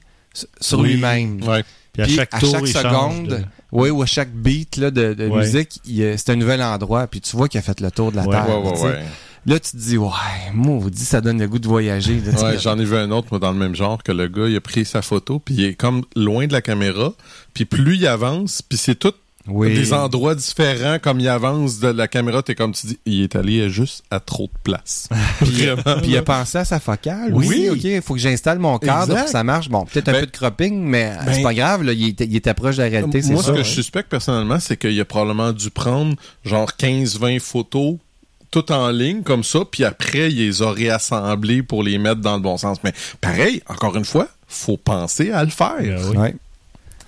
sur 0.61 0.79
Oui. 0.79 0.93
lui-même. 0.93 1.41
Ouais. 1.43 1.63
Puis 1.93 2.03
à 2.03 2.07
chaque 2.07 2.33
à 2.35 2.39
seconde, 2.39 3.27
de- 3.27 3.39
Oui, 3.71 3.89
ou 3.89 4.03
à 4.03 4.05
chaque 4.05 4.31
beat 4.31 4.77
là, 4.77 4.91
de, 4.91 5.15
de 5.15 5.27
Ouais. 5.27 5.39
musique, 5.39 5.81
c'est 5.85 6.29
un 6.29 6.35
nouvel 6.35 6.61
endroit. 6.61 7.07
Puis 7.07 7.21
tu 7.21 7.35
vois 7.35 7.47
qu'il 7.49 7.57
a 7.57 7.63
fait 7.63 7.79
le 7.81 7.89
tour 7.89 8.11
de 8.11 8.17
la 8.17 8.23
Ouais, 8.25 8.31
Terre. 8.31 9.03
Là, 9.45 9.59
tu 9.59 9.71
te 9.71 9.77
dis, 9.77 9.97
ouais, 9.97 10.09
moi, 10.53 10.77
vous 10.79 10.89
dit, 10.89 11.05
ça 11.05 11.21
donne 11.21 11.39
le 11.39 11.47
goût 11.47 11.59
de 11.59 11.67
voyager. 11.67 12.19
là. 12.19 12.41
Ouais, 12.43 12.59
j'en 12.59 12.77
ai 12.77 12.83
vu 12.85 12.95
un 12.97 13.11
autre, 13.11 13.27
moi, 13.31 13.39
dans 13.39 13.51
le 13.51 13.57
même 13.57 13.75
genre, 13.75 14.01
que 14.03 14.11
le 14.11 14.27
gars, 14.27 14.47
il 14.47 14.55
a 14.55 14.61
pris 14.61 14.83
sa 14.85 15.01
photo, 15.01 15.39
puis 15.39 15.55
il 15.55 15.63
est 15.65 15.73
comme 15.75 16.03
loin 16.15 16.47
de 16.47 16.53
la 16.53 16.61
caméra, 16.61 17.13
puis 17.53 17.65
plus 17.65 17.95
il 17.95 18.07
avance, 18.07 18.61
puis 18.61 18.77
c'est 18.77 18.95
tout 18.95 19.13
oui. 19.47 19.73
des 19.73 19.93
endroits 19.93 20.35
différents, 20.35 20.97
comme 21.01 21.21
il 21.21 21.29
avance 21.29 21.79
de 21.79 21.87
la 21.87 22.09
caméra, 22.09 22.43
t'es 22.43 22.55
comme 22.55 22.73
tu 22.73 22.87
dis, 22.87 22.99
il 23.05 23.23
est 23.23 23.37
allé 23.37 23.69
juste 23.69 24.03
à 24.11 24.19
trop 24.19 24.47
de 24.47 24.59
place. 24.63 25.07
Vraiment. 25.39 26.01
Puis 26.01 26.11
il 26.11 26.17
a 26.17 26.23
pensé 26.23 26.57
à 26.57 26.65
sa 26.65 26.81
focale. 26.81 27.31
Oui. 27.33 27.47
Oui, 27.47 27.69
ok, 27.69 27.83
il 27.85 28.01
faut 28.01 28.15
que 28.15 28.19
j'installe 28.19 28.59
mon 28.59 28.77
cadre 28.79 29.15
pour 29.15 29.23
que 29.23 29.31
ça 29.31 29.45
marche. 29.45 29.69
Bon, 29.69 29.85
peut-être 29.85 30.09
un 30.09 30.11
Ben- 30.11 30.19
peu 30.21 30.25
de 30.25 30.31
cropping, 30.31 30.83
mais 30.83 31.15
Ben- 31.25 31.33
c'est 31.33 31.41
pas 31.43 31.53
grave, 31.53 31.83
là, 31.83 31.93
il, 31.93 32.09
était, 32.09 32.25
il 32.25 32.35
était 32.35 32.53
proche 32.53 32.75
de 32.75 32.81
la 32.83 32.89
réalité, 32.89 33.21
c'est 33.21 33.31
Moi, 33.31 33.41
ça. 33.41 33.53
ce 33.53 33.57
que 33.59 33.63
je 33.63 33.71
suspecte 33.71 34.09
personnellement, 34.09 34.59
c'est 34.59 34.75
qu'il 34.75 34.99
a 34.99 35.05
probablement 35.05 35.53
dû 35.53 35.69
prendre 35.69 36.15
genre 36.43 36.71
15-20 36.77 37.39
photos 37.39 37.95
tout 38.51 38.71
en 38.71 38.89
ligne 38.91 39.23
comme 39.23 39.43
ça, 39.43 39.59
puis 39.69 39.83
après, 39.83 40.31
il 40.31 40.37
les 40.37 40.61
a 40.61 40.71
réassemblées 40.71 41.63
pour 41.63 41.83
les 41.83 41.97
mettre 41.97 42.21
dans 42.21 42.35
le 42.35 42.41
bon 42.41 42.57
sens. 42.57 42.77
Mais 42.83 42.93
pareil, 43.21 43.61
encore 43.67 43.95
une 43.97 44.05
fois, 44.05 44.27
faut 44.47 44.77
penser 44.77 45.31
à 45.31 45.43
le 45.43 45.49
faire. 45.49 45.99
Oui. 46.09 46.17
Ouais. 46.17 46.35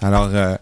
Alors, 0.02 0.30
euh, 0.34 0.56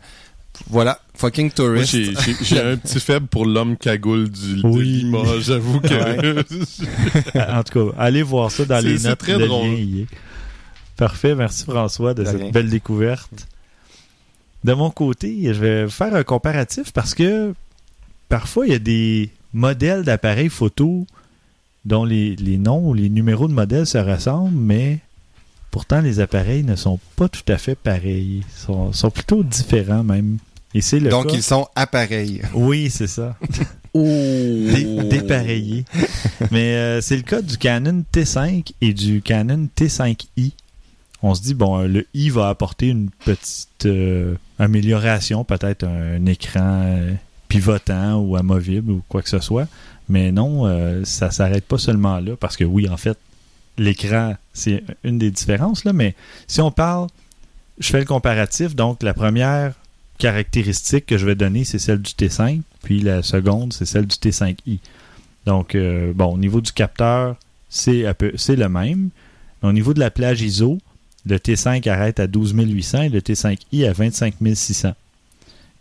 voilà, 0.69 0.99
fucking 1.15 1.45
Moi, 1.47 1.53
tourist. 1.55 1.91
j'ai- 1.91 2.13
j'ai 2.15 2.35
j'ai 2.41 2.61
un 2.61 2.77
petit 2.77 2.99
faible 2.99 3.27
pour 3.27 3.45
l'homme 3.45 3.77
cagoule 3.77 4.29
du 4.29 4.61
de 4.61 4.67
Oui. 4.67 4.85
Lima. 5.03 5.19
J'avoue 5.39 5.79
que 5.79 6.39
en 7.59 7.63
tout 7.63 7.91
cas, 7.91 7.95
allez 7.99 8.23
voir 8.23 8.51
ça 8.51 8.65
dans 8.65 8.79
C'est- 8.81 8.87
les 8.87 8.97
c'est 8.99 9.09
notes. 9.09 9.19
très 9.19 9.37
le 9.37 9.47
drôle. 9.47 9.67
lien. 9.69 10.05
Parfait, 10.95 11.35
merci 11.35 11.63
François 11.65 12.13
de, 12.15 12.23
De 12.23 12.27
cette 12.27 12.41
rien. 12.41 12.49
belle 12.51 12.69
découverte. 12.69 13.29
De 14.63 14.73
mon 14.73 14.89
côté, 14.89 15.37
je 15.43 15.59
vais 15.59 15.87
faire 15.89 16.15
un 16.15 16.23
comparatif 16.23 16.91
parce 16.91 17.13
que 17.13 17.53
parfois 18.29 18.65
il 18.65 18.71
y 18.73 18.75
a 18.75 18.79
des 18.79 19.29
modèles 19.53 20.03
d'appareils 20.03 20.49
photo 20.49 21.05
dont 21.85 22.03
les, 22.05 22.35
les 22.35 22.57
noms 22.57 22.89
ou 22.89 22.93
les 22.93 23.09
numéros 23.09 23.47
de 23.47 23.53
modèles 23.53 23.87
se 23.87 23.97
ressemblent, 23.97 24.55
mais 24.57 24.99
pourtant 25.71 26.01
les 26.01 26.19
appareils 26.19 26.63
ne 26.63 26.75
sont 26.75 26.99
pas 27.15 27.29
tout 27.29 27.49
à 27.51 27.57
fait 27.57 27.75
pareils. 27.75 28.43
Ils 28.45 28.59
sont, 28.59 28.91
sont 28.93 29.09
plutôt 29.11 29.43
différents 29.43 30.03
même. 30.03 30.37
Et 30.73 30.81
c'est 30.81 30.99
le 30.99 31.09
Donc, 31.09 31.27
cas- 31.27 31.33
ils 31.35 31.43
sont 31.43 31.67
appareils. 31.75 32.41
Oui, 32.53 32.89
c'est 32.89 33.07
ça. 33.07 33.37
Dé- 33.95 35.03
dépareillé. 35.09 35.85
Mais 36.51 36.75
euh, 36.75 37.01
c'est 37.01 37.15
le 37.15 37.23
cas 37.23 37.41
du 37.41 37.57
Canon 37.57 38.03
T5 38.13 38.71
et 38.81 38.93
du 38.93 39.21
Canon 39.21 39.67
T5i. 39.75 40.51
On 41.23 41.33
se 41.33 41.41
dit, 41.41 41.55
bon, 41.55 41.79
euh, 41.79 41.87
le 41.87 42.05
i 42.13 42.29
va 42.29 42.49
apporter 42.49 42.89
une 42.89 43.09
petite 43.25 43.85
euh, 43.87 44.35
amélioration, 44.59 45.43
peut-être 45.43 45.83
un, 45.85 46.23
écran 46.27 46.81
euh, 46.83 47.13
pivotant 47.47 48.19
ou 48.19 48.35
amovible 48.35 48.91
ou 48.91 49.03
quoi 49.07 49.21
que 49.21 49.29
ce 49.29 49.39
soit. 49.39 49.67
Mais 50.09 50.31
non, 50.31 50.65
euh, 50.65 51.03
ça 51.03 51.31
s'arrête 51.31 51.65
pas 51.65 51.77
seulement 51.77 52.19
là, 52.19 52.35
parce 52.37 52.55
que 52.55 52.63
oui, 52.63 52.87
en 52.87 52.97
fait, 52.97 53.17
l'écran, 53.77 54.35
c'est 54.53 54.83
une 55.03 55.17
des 55.17 55.31
différences, 55.31 55.83
là, 55.83 55.93
mais 55.93 56.15
si 56.47 56.61
on 56.61 56.71
parle, 56.71 57.07
je 57.79 57.89
fais 57.89 57.99
le 57.99 58.05
comparatif, 58.05 58.75
donc 58.75 59.03
la 59.03 59.13
première 59.13 59.73
caractéristique 60.17 61.05
que 61.05 61.17
je 61.17 61.25
vais 61.25 61.35
donner, 61.35 61.63
c'est 61.63 61.79
celle 61.79 62.01
du 62.01 62.11
T5, 62.11 62.61
puis 62.83 63.01
la 63.01 63.21
seconde, 63.21 63.73
c'est 63.73 63.85
celle 63.85 64.07
du 64.07 64.15
T5i. 64.15 64.79
Donc, 65.45 65.75
euh, 65.75 66.13
bon, 66.13 66.33
au 66.33 66.37
niveau 66.37 66.61
du 66.61 66.71
capteur, 66.71 67.35
c'est 67.69 68.03
le 68.03 68.67
même. 68.67 69.09
Au 69.61 69.71
niveau 69.71 69.93
de 69.93 69.99
la 69.99 70.09
plage 70.09 70.41
ISO, 70.41 70.79
le 71.25 71.37
T5 71.37 71.87
arrête 71.89 72.19
à 72.19 72.27
12 72.27 72.53
800 72.55 73.03
et 73.03 73.09
le 73.09 73.19
T5i 73.19 73.87
à 73.87 73.93
25 73.93 74.35
600. 74.53 74.93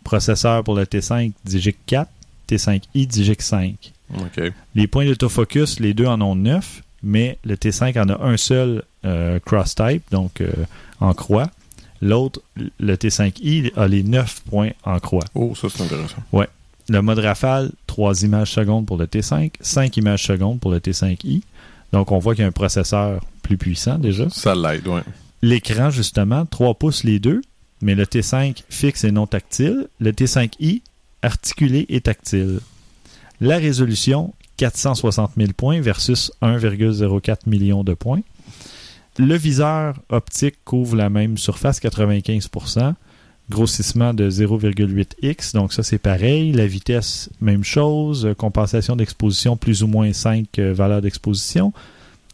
Processeur 0.07 0.63
pour 0.63 0.73
le 0.73 0.85
T5 0.85 1.33
Digic 1.43 1.75
4, 1.85 2.09
T5i 2.47 3.05
Digic 3.05 3.41
5. 3.41 3.91
OK. 4.15 4.53
Les 4.73 4.87
points 4.87 5.05
d'autofocus, 5.05 5.81
les 5.81 5.93
deux 5.93 6.05
en 6.05 6.21
ont 6.21 6.33
9, 6.33 6.81
mais 7.03 7.37
le 7.43 7.55
T5 7.55 8.01
en 8.01 8.07
a 8.07 8.23
un 8.25 8.37
seul 8.37 8.83
euh, 9.03 9.37
cross-type, 9.45 10.03
donc 10.09 10.39
euh, 10.39 10.49
en 11.01 11.13
croix. 11.13 11.49
L'autre, 12.01 12.41
le 12.55 12.95
T5i, 12.95 13.73
a 13.75 13.89
les 13.89 14.01
9 14.01 14.43
points 14.49 14.69
en 14.85 14.97
croix. 14.99 15.25
Oh, 15.35 15.53
ça, 15.55 15.67
c'est 15.69 15.83
intéressant. 15.83 16.23
Le 16.87 17.01
mode 17.01 17.19
rafale, 17.19 17.71
3 17.87 18.23
images 18.23 18.51
secondes 18.51 18.85
pour 18.85 18.95
le 18.95 19.07
T5, 19.07 19.51
5 19.59 19.97
images 19.97 20.23
secondes 20.23 20.61
pour 20.61 20.71
le 20.71 20.79
T5i. 20.79 21.41
Donc, 21.91 22.13
on 22.13 22.19
voit 22.19 22.33
qu'il 22.33 22.43
y 22.43 22.45
a 22.45 22.47
un 22.47 22.53
processeur 22.53 23.19
plus 23.41 23.57
puissant 23.57 23.97
déjà. 23.97 24.29
Ça 24.29 24.55
l'aide, 24.55 24.87
ouais. 24.87 25.01
L'écran, 25.41 25.89
justement, 25.89 26.45
3 26.45 26.75
pouces 26.75 27.03
les 27.03 27.19
deux, 27.19 27.41
mais 27.81 27.95
le 27.95 28.05
T5 28.05 28.63
fixe 28.69 29.03
et 29.03 29.11
non 29.11 29.27
tactile. 29.27 29.87
Le 29.99 30.11
T5i, 30.11 30.81
articulé 31.21 31.85
et 31.89 32.01
tactile. 32.01 32.59
La 33.39 33.57
résolution, 33.57 34.33
460 34.57 35.31
000 35.37 35.51
points 35.55 35.81
versus 35.81 36.31
1,04 36.41 37.37
million 37.45 37.83
de 37.83 37.93
points. 37.93 38.21
Le 39.19 39.35
viseur 39.35 39.95
optique 40.09 40.55
couvre 40.63 40.95
la 40.95 41.09
même 41.09 41.37
surface, 41.37 41.79
95%. 41.81 42.93
Grossissement 43.49 44.13
de 44.13 44.29
0,8x, 44.29 45.53
donc 45.53 45.71
ça 45.71 45.81
c'est 45.81 45.97
pareil. 45.97 46.51
La 46.51 46.67
vitesse, 46.67 47.29
même 47.39 47.63
chose. 47.63 48.33
Compensation 48.37 48.95
d'exposition, 48.95 49.55
plus 49.55 49.83
ou 49.83 49.87
moins 49.87 50.11
5 50.11 50.59
euh, 50.59 50.73
valeurs 50.73 51.01
d'exposition. 51.01 51.71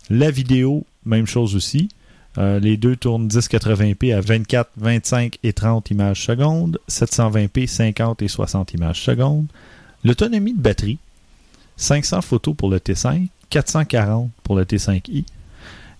La 0.10 0.32
vidéo, 0.32 0.86
même 1.06 1.27
chose 1.27 1.56
aussi. 1.56 1.89
Euh, 2.37 2.59
les 2.59 2.77
deux 2.77 2.95
tournent 2.95 3.27
1080p 3.27 4.13
à 4.15 4.21
24, 4.21 4.69
25 4.77 5.37
et 5.43 5.53
30 5.53 5.91
images 5.91 6.25
secondes, 6.25 6.79
720p, 6.89 7.67
50 7.67 8.21
et 8.23 8.27
60 8.27 8.73
images 8.73 9.01
secondes. 9.01 9.45
L'autonomie 10.03 10.53
de 10.53 10.59
batterie, 10.61 10.97
500 11.77 12.21
photos 12.21 12.55
pour 12.55 12.69
le 12.69 12.77
T5, 12.79 13.27
440 13.49 14.29
pour 14.43 14.55
le 14.55 14.63
T5i. 14.65 15.25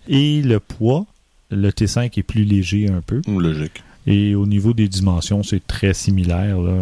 Et 0.07 0.41
le 0.41 0.59
poids, 0.59 1.05
le 1.51 1.69
T5 1.69 2.17
est 2.19 2.23
plus 2.23 2.43
léger 2.43 2.89
un 2.89 3.01
peu. 3.01 3.21
Logique. 3.27 3.84
Et 4.05 4.36
au 4.36 4.45
niveau 4.45 4.73
des 4.73 4.88
dimensions, 4.89 5.43
c'est 5.43 5.65
très 5.65 5.93
similaire. 5.93 6.59
Euh, 6.59 6.81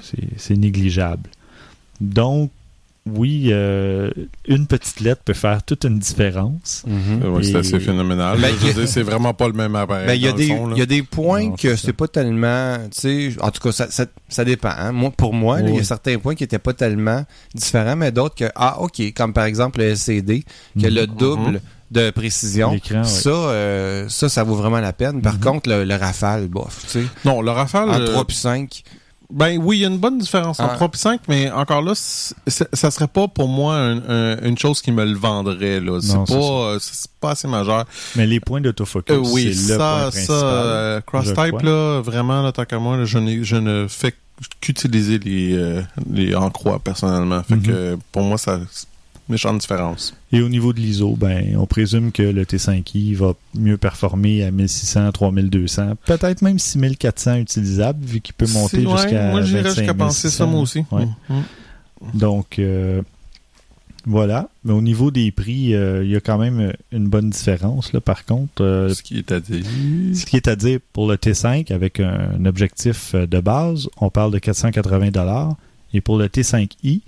c'est- 0.00 0.16
C'est 0.38 0.56
négligeable. 0.56 1.28
Donc, 2.00 2.50
oui, 3.06 3.48
euh, 3.52 4.10
une 4.48 4.66
petite 4.66 5.00
lettre 5.00 5.20
peut 5.24 5.34
faire 5.34 5.62
toute 5.62 5.84
une 5.84 5.98
différence. 5.98 6.82
Mhm. 6.86 7.34
Ouais, 7.34 7.42
c'est 7.42 7.56
assez 7.56 7.78
phénoménal. 7.78 8.38
Ben, 8.40 8.54
c'est 8.86 9.02
vraiment 9.02 9.34
pas 9.34 9.46
le 9.46 9.52
même 9.52 9.76
appareil. 9.76 10.06
Ben, 10.06 10.14
il 10.14 10.22
y 10.22 10.46
il 10.74 10.78
y 10.78 10.82
a 10.82 10.86
des 10.86 11.02
points 11.02 11.44
Non, 11.50 11.52
que 11.56 11.76
c'est 11.76 11.92
pas 11.92 12.08
tellement, 12.08 12.76
en 12.76 13.50
tout 13.50 13.60
cas, 13.62 13.72
ça, 13.72 13.90
ça, 13.90 14.06
ça 14.28 14.44
dépend. 14.44 14.70
hein. 14.76 14.92
Moi, 14.92 15.10
pour 15.10 15.34
moi, 15.34 15.60
il 15.60 15.68
y 15.68 15.72
a 15.72 15.74
Oui. 15.76 15.84
certains 15.84 16.18
points 16.18 16.34
qui 16.34 16.44
étaient 16.44 16.58
pas 16.58 16.72
tellement 16.72 17.24
différents, 17.54 17.96
mais 17.96 18.10
d'autres 18.10 18.34
que, 18.36 18.50
ah, 18.54 18.80
ok, 18.80 19.00
comme 19.14 19.32
par 19.34 19.44
exemple 19.44 19.80
le 19.80 19.86
LCD, 19.90 20.44
qui 20.78 20.86
a 20.86 20.90
le 20.90 21.06
Mhm. 21.06 21.16
double 21.16 21.60
de 21.90 22.10
précision. 22.10 22.72
L'écran, 22.72 23.02
oui. 23.02 23.08
Ça, 23.08 23.28
euh, 23.30 24.08
ça, 24.08 24.28
ça 24.30 24.42
vaut 24.42 24.54
vraiment 24.56 24.80
la 24.80 24.92
peine. 24.94 25.20
Par 25.20 25.34
Mhm. 25.34 25.40
contre, 25.40 25.68
le, 25.68 25.84
le 25.84 25.94
Rafale, 25.94 26.48
bof, 26.48 26.80
tu 26.86 27.02
sais, 27.02 27.04
Non, 27.26 27.42
le 27.42 27.50
Rafale. 27.50 27.90
en 27.90 28.00
euh, 28.00 28.06
3 28.06 28.24
puis 28.24 28.36
5, 28.36 28.82
Ben 29.36 29.58
oui, 29.60 29.78
il 29.78 29.80
y 29.80 29.84
a 29.84 29.88
une 29.88 29.98
bonne 29.98 30.18
différence 30.18 30.60
entre 30.60 30.70
Ah. 30.74 30.76
3 30.76 30.90
et 30.94 30.96
5, 30.96 31.20
mais 31.28 31.50
encore 31.50 31.82
là, 31.82 31.92
ça 31.94 32.90
serait 32.92 33.08
pas 33.08 33.26
pour 33.26 33.48
moi 33.48 33.74
un- 33.76 33.98
un- 34.08 34.38
une 34.42 34.56
chose 34.56 34.80
qui 34.80 34.92
me 34.92 35.04
le 35.04 35.14
vendrait. 35.18 35.80
là. 35.80 35.98
C'est 36.00 36.14
Non, 36.14 36.24
c'est 36.24 36.34
pas, 36.34 36.40
ça. 36.40 36.46
euh, 36.46 36.78
c'est 36.80 37.10
pas 37.20 37.30
assez 37.32 37.48
majeur. 37.48 37.84
Mais 38.14 38.26
les 38.28 38.38
points 38.38 38.60
d'autofocus, 38.60 39.16
Euh, 39.16 39.20
oui, 39.32 39.52
c'est 39.52 39.72
le 39.72 39.78
ça, 39.78 39.78
point 39.78 40.10
ça, 40.10 40.10
principal. 40.10 40.40
euh, 40.44 41.00
cross-type, 41.00 41.62
là, 41.62 42.00
vraiment, 42.00 42.42
là, 42.42 42.52
tant 42.52 42.64
qu'à 42.64 42.78
moi, 42.78 42.96
là, 42.96 43.04
je, 43.06 43.18
n'ai- 43.18 43.42
je 43.44 43.56
ne 43.56 43.86
fais 43.88 44.14
qu'utiliser 44.60 45.18
les, 45.18 45.54
euh, 45.56 45.82
les 46.12 46.34
en 46.34 46.50
croix 46.50 46.78
personnellement. 46.78 47.42
Fait 47.42 47.56
Mhm. 47.56 47.62
que 47.62 47.98
pour 48.12 48.22
moi, 48.22 48.38
ça 48.38 48.60
méchante 49.28 49.58
différence. 49.58 50.14
Et 50.32 50.40
au 50.42 50.48
niveau 50.48 50.72
de 50.72 50.80
l'ISO, 50.80 51.16
ben, 51.16 51.56
on 51.56 51.66
présume 51.66 52.12
que 52.12 52.22
le 52.22 52.44
T5i 52.44 53.14
va 53.14 53.34
mieux 53.54 53.76
performer 53.78 54.42
à 54.44 54.50
1600, 54.50 55.12
3200, 55.12 55.94
peut-être 56.06 56.42
même 56.42 56.58
6400 56.58 57.36
utilisable, 57.36 58.04
vu 58.04 58.20
qu'il 58.20 58.34
peut 58.34 58.46
monter 58.52 58.82
C'est- 58.82 58.86
ouais, 58.86 58.96
jusqu'à 58.98 59.30
Moi, 59.30 59.42
j'irais 59.42 59.62
25 59.62 59.74
jusqu'à 59.76 59.94
penser 59.94 60.22
ça, 60.28 60.30
600. 60.30 60.46
moi 60.48 60.60
aussi. 60.60 60.84
Ouais. 60.90 61.06
Mhm. 61.30 61.42
Donc, 62.14 62.58
euh, 62.58 63.00
voilà. 64.06 64.50
Mais 64.64 64.72
au 64.74 64.82
niveau 64.82 65.10
des 65.10 65.30
prix, 65.30 65.74
euh, 65.74 66.04
il 66.04 66.10
y 66.10 66.16
a 66.16 66.20
quand 66.20 66.36
même 66.36 66.72
une 66.92 67.08
bonne 67.08 67.30
différence, 67.30 67.92
là, 67.94 68.00
par 68.02 68.26
contre. 68.26 68.62
Euh, 68.62 68.92
Ce 68.92 69.02
qui 69.02 69.16
est 69.18 69.32
à 69.32 69.40
dire. 69.40 69.64
ce 70.14 70.26
qui 70.26 70.36
est 70.36 70.48
à 70.48 70.56
dire 70.56 70.80
pour 70.92 71.08
le 71.08 71.16
T5 71.16 71.72
avec 71.72 72.00
un 72.00 72.44
objectif 72.44 73.14
de 73.14 73.40
base, 73.40 73.88
on 74.00 74.10
parle 74.10 74.32
de 74.32 74.38
480 74.38 75.56
et 75.94 76.00
pour 76.02 76.18
le 76.18 76.28
T5i 76.28 77.00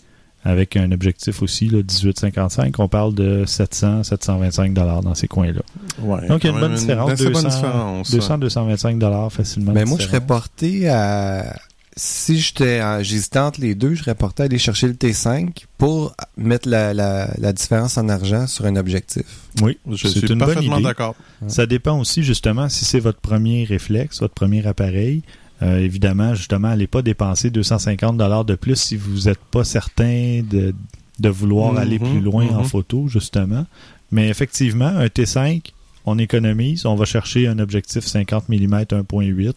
avec 0.46 0.76
un 0.76 0.92
objectif 0.92 1.42
aussi 1.42 1.66
là, 1.66 1.78
1855, 1.78 2.78
on 2.78 2.88
parle 2.88 3.14
de 3.14 3.44
700 3.46 4.04
725 4.04 4.72
dans 4.72 5.14
ces 5.14 5.26
coins-là. 5.28 5.62
Ouais, 6.00 6.28
Donc 6.28 6.44
il 6.44 6.46
y 6.46 6.50
a 6.50 6.52
une 6.54 6.60
bonne 6.60 6.74
différence, 6.74 7.20
bonne 7.20 7.32
200 7.32 7.48
différence, 7.48 8.10
200 8.10 8.38
225 8.38 9.30
facilement. 9.30 9.72
Ben 9.72 9.86
moi, 9.88 9.98
je 10.00 10.06
serais 10.06 10.20
porté 10.20 10.88
à. 10.88 11.56
Si 11.98 12.38
j'étais 12.38 12.82
en- 12.82 13.02
j'hésitais 13.02 13.38
entre 13.38 13.58
les 13.62 13.74
deux, 13.74 13.94
je 13.94 14.02
serais 14.02 14.14
porté 14.14 14.42
à 14.42 14.46
aller 14.46 14.58
chercher 14.58 14.86
le 14.86 14.92
T5 14.92 15.64
pour 15.78 16.14
mettre 16.36 16.68
la, 16.68 16.92
la, 16.92 17.30
la 17.38 17.52
différence 17.54 17.96
en 17.96 18.10
argent 18.10 18.46
sur 18.46 18.66
un 18.66 18.76
objectif. 18.76 19.22
Oui, 19.62 19.78
Je 19.90 20.06
c'est 20.06 20.18
suis 20.18 20.20
une 20.28 20.38
bonne 20.38 20.52
parfaitement 20.52 20.80
d'accord. 20.80 21.14
Ça 21.48 21.64
dépend 21.64 21.98
aussi 21.98 22.22
justement 22.22 22.68
si 22.68 22.84
c'est 22.84 23.00
votre 23.00 23.20
premier 23.20 23.64
réflexe, 23.64 24.20
votre 24.20 24.34
premier 24.34 24.66
appareil. 24.66 25.22
Euh, 25.62 25.78
évidemment, 25.78 26.34
justement, 26.34 26.68
allez 26.68 26.86
pas 26.86 27.02
dépenser 27.02 27.50
250 27.50 28.16
dollars 28.16 28.44
de 28.44 28.54
plus 28.54 28.76
si 28.76 28.96
vous 28.96 29.28
n'êtes 29.28 29.38
pas 29.50 29.64
certain 29.64 30.42
de, 30.48 30.74
de 31.18 31.28
vouloir 31.28 31.72
Mhm, 31.72 31.78
aller 31.78 31.98
plus 31.98 32.20
loin 32.20 32.46
en 32.48 32.60
mhm. 32.60 32.64
photo, 32.66 33.08
justement. 33.08 33.64
Mais 34.12 34.28
effectivement, 34.28 34.86
un 34.86 35.06
T5, 35.06 35.62
on 36.04 36.18
économise, 36.18 36.84
on 36.86 36.94
va 36.94 37.04
chercher 37.06 37.48
un 37.48 37.58
objectif 37.58 38.04
50 38.06 38.48
mm 38.48 38.74
1.8, 38.84 39.52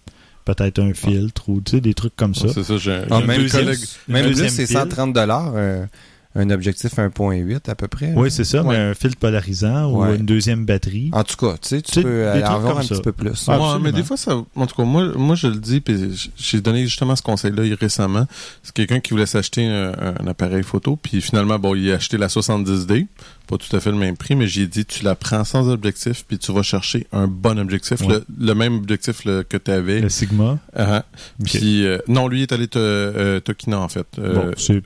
peut-être 0.46 0.80
un 0.80 0.94
filtre 0.94 1.50
ou 1.50 1.62
tu 1.62 1.72
sais, 1.72 1.82
des 1.82 1.94
trucs 1.94 2.16
comme 2.16 2.34
ça. 2.34 2.48
C'est 2.54 2.64
ça, 2.64 2.78
j'ai 2.78 3.02
Ah, 3.12 3.20
même 3.20 3.30
un 3.32 3.36
plus, 3.36 3.52
collègue. 3.52 3.80
même 4.08 4.26
deuxième 4.26 4.48
plus, 4.48 4.56
c'est 4.56 4.66
pile. 4.68 4.78
130 4.78 5.14
dollars 5.14 5.54
un 6.40 6.50
objectif 6.52 6.98
1.8 6.98 7.70
à 7.70 7.76
peu 7.76 7.88
près. 7.88 8.14
Oui, 8.16 8.32
c'est 8.32 8.44
ça, 8.44 8.62
Ouais. 8.64 8.70
mais 8.78 8.84
un 8.92 8.94
filtre 8.94 9.18
polarisant 9.18 9.92
ou 9.92 10.04
Ouais. 10.04 10.16
une 10.16 10.26
deuxième 10.26 10.66
batterie. 10.66 11.10
En 11.14 11.24
tout 11.24 11.36
cas, 11.38 11.54
tu 11.62 11.70
sais, 11.70 11.82
tu 11.82 12.02
peux 12.02 12.28
aller 12.30 12.42
trucs 12.42 12.54
en 12.54 12.60
voir 12.60 12.74
comme 12.74 12.82
un 12.82 12.86
ça. 12.86 12.96
petit 12.96 13.02
peu 13.02 13.12
plus. 13.12 13.46
Ah, 13.48 13.60
Ouais, 13.60 13.80
mais 13.82 13.92
des 13.92 14.04
fois, 14.04 14.18
ça, 14.18 14.36
en 14.56 14.66
tout 14.68 14.76
cas, 14.76 14.84
moi, 14.84 15.12
moi, 15.16 15.36
je 15.36 15.48
le 15.48 15.56
dis, 15.58 15.80
puis 15.82 16.30
j'ai 16.38 16.62
donné 16.62 16.84
justement 16.86 17.16
ce 17.16 17.22
conseil-là 17.22 17.64
récemment. 17.80 18.28
C'est 18.64 18.74
quelqu'un 18.74 19.00
qui 19.00 19.12
voulait 19.12 19.26
s'acheter 19.26 19.66
un, 19.68 19.92
un 20.20 20.28
appareil 20.28 20.64
photo, 20.64 20.98
puis 21.02 21.22
finalement, 21.22 21.60
bon, 21.60 21.76
il 21.76 21.92
a 21.92 21.96
acheté 21.96 22.18
la 22.18 22.28
70D, 22.30 23.08
pas 23.50 23.58
tout 23.58 23.76
à 23.76 23.80
fait 23.80 23.90
le 23.92 23.98
même 23.98 24.16
prix, 24.16 24.36
mais 24.36 24.48
j'ai 24.48 24.68
dit, 24.68 24.86
tu 24.86 25.04
la 25.04 25.16
prends 25.16 25.44
sans 25.44 25.68
objectif, 25.70 26.24
puis 26.28 26.38
tu 26.38 26.52
vas 26.54 26.62
chercher 26.62 27.08
un 27.12 27.28
bon 27.28 27.58
objectif, 27.60 28.00
Ouais. 28.02 28.08
le, 28.08 28.26
le 28.40 28.54
même 28.54 28.76
objectif 28.76 29.24
que 29.24 29.58
tu 29.58 29.72
avais. 29.72 30.02
Le 30.02 30.10
Sigma. 30.10 30.60
Ok. 30.78 30.84
Puis, 31.44 31.86
euh, 31.86 31.98
non, 32.08 32.28
lui 32.28 32.44
est 32.44 32.52
allé 32.52 32.68
te, 32.68 32.78
euh, 32.80 33.40
Tokina, 33.40 33.80
en 33.80 33.90
fait. 33.90 34.06
Euh, 34.20 34.34
Bon, 34.34 34.54
c'est 34.58 34.78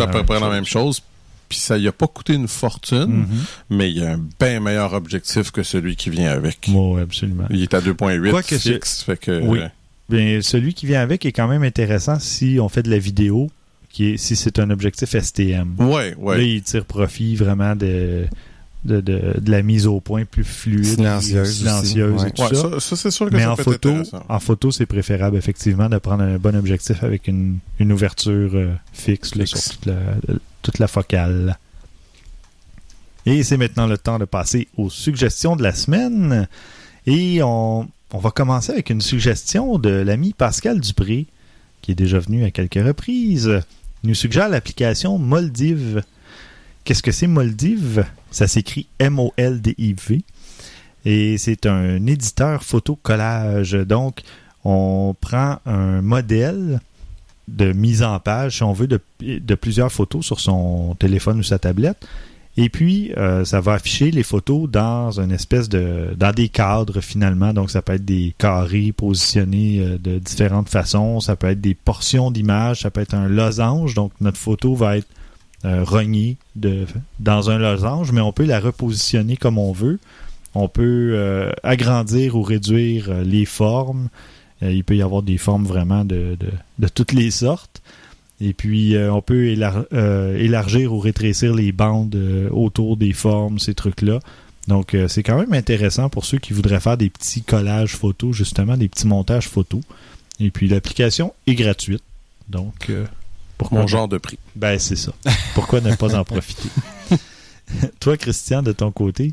à 0.00 0.06
peu 0.06 0.18
la 0.18 0.24
près 0.24 0.34
même 0.40 0.42
la 0.48 0.50
même 0.50 0.64
chose. 0.66 1.00
Puis 1.48 1.58
ça 1.58 1.76
y 1.76 1.86
a 1.88 1.92
pas 1.92 2.06
coûté 2.06 2.32
une 2.34 2.48
fortune, 2.48 3.04
Mhm. 3.26 3.26
mais 3.70 3.90
il 3.90 3.98
y 3.98 4.04
a 4.04 4.12
un 4.12 4.20
bien 4.40 4.60
meilleur 4.60 4.94
objectif 4.94 5.50
que 5.50 5.62
celui 5.62 5.96
qui 5.96 6.08
vient 6.08 6.30
avec. 6.30 6.66
Oui, 6.72 7.00
absolument. 7.00 7.44
Il 7.50 7.62
est 7.62 7.74
à 7.74 7.80
2.8 7.80 8.30
Quoique 8.30 8.56
c'est- 8.58 8.72
fixe, 8.74 9.02
fait 9.02 9.18
que... 9.18 9.40
Oui. 9.42 9.58
Bien, 10.08 10.40
celui 10.42 10.72
qui 10.74 10.86
vient 10.86 11.00
avec 11.00 11.24
est 11.26 11.32
quand 11.32 11.48
même 11.48 11.62
intéressant 11.62 12.18
si 12.18 12.58
on 12.60 12.68
fait 12.68 12.82
de 12.82 12.90
la 12.90 12.98
vidéo, 12.98 13.50
qui 13.92 14.10
est, 14.12 14.16
si 14.16 14.36
c'est 14.36 14.58
un 14.58 14.70
objectif 14.70 15.16
STM. 15.18 15.74
Ouais, 15.78 16.14
ouais. 16.18 16.36
Là, 16.38 16.42
il 16.42 16.62
tire 16.62 16.84
profit 16.86 17.36
vraiment 17.36 17.76
de, 17.76 18.24
de, 18.84 19.00
de, 19.00 19.34
de 19.38 19.50
la 19.50 19.62
mise 19.62 19.86
au 19.86 20.00
point 20.00 20.24
plus 20.24 20.44
fluide, 20.44 20.84
Silencieuse 20.84 21.48
plus 21.48 21.58
silencieuse 21.58 22.14
aussi, 22.14 22.26
et 22.26 22.30
tout 22.32 22.42
Ouais, 22.42 22.48
ça. 22.54 22.70
ça, 22.70 22.80
ça, 22.80 22.96
c'est 22.96 23.10
sûr 23.10 23.28
que 23.30 23.34
Mais 23.36 23.42
ça 23.42 23.52
en 23.52 23.56
peut 23.56 23.62
photo, 23.64 23.90
être 24.00 24.24
en 24.28 24.40
photo, 24.40 24.70
c'est 24.70 24.86
préférable 24.86 25.36
effectivement 25.36 25.88
de 25.88 25.98
prendre 25.98 26.22
un 26.24 26.38
bon 26.38 26.56
objectif 26.56 27.02
avec 27.04 27.28
une, 27.28 27.58
une 27.78 27.92
ouverture 27.92 28.50
euh, 28.54 28.72
fixe, 28.92 29.34
là, 29.34 29.44
Fixe. 29.46 29.60
sur 29.60 29.72
toute 29.76 29.86
la, 29.86 29.94
toute 30.62 30.78
la 30.78 30.88
focale. 30.88 31.58
Et 33.26 33.42
c'est 33.44 33.56
maintenant 33.56 33.86
le 33.86 33.98
temps 33.98 34.18
de 34.18 34.24
passer 34.24 34.68
aux 34.76 34.90
suggestions 34.90 35.54
de 35.54 35.62
la 35.62 35.72
semaine. 35.74 36.48
Et 37.06 37.40
on, 37.42 37.88
on 38.12 38.18
va 38.18 38.30
commencer 38.30 38.72
avec 38.72 38.90
une 38.90 39.00
suggestion 39.00 39.78
de 39.78 39.90
l'ami 39.90 40.32
Pascal 40.36 40.80
Dupré, 40.80 41.26
qui 41.82 41.92
est 41.92 41.96
déjà 41.96 42.18
venu 42.18 42.44
à 42.44 42.50
quelques 42.50 42.84
reprises. 42.84 43.60
Nous 44.04 44.14
suggère 44.14 44.48
l'application 44.48 45.16
Moldiv. 45.16 46.02
Qu'est-ce 46.82 47.04
que 47.04 47.12
c'est 47.12 47.28
Moldiv? 47.28 48.04
Ça 48.32 48.48
s'écrit 48.48 48.88
M-O-L-D-I-V. 48.98 50.22
Et 51.04 51.38
c'est 51.38 51.66
un 51.66 52.04
éditeur 52.06 52.64
photo-collage. 52.64 53.72
Donc, 53.72 54.22
on 54.64 55.14
prend 55.20 55.58
un 55.66 56.02
modèle 56.02 56.80
de 57.46 57.72
mise 57.72 58.02
en 58.02 58.18
page, 58.18 58.56
si 58.56 58.62
on 58.64 58.72
veut, 58.72 58.88
de 58.88 59.54
plusieurs 59.54 59.92
photos 59.92 60.26
sur 60.26 60.40
son 60.40 60.96
téléphone 60.98 61.38
ou 61.38 61.44
sa 61.44 61.60
tablette. 61.60 62.04
Et 62.58 62.68
puis, 62.68 63.12
euh, 63.16 63.46
ça 63.46 63.62
va 63.62 63.74
afficher 63.74 64.10
les 64.10 64.22
photos 64.22 64.68
dans 64.70 65.18
une 65.18 65.32
espèce 65.32 65.70
de... 65.70 66.14
dans 66.18 66.32
des 66.32 66.50
cadres, 66.50 67.00
finalement. 67.00 67.54
Donc, 67.54 67.70
ça 67.70 67.80
peut 67.80 67.94
être 67.94 68.04
des 68.04 68.34
carrés 68.36 68.92
positionnés 68.92 69.80
euh, 69.80 69.98
de 69.98 70.18
différentes 70.18 70.68
façons. 70.68 71.20
Ça 71.20 71.34
peut 71.34 71.48
être 71.48 71.62
des 71.62 71.74
portions 71.74 72.30
d'images. 72.30 72.82
Ça 72.82 72.90
peut 72.90 73.00
être 73.00 73.14
un 73.14 73.26
losange. 73.26 73.94
Donc, 73.94 74.12
notre 74.20 74.36
photo 74.36 74.74
va 74.74 74.98
être 74.98 75.08
euh, 75.64 75.82
rognée 75.82 76.36
de, 76.54 76.84
dans 77.20 77.48
un 77.48 77.56
losange, 77.56 78.12
mais 78.12 78.20
on 78.20 78.32
peut 78.32 78.44
la 78.44 78.60
repositionner 78.60 79.38
comme 79.38 79.56
on 79.56 79.72
veut. 79.72 79.98
On 80.54 80.68
peut 80.68 81.12
euh, 81.14 81.52
agrandir 81.62 82.36
ou 82.36 82.42
réduire 82.42 83.10
les 83.24 83.46
formes. 83.46 84.08
Il 84.60 84.84
peut 84.84 84.96
y 84.96 85.02
avoir 85.02 85.22
des 85.22 85.38
formes 85.38 85.64
vraiment 85.64 86.04
de, 86.04 86.36
de, 86.38 86.50
de 86.78 86.88
toutes 86.88 87.12
les 87.12 87.30
sortes. 87.30 87.80
Et 88.44 88.54
puis, 88.54 88.96
euh, 88.96 89.12
on 89.12 89.22
peut 89.22 89.46
élar- 89.46 89.84
euh, 89.92 90.36
élargir 90.36 90.92
ou 90.92 90.98
rétrécir 90.98 91.54
les 91.54 91.70
bandes 91.70 92.16
euh, 92.16 92.48
autour 92.50 92.96
des 92.96 93.12
formes, 93.12 93.60
ces 93.60 93.72
trucs-là. 93.72 94.18
Donc, 94.68 94.96
c'est 95.08 95.22
quand 95.24 95.36
même 95.38 95.52
intéressant 95.54 96.08
pour 96.08 96.24
ceux 96.24 96.38
qui 96.38 96.52
voudraient 96.52 96.78
faire 96.78 96.96
des 96.96 97.10
petits 97.10 97.42
collages 97.42 97.96
photos, 97.96 98.34
justement, 98.34 98.76
des 98.76 98.88
petits 98.88 99.08
montages 99.08 99.48
photos. 99.48 99.80
Et 100.38 100.52
puis, 100.52 100.68
l'application 100.68 101.34
est 101.48 101.56
gratuite. 101.56 102.02
Donc, 102.48 102.92
pourquoi 103.58 103.80
Mon 103.80 103.86
genre 103.88 104.06
de 104.06 104.18
prix. 104.18 104.38
Ben, 104.54 104.78
c'est 104.78 104.94
ça. 104.94 105.12
Pourquoi 105.54 105.80
ne 105.80 105.92
pas 105.96 106.14
en 106.16 106.22
profiter? 106.24 106.68
Toi, 108.00 108.16
Christian, 108.16 108.62
de 108.62 108.70
ton 108.70 108.92
côté? 108.92 109.32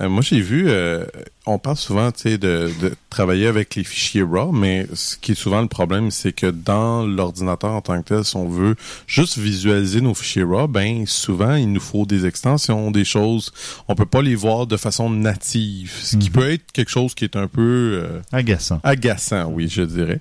Euh, 0.00 0.08
moi, 0.08 0.22
j'ai 0.22 0.40
vu, 0.40 0.64
euh, 0.68 1.04
on 1.46 1.58
parle 1.58 1.76
souvent, 1.76 2.08
de, 2.08 2.36
de 2.36 2.94
travailler 3.10 3.46
avec 3.46 3.74
les 3.76 3.84
fichiers 3.84 4.22
RAW, 4.22 4.50
mais 4.52 4.86
ce 4.94 5.16
qui 5.16 5.32
est 5.32 5.34
souvent 5.36 5.60
le 5.62 5.68
problème, 5.68 6.10
c'est 6.10 6.32
que 6.32 6.46
dans 6.46 7.06
l'ordinateur 7.06 7.70
en 7.72 7.80
tant 7.80 8.00
que 8.02 8.08
tel, 8.08 8.24
si 8.24 8.34
on 8.36 8.48
veut 8.48 8.74
juste 9.06 9.38
visualiser 9.38 10.00
nos 10.00 10.14
fichiers 10.14 10.42
RAW, 10.42 10.66
ben 10.68 11.06
souvent, 11.06 11.54
il 11.54 11.70
nous 11.72 11.80
faut 11.80 12.06
des 12.06 12.26
extensions, 12.26 12.90
des 12.90 13.04
choses. 13.04 13.52
On 13.88 13.94
peut 13.94 14.06
pas 14.06 14.22
les 14.22 14.34
voir 14.34 14.66
de 14.66 14.76
façon 14.76 15.10
native, 15.10 15.92
ce 16.02 16.16
qui 16.16 16.26
Mhm. 16.28 16.32
peut 16.32 16.50
être 16.50 16.72
quelque 16.72 16.90
chose 16.90 17.14
qui 17.14 17.24
est 17.24 17.36
un 17.36 17.46
peu 17.46 18.00
euh, 18.04 18.20
Agaçant. 18.32 18.80
agaçant, 18.82 19.46
oui, 19.52 19.68
je 19.70 19.82
dirais. 19.82 20.20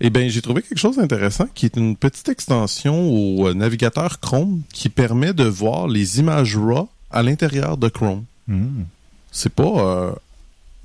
Eh 0.00 0.10
bien, 0.10 0.26
j'ai 0.28 0.42
trouvé 0.42 0.62
quelque 0.62 0.78
chose 0.78 0.96
d'intéressant 0.96 1.46
qui 1.54 1.66
est 1.66 1.76
une 1.76 1.96
petite 1.96 2.28
extension 2.28 3.08
au 3.08 3.52
navigateur 3.54 4.18
Chrome 4.20 4.62
qui 4.72 4.88
permet 4.88 5.32
de 5.32 5.44
voir 5.44 5.86
les 5.86 6.18
images 6.18 6.56
RAW 6.56 6.88
à 7.10 7.22
l'intérieur 7.22 7.76
de 7.76 7.88
Chrome 7.88 8.24
Hmm. 8.48 8.84
c'est 9.30 9.52
pas 9.54 9.62
euh, 9.62 10.12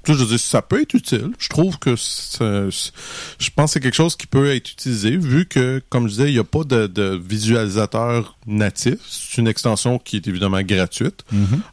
tu 0.08 0.14
sais, 0.14 0.20
je 0.20 0.24
veux 0.24 0.30
dire, 0.30 0.40
ça 0.40 0.62
peut 0.62 0.82
être 0.82 0.94
utile. 0.94 1.32
Je 1.38 1.50
trouve 1.50 1.80
que 1.80 1.96
je 1.98 3.50
pense 3.54 3.72
que 3.72 3.74
c'est 3.74 3.80
quelque 3.82 3.94
chose 3.94 4.16
qui 4.16 4.26
peut 4.26 4.56
être 4.56 4.72
utilisé 4.72 5.18
vu 5.18 5.46
que, 5.46 5.82
comme 5.90 6.08
je 6.08 6.14
disais, 6.14 6.30
il 6.30 6.34
n'y 6.34 6.40
a 6.40 6.46
pas 6.46 6.64
de, 6.64 6.88
de 6.88 7.22
visualisateur 7.22 8.38
natif. 8.46 9.00
C'est 9.10 9.42
une 9.42 9.50
extension 9.50 10.00
qui 10.00 10.16
est 10.16 10.28
évidemment 10.28 10.62
gratuite. 10.62 11.26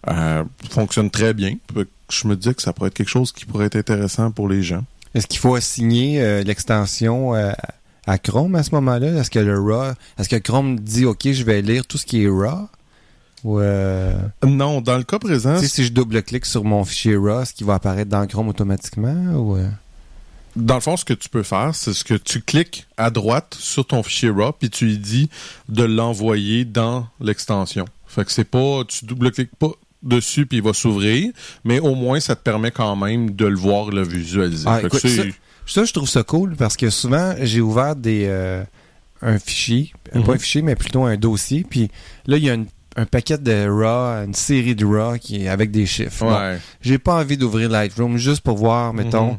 Euh, 0.08 0.42
fonctionne 0.68 1.10
très 1.10 1.32
bien. 1.32 1.54
Je 2.10 2.26
me 2.26 2.34
dis 2.34 2.52
que 2.52 2.60
ça 2.60 2.72
pourrait 2.72 2.88
être 2.88 2.94
quelque 2.94 3.08
chose 3.08 3.30
qui 3.30 3.44
pourrait 3.44 3.66
être 3.66 3.76
intéressant 3.76 4.32
pour 4.32 4.48
les 4.48 4.64
gens. 4.64 4.84
Est-ce 5.14 5.28
qu'il 5.28 5.38
faut 5.38 5.54
assigner 5.54 6.20
euh, 6.20 6.42
l'extension 6.42 7.36
euh, 7.36 7.52
à 8.08 8.18
Chrome 8.18 8.56
à 8.56 8.64
ce 8.64 8.74
moment-là? 8.74 9.20
Est-ce 9.20 9.30
que 9.30 9.38
le 9.38 9.60
RAW, 9.60 9.92
est-ce 10.18 10.28
que 10.28 10.36
Chrome 10.36 10.80
dit, 10.80 11.04
OK, 11.04 11.30
je 11.30 11.44
vais 11.44 11.62
lire 11.62 11.86
tout 11.86 11.98
ce 11.98 12.04
qui 12.04 12.24
est 12.24 12.28
RAW? 12.28 12.68
Ou, 13.44 13.60
euh, 13.60 14.16
Non, 14.46 14.80
dans 14.80 14.96
le 14.96 15.04
cas 15.04 15.18
présent, 15.18 15.54
tu 15.56 15.62
sais, 15.62 15.68
si 15.68 15.84
je 15.84 15.92
double-clique 15.92 16.46
sur 16.46 16.64
mon 16.64 16.84
fichier 16.84 17.16
RAW, 17.16 17.42
est-ce 17.42 17.52
qu'il 17.54 17.66
va 17.66 17.74
apparaître 17.74 18.10
dans 18.10 18.26
Chrome 18.26 18.48
automatiquement? 18.48 19.14
Ou, 19.36 19.56
euh? 19.56 19.68
Dans 20.56 20.74
le 20.76 20.80
fond, 20.80 20.96
ce 20.96 21.04
que 21.04 21.14
tu 21.14 21.28
peux 21.28 21.42
faire, 21.42 21.74
c'est 21.74 21.92
ce 21.92 22.04
que 22.04 22.14
tu 22.14 22.40
cliques 22.40 22.86
à 22.96 23.10
droite 23.10 23.56
sur 23.58 23.84
ton 23.86 24.02
fichier 24.02 24.30
RAW, 24.30 24.52
puis 24.58 24.70
tu 24.70 24.86
lui 24.86 24.98
dis 24.98 25.28
de 25.68 25.84
l'envoyer 25.84 26.64
dans 26.64 27.06
l'extension. 27.20 27.84
Fait 28.06 28.24
que 28.24 28.32
c'est 28.32 28.44
pas, 28.44 28.82
tu 28.88 29.04
double-cliques 29.04 29.54
pas 29.58 29.70
dessus 30.02 30.44
puis 30.46 30.58
il 30.58 30.62
va 30.62 30.72
s'ouvrir, 30.74 31.32
mais 31.64 31.80
au 31.80 31.94
moins 31.94 32.20
ça 32.20 32.36
te 32.36 32.42
permet 32.42 32.70
quand 32.70 32.94
même 32.94 33.30
de 33.30 33.46
le 33.46 33.56
voir, 33.56 33.90
le 33.90 34.02
visualiser. 34.02 34.64
Ah, 34.68 34.80
écoute, 34.82 35.00
Ça, 35.66 35.84
je 35.84 35.92
trouve 35.94 36.08
ça 36.08 36.22
cool 36.22 36.56
parce 36.56 36.76
que 36.76 36.90
souvent, 36.90 37.34
j'ai 37.40 37.62
ouvert 37.62 37.96
des 37.96 38.26
euh, 38.28 38.62
un 39.22 39.38
fichier, 39.38 39.92
Mhm. 40.14 40.24
pas 40.24 40.34
un 40.34 40.38
fichier, 40.38 40.60
mais 40.62 40.76
plutôt 40.76 41.04
un 41.04 41.16
dossier. 41.16 41.64
Puis 41.68 41.90
là, 42.26 42.36
il 42.36 42.44
y 42.44 42.50
a 42.50 42.54
une- 42.54 42.66
un 42.96 43.06
paquet 43.06 43.38
de 43.38 43.68
RAW, 43.68 44.24
une 44.24 44.34
série 44.34 44.74
de 44.74 44.84
RAW 44.86 45.18
qui 45.18 45.44
est 45.44 45.48
avec 45.48 45.70
des 45.70 45.86
chiffres. 45.86 46.24
Bon, 46.24 46.32
ouais. 46.32 46.58
j'ai 46.80 46.98
pas 46.98 47.16
envie 47.20 47.36
d'ouvrir 47.36 47.68
Lightroom 47.68 48.16
juste 48.18 48.40
pour 48.42 48.56
voir, 48.56 48.92
mettons, 48.94 49.32
Mhm. 49.32 49.38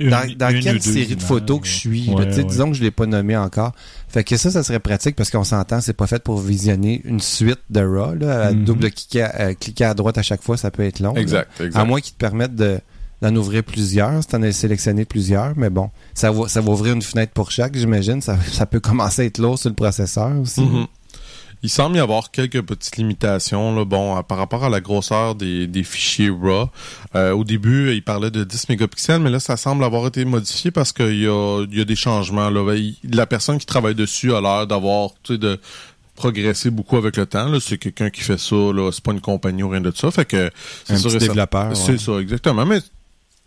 Une- 0.00 0.10
dans, 0.10 0.32
dans 0.36 0.50
une 0.50 0.58
ou 0.58 0.62
quelle 0.62 0.74
deux 0.78 0.92
série 0.92 1.16
de 1.16 1.22
photos 1.22 1.60
que 1.60 1.66
je 1.66 1.72
suis. 1.72 2.08
ouais, 2.10 2.14
ouais. 2.24 2.44
Disons 2.44 2.70
que 2.70 2.76
je 2.76 2.82
l'ai 2.84 2.92
pas 2.92 3.04
nommé 3.06 3.36
encore. 3.36 3.72
Fait 4.08 4.22
que 4.22 4.36
ça, 4.36 4.48
ça 4.48 4.62
serait 4.62 4.78
pratique 4.78 5.16
parce 5.16 5.28
qu'on 5.28 5.42
s'entend, 5.42 5.80
c'est 5.80 5.92
pas 5.92 6.06
fait 6.06 6.22
pour 6.22 6.38
visionner 6.40 7.02
une 7.04 7.18
suite 7.18 7.58
de 7.68 7.80
RAW. 7.80 8.14
Là, 8.14 8.46
à 8.46 8.52
Mhm. 8.52 8.64
double 8.64 8.90
cliquer, 8.92 9.22
à, 9.22 9.46
à 9.46 9.54
cliquer 9.54 9.84
à 9.86 9.94
droite 9.94 10.16
à 10.16 10.22
chaque 10.22 10.40
fois, 10.42 10.56
ça 10.56 10.70
peut 10.70 10.84
être 10.84 11.00
long. 11.00 11.14
là. 11.14 11.20
Exact, 11.20 11.50
exact. 11.60 11.76
À 11.80 11.84
moins 11.84 12.00
qu'ils 12.00 12.12
te 12.14 12.18
permettent 12.18 12.54
de 12.54 12.78
d'en 13.20 13.34
ouvrir 13.34 13.64
plusieurs, 13.64 14.22
si 14.22 14.28
t'en 14.28 14.40
as 14.44 14.52
sélectionné 14.52 15.04
plusieurs, 15.04 15.54
mais 15.56 15.70
bon, 15.70 15.90
ça 16.14 16.30
va, 16.30 16.46
ça 16.46 16.60
va 16.60 16.70
ouvrir 16.70 16.94
une 16.94 17.02
fenêtre 17.02 17.32
pour 17.32 17.50
chaque, 17.50 17.74
j'imagine. 17.76 18.20
Ça, 18.22 18.38
ça 18.52 18.64
peut 18.66 18.78
commencer 18.78 19.22
à 19.22 19.24
être 19.24 19.38
lourd 19.38 19.58
sur 19.58 19.68
le 19.70 19.74
processeur 19.74 20.30
aussi. 20.40 20.60
Mhm. 20.60 20.86
Il 21.62 21.70
semble 21.70 21.96
y 21.96 22.00
avoir 22.00 22.30
quelques 22.30 22.62
petites 22.62 22.96
limitations 22.98 23.74
là, 23.74 23.84
bon, 23.84 24.22
par 24.22 24.38
rapport 24.38 24.64
à 24.64 24.68
la 24.68 24.80
grosseur 24.80 25.34
des, 25.34 25.66
des 25.66 25.82
fichiers 25.82 26.30
RAW. 26.30 26.68
Euh, 27.16 27.32
au 27.32 27.42
début, 27.44 27.92
il 27.92 28.02
parlait 28.04 28.30
de 28.30 28.44
10 28.44 28.68
mégapixels, 28.68 29.20
mais 29.20 29.30
là, 29.30 29.40
ça 29.40 29.56
semble 29.56 29.82
avoir 29.84 30.06
été 30.06 30.24
modifié 30.24 30.70
parce 30.70 30.92
qu'il 30.92 31.20
y 31.20 31.26
a, 31.26 31.64
il 31.70 31.76
y 31.76 31.80
a 31.80 31.84
des 31.84 31.96
changements. 31.96 32.48
Là. 32.50 32.74
Il- 32.74 32.96
la 33.12 33.26
personne 33.26 33.58
qui 33.58 33.66
travaille 33.66 33.94
dessus 33.96 34.32
a 34.34 34.40
l'air 34.40 34.66
d'avoir 34.66 35.10
de 35.28 35.58
progresser 36.14 36.70
beaucoup 36.70 36.96
avec 36.96 37.16
le 37.16 37.26
temps. 37.26 37.48
là. 37.48 37.58
C'est 37.60 37.78
quelqu'un 37.78 38.10
qui 38.10 38.20
fait 38.22 38.38
ça, 38.38 38.54
là. 38.56 38.90
c'est 38.92 39.02
pas 39.02 39.12
une 39.12 39.20
compagnie 39.20 39.62
ou 39.62 39.68
rien 39.68 39.80
de 39.80 39.92
ça. 39.94 40.10
Fait 40.10 40.24
que 40.24 40.50
c'est 40.84 40.94
Un 40.94 40.96
sûr 40.98 41.10
petit 41.12 41.18
développeur. 41.26 41.76
C'est 41.76 41.98
ça, 41.98 42.18
exactement. 42.20 42.66
Mais 42.66 42.80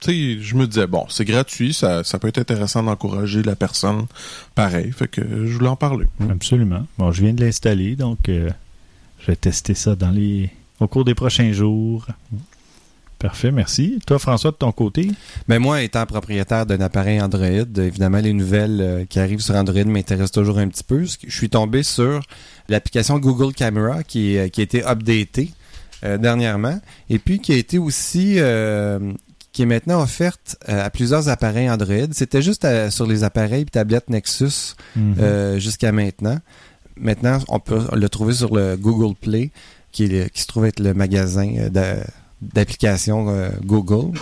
tu 0.01 0.11
sais, 0.11 0.41
je 0.41 0.55
me 0.55 0.67
disais, 0.67 0.87
bon, 0.87 1.05
c'est 1.09 1.25
gratuit, 1.25 1.73
ça, 1.73 2.03
ça 2.03 2.17
peut 2.19 2.27
être 2.27 2.39
intéressant 2.39 2.83
d'encourager 2.83 3.43
la 3.43 3.55
personne 3.55 4.07
pareil. 4.55 4.91
Fait 4.91 5.07
que 5.07 5.21
je 5.21 5.53
voulais 5.53 5.69
en 5.69 5.75
parler. 5.75 6.07
Absolument. 6.29 6.85
Bon, 6.97 7.11
je 7.11 7.21
viens 7.21 7.33
de 7.33 7.43
l'installer, 7.43 7.95
donc 7.95 8.27
euh, 8.27 8.49
je 9.19 9.27
vais 9.27 9.35
tester 9.35 9.75
ça 9.75 9.95
dans 9.95 10.11
les 10.11 10.49
au 10.79 10.87
cours 10.87 11.05
des 11.05 11.13
prochains 11.13 11.51
jours. 11.51 12.07
Parfait, 13.19 13.51
merci. 13.51 13.99
Toi, 14.07 14.17
François, 14.17 14.49
de 14.49 14.55
ton 14.55 14.71
côté? 14.71 15.11
Mais 15.47 15.59
moi, 15.59 15.83
étant 15.83 16.07
propriétaire 16.07 16.65
d'un 16.65 16.81
appareil 16.81 17.21
Android, 17.21 17.45
euh, 17.45 17.85
évidemment, 17.85 18.17
les 18.17 18.33
nouvelles 18.33 18.81
euh, 18.81 19.05
qui 19.05 19.19
arrivent 19.19 19.41
sur 19.41 19.53
Android 19.53 19.83
m'intéressent 19.83 20.31
toujours 20.31 20.57
un 20.57 20.67
petit 20.67 20.83
peu. 20.83 21.05
Je 21.05 21.35
suis 21.35 21.49
tombé 21.49 21.83
sur 21.83 22.23
l'application 22.67 23.19
Google 23.19 23.53
Camera 23.53 24.01
qui, 24.01 24.37
qui 24.51 24.61
a 24.61 24.63
été 24.63 24.83
updatée 24.83 25.51
euh, 26.03 26.17
dernièrement 26.17 26.81
et 27.11 27.19
puis 27.19 27.39
qui 27.39 27.53
a 27.53 27.57
été 27.57 27.77
aussi 27.77 28.39
euh, 28.39 29.13
qui 29.53 29.63
est 29.63 29.65
maintenant 29.65 30.01
offerte 30.01 30.55
euh, 30.69 30.85
à 30.85 30.89
plusieurs 30.89 31.27
appareils 31.29 31.69
Android. 31.69 32.07
C'était 32.13 32.41
juste 32.41 32.63
euh, 32.65 32.89
sur 32.89 33.05
les 33.05 33.23
appareils 33.23 33.63
et 33.63 33.65
tablettes 33.65 34.09
Nexus 34.09 34.75
Mhm. 34.95 35.15
euh, 35.19 35.59
jusqu'à 35.59 35.91
maintenant. 35.91 36.39
Maintenant, 36.97 37.39
on 37.47 37.59
peut 37.59 37.81
le 37.93 38.09
trouver 38.09 38.33
sur 38.33 38.53
le 38.55 38.77
Google 38.77 39.15
Play, 39.15 39.51
qui, 39.91 40.05
est 40.05 40.07
le- 40.07 40.29
qui 40.29 40.41
se 40.41 40.47
trouve 40.47 40.65
être 40.65 40.79
le 40.79 40.93
magasin 40.93 41.67
d'a- 41.69 41.97
d'applications 42.41 43.25
Google 43.63 44.17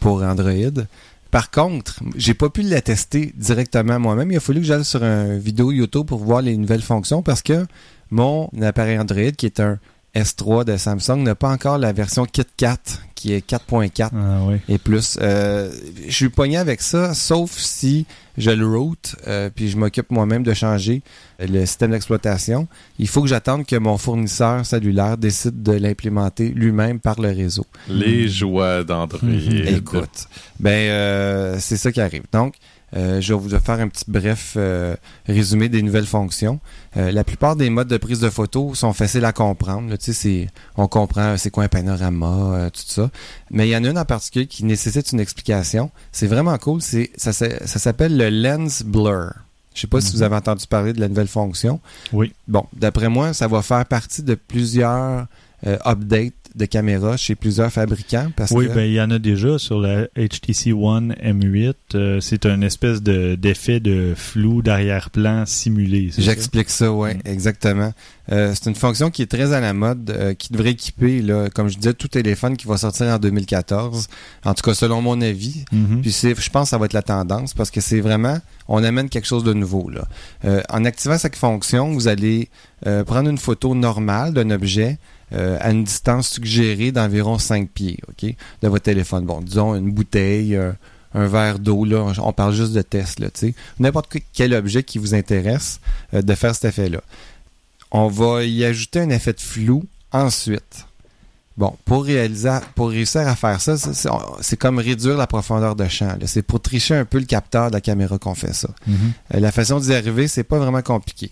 pour 0.00 0.22
Android. 0.22 0.82
Par 1.30 1.50
contre, 1.50 2.00
j'ai 2.16 2.34
pas 2.34 2.48
pu 2.50 2.62
la 2.62 2.80
tester 2.80 3.32
directement 3.36 3.98
moi-même. 3.98 4.30
Il 4.30 4.36
a 4.36 4.40
fallu 4.40 4.60
que 4.60 4.66
j'aille 4.66 4.84
sur 4.84 5.02
un 5.02 5.36
vidéo 5.38 5.70
YouTube 5.72 6.06
pour 6.06 6.18
voir 6.24 6.40
les 6.42 6.56
nouvelles 6.56 6.82
fonctions 6.82 7.22
parce 7.22 7.42
que 7.42 7.66
mon 8.10 8.48
appareil 8.62 8.98
Android, 8.98 9.32
qui 9.36 9.46
est 9.46 9.60
un 9.60 9.78
S3 10.16 10.64
de 10.64 10.76
Samsung, 10.76 11.22
n'a 11.22 11.34
pas 11.34 11.50
encore 11.50 11.76
la 11.78 11.92
version 11.92 12.24
KitKat, 12.24 12.78
qui 13.14 13.32
est 13.34 13.46
4.4 13.48 14.10
Ah 14.14 14.40
oui. 14.46 14.56
et 14.68 14.78
plus. 14.78 15.18
Euh, 15.20 15.70
je 16.06 16.14
suis 16.14 16.30
pogné 16.30 16.56
avec 16.56 16.80
ça, 16.80 17.12
sauf 17.12 17.50
si 17.52 18.06
je 18.38 18.50
le 18.50 18.66
route, 18.66 19.16
euh, 19.26 19.50
puis 19.54 19.68
je 19.68 19.76
m'occupe 19.76 20.10
moi-même 20.10 20.42
de 20.42 20.54
changer 20.54 21.02
le 21.38 21.64
système 21.66 21.90
d'exploitation. 21.90 22.66
Il 22.98 23.08
faut 23.08 23.22
que 23.22 23.28
j'attende 23.28 23.66
que 23.66 23.76
mon 23.76 23.98
fournisseur 23.98 24.64
cellulaire 24.64 25.16
décide 25.18 25.62
de 25.62 25.72
l'implémenter 25.72 26.48
lui-même 26.48 26.98
par 26.98 27.20
le 27.20 27.28
réseau. 27.28 27.66
Les 27.88 28.28
joies 28.28 28.84
d'Android. 28.84 29.20
Écoute, 29.66 30.28
ben 30.60 30.70
euh, 30.90 31.56
c'est 31.60 31.76
ça 31.76 31.92
qui 31.92 32.00
arrive. 32.00 32.24
Donc, 32.32 32.54
euh, 32.94 33.20
je 33.20 33.34
vais 33.34 33.40
vous 33.40 33.48
faire 33.48 33.80
un 33.80 33.88
petit 33.88 34.04
bref 34.06 34.54
euh, 34.56 34.94
résumé 35.26 35.68
des 35.68 35.82
nouvelles 35.82 36.06
fonctions. 36.06 36.60
Euh, 36.96 37.10
la 37.10 37.24
plupart 37.24 37.56
des 37.56 37.68
modes 37.68 37.88
de 37.88 37.96
prise 37.96 38.20
de 38.20 38.30
photo 38.30 38.74
sont 38.74 38.92
faciles 38.92 39.24
à 39.24 39.32
comprendre. 39.32 39.90
là. 39.90 39.98
Tu 39.98 40.06
sais, 40.06 40.12
c'est- 40.12 40.48
on 40.76 40.86
comprend 40.86 41.36
c'est 41.36 41.50
quoi 41.50 41.64
un 41.64 41.68
panorama, 41.68 42.26
euh, 42.54 42.70
tout 42.70 42.82
ça. 42.86 43.10
Mais 43.50 43.66
il 43.68 43.72
y 43.72 43.76
en 43.76 43.84
a 43.84 43.88
une 43.90 43.98
en 43.98 44.04
particulier 44.04 44.46
qui 44.46 44.64
nécessite 44.64 45.10
une 45.12 45.20
explication. 45.20 45.90
C'est 46.12 46.28
vraiment 46.28 46.56
cool. 46.58 46.80
C'est 46.80 47.10
ça, 47.16 47.32
s'appelle 47.32 48.16
le 48.16 48.30
lens 48.30 48.82
blur. 48.82 49.32
Je 49.74 49.82
sais 49.82 49.86
pas 49.88 50.00
si 50.00 50.08
Mhm. 50.08 50.16
vous 50.16 50.22
avez 50.22 50.36
entendu 50.36 50.66
parler 50.66 50.92
de 50.94 51.00
la 51.00 51.08
nouvelle 51.08 51.28
fonction. 51.28 51.80
Oui. 52.12 52.32
Bon, 52.48 52.64
d'après 52.72 53.08
moi, 53.10 53.34
ça 53.34 53.46
va 53.48 53.60
faire 53.62 53.84
partie 53.84 54.22
de 54.22 54.34
plusieurs 54.34 55.26
euh, 55.66 55.78
updates 55.86 56.32
de 56.56 56.64
caméras 56.64 57.16
chez 57.16 57.34
plusieurs 57.34 57.70
fabricants. 57.70 58.30
Parce 58.34 58.50
Oui, 58.50 58.66
que... 58.66 58.72
ben 58.74 58.82
il 58.86 58.94
y 58.94 59.00
en 59.00 59.10
a 59.10 59.18
déjà 59.18 59.58
sur 59.58 59.78
la 59.78 60.06
HTC 60.16 60.72
One 60.72 61.14
M8. 61.22 61.74
Euh, 61.94 62.20
c'est 62.20 62.46
un 62.46 62.62
espèce 62.62 63.02
de 63.02 63.34
d'effet 63.36 63.78
de 63.80 64.14
flou 64.16 64.62
d'arrière-plan 64.62 65.44
simulé. 65.46 66.10
c'est? 66.12 66.22
J'explique 66.22 66.70
ça, 66.70 66.90
oui, 66.92 67.14
Mm. 67.14 67.20
exactement. 67.26 67.92
Euh, 68.32 68.52
c'est 68.54 68.68
une 68.68 68.74
fonction 68.74 69.10
qui 69.10 69.22
est 69.22 69.26
très 69.30 69.52
à 69.52 69.60
la 69.60 69.72
mode, 69.72 70.10
euh, 70.10 70.34
qui 70.34 70.52
devrait 70.52 70.70
équiper, 70.70 71.22
là, 71.22 71.48
comme 71.50 71.68
je 71.68 71.76
disais, 71.76 71.92
tout 71.94 72.08
téléphone 72.08 72.56
qui 72.56 72.66
va 72.66 72.76
sortir 72.76 73.06
en 73.06 73.18
2014. 73.18 74.08
En 74.44 74.54
tout 74.54 74.62
cas, 74.62 74.74
selon 74.74 75.00
mon 75.02 75.20
avis. 75.20 75.64
Mhm. 75.72 76.00
Puis 76.02 76.10
c'est, 76.12 76.34
je 76.40 76.50
pense 76.50 76.64
que 76.64 76.70
ça 76.70 76.78
va 76.78 76.86
être 76.86 76.92
la 76.92 77.02
tendance 77.02 77.54
parce 77.54 77.70
que 77.70 77.80
c'est 77.80 78.00
vraiment, 78.00 78.38
on 78.66 78.82
amène 78.82 79.08
quelque 79.08 79.26
chose 79.26 79.44
de 79.44 79.52
nouveau. 79.52 79.88
Là. 79.90 80.08
Euh, 80.44 80.60
en 80.70 80.84
activant 80.84 81.18
cette 81.18 81.36
fonction, 81.36 81.92
vous 81.92 82.08
allez 82.08 82.48
euh, 82.86 83.04
prendre 83.04 83.28
une 83.30 83.38
photo 83.38 83.74
normale 83.74 84.32
d'un 84.34 84.50
objet 84.50 84.98
euh, 85.32 85.58
à 85.60 85.70
une 85.70 85.84
distance 85.84 86.28
suggérée 86.30 86.92
d'environ 86.92 87.38
5 87.38 87.68
pieds, 87.68 87.98
ok, 88.08 88.34
de 88.62 88.68
votre 88.68 88.84
téléphone. 88.84 89.24
Bon, 89.24 89.40
disons 89.40 89.74
une 89.74 89.90
bouteille, 89.92 90.54
euh, 90.56 90.72
un 91.14 91.26
verre 91.26 91.58
d'eau, 91.58 91.84
là, 91.84 92.12
on 92.22 92.32
parle 92.32 92.54
juste 92.54 92.72
de 92.72 92.82
test, 92.82 93.18
là, 93.20 93.28
tu 93.30 93.40
sais. 93.48 93.54
N'importe 93.78 94.08
que- 94.08 94.18
quel 94.32 94.52
objet 94.54 94.82
qui 94.82 94.98
vous 94.98 95.14
intéresse 95.14 95.80
euh, 96.14 96.22
de 96.22 96.34
faire 96.34 96.54
cet 96.54 96.66
effet-là. 96.66 97.00
On 97.90 98.08
va 98.08 98.44
y 98.44 98.64
ajouter 98.64 99.00
un 99.00 99.10
effet 99.10 99.32
de 99.32 99.40
flou 99.40 99.84
ensuite. 100.12 100.84
Bon, 101.56 101.74
pour 101.86 102.04
réaliser, 102.04 102.50
pour 102.74 102.90
réussir 102.90 103.22
à 103.26 103.34
faire 103.34 103.58
ça, 103.62 103.78
c'est- 103.78 104.56
comme 104.56 104.78
réduire 104.78 105.16
la 105.16 105.26
profondeur 105.26 105.74
de 105.74 105.88
champ. 105.88 106.14
C'est 106.26 106.42
pour 106.42 106.60
tricher 106.60 106.94
un 106.94 107.06
peu 107.06 107.18
le 107.18 107.24
capteur 107.24 107.68
de 107.70 107.74
la 107.76 107.80
caméra 107.80 108.18
qu'on 108.18 108.34
fait 108.34 108.52
ça. 108.52 108.68
Mhm. 108.86 108.96
Euh, 109.34 109.40
la 109.40 109.50
façon 109.52 109.80
d'y 109.80 109.94
arriver, 109.94 110.28
c'est 110.28 110.44
pas 110.44 110.58
vraiment 110.58 110.82
compliqué. 110.82 111.30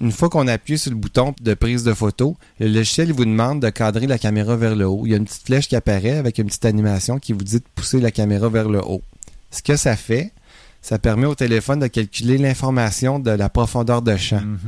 Une 0.00 0.12
fois 0.12 0.28
qu'on 0.28 0.48
appuie 0.48 0.76
sur 0.78 0.90
le 0.90 0.96
bouton 0.96 1.34
de 1.40 1.54
prise 1.54 1.84
de 1.84 1.94
photo, 1.94 2.36
le 2.60 2.66
logiciel 2.68 3.12
vous 3.12 3.24
demande 3.24 3.60
de 3.60 3.70
cadrer 3.70 4.06
la 4.06 4.18
caméra 4.18 4.56
vers 4.56 4.74
le 4.74 4.86
haut. 4.86 5.02
Il 5.04 5.12
y 5.12 5.14
a 5.14 5.18
une 5.18 5.24
petite 5.24 5.46
flèche 5.46 5.68
qui 5.68 5.76
apparaît 5.76 6.18
avec 6.18 6.38
une 6.38 6.46
petite 6.46 6.64
animation 6.64 7.18
qui 7.18 7.32
vous 7.32 7.44
dit 7.44 7.58
de 7.58 7.64
pousser 7.74 8.00
la 8.00 8.10
caméra 8.10 8.48
vers 8.48 8.68
le 8.68 8.80
haut. 8.80 9.02
Ce 9.50 9.62
que 9.62 9.76
ça 9.76 9.94
fait, 9.96 10.32
ça 10.82 10.98
permet 10.98 11.26
au 11.26 11.34
téléphone 11.36 11.78
de 11.78 11.86
calculer 11.86 12.38
l'information 12.38 13.18
de 13.20 13.30
la 13.30 13.48
profondeur 13.48 14.02
de 14.02 14.16
champ 14.16 14.40
Mhm. 14.40 14.58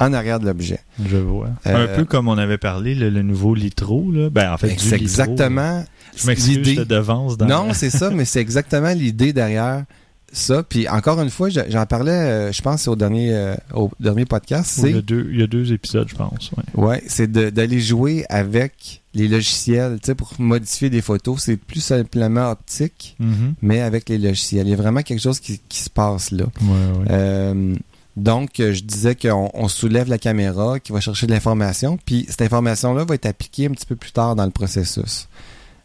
en 0.00 0.12
arrière 0.12 0.38
de 0.38 0.46
l'objet. 0.46 0.78
Je 1.04 1.16
vois. 1.16 1.48
Euh, 1.66 1.92
un 1.92 1.96
peu 1.96 2.04
comme 2.04 2.28
on 2.28 2.38
avait 2.38 2.56
parlé, 2.56 2.94
le, 2.94 3.10
le 3.10 3.22
nouveau 3.22 3.54
Litro. 3.56 4.10
Là. 4.12 4.30
Ben, 4.30 4.52
en 4.52 4.56
fait, 4.58 4.68
du 4.68 4.78
C'est 4.78 4.96
Litro. 4.96 5.02
exactement 5.02 5.84
Je 6.16 6.26
m'excuse, 6.28 6.54
je 6.54 6.58
l'idée. 6.60 6.76
te 6.76 6.82
devance 6.82 7.36
dans 7.36 7.46
Non, 7.46 7.74
c'est 7.74 7.90
ça, 7.90 8.10
mais 8.10 8.24
c'est 8.24 8.40
exactement 8.40 8.92
l'idée 8.92 9.32
derrière 9.32 9.84
ça. 10.32 10.62
Puis 10.62 10.88
encore 10.88 11.20
une 11.20 11.30
fois, 11.30 11.48
je- 11.48 11.60
j'en 11.68 11.86
parlais, 11.86 12.10
euh, 12.12 12.52
je 12.52 12.60
pense, 12.62 12.86
au 12.88 12.96
dernier, 12.96 13.32
euh, 13.34 13.54
au 13.74 13.90
dernier 14.00 14.24
podcast. 14.24 14.80
Il 14.84 14.94
y, 14.94 14.98
a 14.98 15.02
deux, 15.02 15.28
il 15.32 15.40
y 15.40 15.42
a 15.42 15.46
deux 15.46 15.72
épisodes, 15.72 16.08
je 16.08 16.14
pense. 16.14 16.50
ouais. 16.74 16.82
ouais, 16.84 17.02
c'est 17.06 17.30
d'aller 17.30 17.80
jouer 17.80 18.24
avec 18.28 19.02
les 19.14 19.26
logiciels, 19.28 19.98
tu 20.00 20.06
sais, 20.06 20.14
pour 20.14 20.32
modifier 20.38 20.90
des 20.90 21.00
photos. 21.02 21.42
C'est 21.42 21.56
plus 21.56 21.80
simplement 21.80 22.50
optique, 22.50 23.16
Mhm. 23.18 23.54
mais 23.62 23.80
avec 23.80 24.08
les 24.08 24.18
logiciels. 24.18 24.66
Il 24.66 24.70
y 24.70 24.74
a 24.74 24.76
vraiment 24.76 25.02
quelque 25.02 25.20
chose 25.22 25.40
qui, 25.40 25.60
qui 25.68 25.78
se 25.80 25.90
passe 25.90 26.30
là. 26.30 26.44
Ouais, 26.60 26.68
ouais. 26.98 27.06
Euh, 27.10 27.74
donc, 28.16 28.50
je 28.58 28.80
disais 28.82 29.14
qu'on 29.14 29.50
on 29.54 29.68
soulève 29.68 30.08
la 30.08 30.18
caméra 30.18 30.80
qui 30.80 30.92
va 30.92 31.00
chercher 31.00 31.26
de 31.26 31.32
l'information, 31.32 31.98
puis 32.04 32.26
cette 32.28 32.42
information-là 32.42 33.04
va 33.04 33.14
être 33.14 33.26
appliquée 33.26 33.66
un 33.66 33.70
petit 33.70 33.86
peu 33.86 33.96
plus 33.96 34.10
tard 34.12 34.34
dans 34.36 34.44
le 34.44 34.50
processus. 34.50 35.28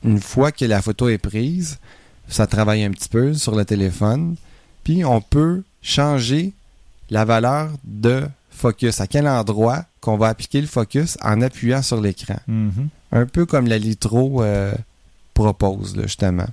Une 0.03 0.19
fois 0.19 0.51
que 0.51 0.65
la 0.65 0.81
photo 0.81 1.07
est 1.09 1.17
prise, 1.17 1.77
ça 2.27 2.47
travaille 2.47 2.83
un 2.83 2.91
petit 2.91 3.09
peu 3.09 3.33
sur 3.33 3.55
le 3.55 3.65
téléphone, 3.65 4.35
puis 4.83 5.05
on 5.05 5.21
peut 5.21 5.63
changer 5.81 6.53
la 7.09 7.25
valeur 7.25 7.69
de 7.83 8.23
focus, 8.49 9.01
à 9.01 9.07
quel 9.07 9.27
endroit 9.27 9.85
qu'on 9.99 10.17
va 10.17 10.27
appliquer 10.27 10.61
le 10.61 10.67
focus 10.67 11.17
en 11.21 11.41
appuyant 11.41 11.81
sur 11.81 11.99
l'écran? 11.99 12.37
Mhm. 12.47 12.89
Un 13.11 13.25
peu 13.25 13.45
comme 13.45 13.67
la 13.67 13.77
Litro 13.77 14.43
euh, 14.43 14.73
propose, 15.33 15.95
là, 15.95 16.03
justement. 16.03 16.47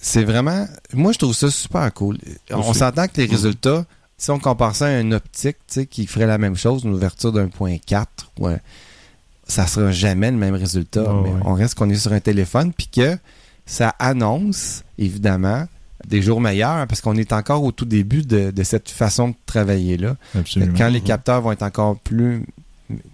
C'est 0.00 0.24
vraiment... 0.24 0.66
Moi, 0.92 1.12
je 1.12 1.18
trouve 1.18 1.34
ça 1.34 1.50
super 1.50 1.92
cool. 1.94 2.18
On 2.50 2.72
s'entend 2.72 3.08
que 3.08 3.20
les 3.20 3.26
résultats, 3.26 3.84
si 4.16 4.30
on 4.30 4.38
compare 4.38 4.76
ça 4.76 4.86
à 4.86 5.00
une 5.00 5.14
optique, 5.14 5.56
qui 5.90 6.06
ferait 6.06 6.26
la 6.26 6.38
même 6.38 6.56
chose, 6.56 6.84
une 6.84 6.92
ouverture 6.92 7.32
d'un 7.32 7.48
point 7.48 7.78
4, 7.84 8.32
ouais, 8.38 8.58
ça 9.46 9.66
sera 9.66 9.90
jamais 9.90 10.30
le 10.30 10.36
même 10.36 10.54
résultat. 10.54 11.04
Ah, 11.08 11.20
mais 11.22 11.30
ouais. 11.30 11.40
on 11.44 11.54
reste 11.54 11.74
qu'on 11.74 11.90
est 11.90 11.96
sur 11.96 12.12
un 12.12 12.20
téléphone, 12.20 12.72
puis 12.72 12.88
que 12.88 13.18
ça 13.68 13.94
annonce, 14.00 14.82
évidemment, 14.98 15.66
des 16.06 16.22
jours 16.22 16.40
meilleurs, 16.40 16.86
parce 16.86 17.00
qu'on 17.00 17.16
est 17.16 17.32
encore 17.32 17.62
au 17.62 17.70
tout 17.72 17.84
début 17.84 18.22
de, 18.22 18.50
de 18.50 18.62
cette 18.62 18.88
façon 18.88 19.28
de 19.28 19.34
travailler-là. 19.46 20.16
Absolument. 20.36 20.74
Quand 20.76 20.88
les 20.88 21.00
capteurs 21.00 21.40
vont 21.42 21.52
être 21.52 21.62
encore 21.62 21.98
plus. 21.98 22.44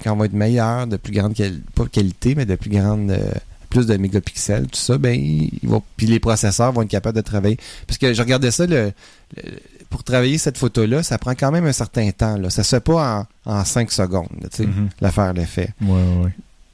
Quand 0.05 0.15
vont 0.15 0.25
être 0.25 0.33
meilleurs, 0.35 0.87
de 0.87 0.97
plus 0.97 1.13
grande 1.13 1.35
pas 1.75 1.87
qualité, 1.87 2.35
mais 2.37 2.47
de 2.47 2.55
plus 2.57 2.71
grande. 2.71 3.11
euh, 3.11 3.31
plus 3.71 3.87
de 3.87 3.97
mégapixels, 3.97 4.69
tout 4.69 4.79
ça, 4.79 4.99
ben, 4.99 5.19
ils 5.21 5.51
vont, 5.65 5.83
puis 5.97 6.07
les 6.07 6.21
processeurs 6.21 6.71
vont 6.73 6.83
être 6.83 6.89
capables 6.89 7.17
de 7.17 7.23
travailler. 7.23 7.59
Parce 7.89 7.99
que 7.99 8.15
je 8.15 8.23
regardais 8.23 8.53
ça, 8.53 8.67
le, 8.67 8.93
le- 9.37 9.43
pour 9.91 10.05
travailler 10.05 10.39
cette 10.39 10.59
photo-là, 10.59 11.03
ça 11.03 11.19
prend 11.19 11.33
quand 11.35 11.51
même 11.51 11.67
un 11.67 11.73
certain 11.73 12.09
temps. 12.13 12.37
Là. 12.37 12.51
Ça 12.51 12.63
se 12.63 12.69
fait 12.77 12.81
pas 12.81 13.27
en, 13.45 13.53
en 13.53 13.65
5 13.65 13.91
secondes, 13.91 14.29
tu 14.43 14.59
sais, 14.59 14.67
Mhm. 14.69 14.91
l'affaire 15.01 15.33
l'effet. 15.33 15.71
Ouais, 15.83 15.89
ouais, 15.91 16.25
ouais. 16.27 16.31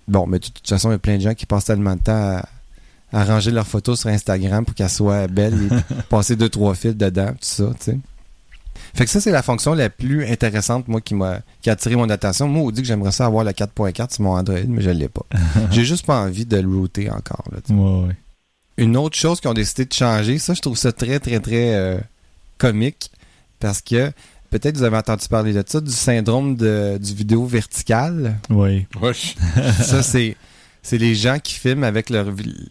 Bon, 0.09 0.27
mais 0.27 0.41
de 0.41 0.45
toute 0.49 0.69
façon, 0.69 0.91
il 0.91 0.93
y 0.93 0.97
a 0.97 0.99
plein 0.99 1.17
de 1.17 1.23
gens 1.23 1.33
qui 1.33 1.47
passent 1.47 1.65
tellement 1.65 1.97
de 1.97 2.03
temps 2.03 2.13
à, 2.37 2.45
à 3.13 3.25
ranger 3.25 3.51
leurs 3.51 3.67
photos 3.67 4.01
sur 4.01 4.11
Instagram 4.11 4.65
pour 4.65 4.75
qu'elles 4.75 4.89
soient 4.89 5.27
belles 5.27 5.55
et 5.71 5.95
passer 6.09 6.37
deux, 6.37 6.49
trois 6.49 6.75
fils 6.75 6.97
dedans, 6.97 7.29
tout 7.29 7.39
ça, 7.41 7.67
tu 7.79 7.85
sais. 7.93 7.99
Fait 8.95 9.05
que 9.05 9.11
ça, 9.11 9.21
c'est 9.21 9.31
la 9.31 9.43
fonction 9.43 9.75
la 9.75 9.89
plus 9.89 10.27
intéressante, 10.27 10.89
moi, 10.89 11.01
qui 11.01 11.15
m'a 11.15 11.41
qui 11.63 11.71
a 11.71 11.75
attiré 11.75 11.97
mon 11.97 12.09
attention. 12.11 12.49
Moi, 12.49 12.63
on 12.63 12.71
dit 12.71 12.83
que 12.83 12.89
j'aimerais 12.89 13.13
ça 13.13 13.27
avoir 13.27 13.45
le 13.45 13.53
4.4 13.53 14.15
sur 14.15 14.25
mon 14.25 14.33
Android, 14.33 14.59
mais 14.67 14.83
je 14.83 14.91
l'ai 14.91 15.09
pas. 15.09 15.25
J'ai 15.71 15.85
juste 15.85 16.07
pas 16.07 16.21
envie 16.21 16.45
de 16.45 16.57
le 16.57 16.69
router 16.69 17.11
encore. 17.11 17.45
là, 17.53 17.59
tu 17.65 17.73
sais. 17.73 17.79
Ouais, 17.79 18.07
ouais. 18.07 18.17
Une 18.77 18.97
autre 18.97 19.17
chose 19.17 19.41
qu'ils 19.41 19.51
ont 19.51 19.55
décidé 19.55 19.85
de 19.85 19.93
changer, 19.93 20.39
ça, 20.39 20.55
je 20.55 20.61
trouve 20.61 20.77
ça 20.77 20.93
très, 20.93 21.21
très, 21.21 21.39
très 21.39 21.75
euh, 21.75 21.99
comique, 22.59 23.11
parce 23.59 23.81
que 23.83 24.11
peut-être 24.49 24.77
vous 24.77 24.83
avez 24.85 24.97
entendu 24.97 25.29
parler 25.29 25.53
de 25.53 25.63
ça, 25.67 25.81
du 25.81 25.93
syndrome 25.93 26.57
de, 26.57 26.99
du 27.01 27.15
vidéo 27.15 27.45
vertical. 27.47 28.39
Ouais. 28.49 28.87
Ça, 29.83 30.03
c'est 30.03 30.37
c'est 30.83 30.97
les 30.99 31.15
gens 31.15 31.39
qui 31.39 31.55
filment 31.55 31.85
avec 31.85 32.09
leur, 32.09 32.27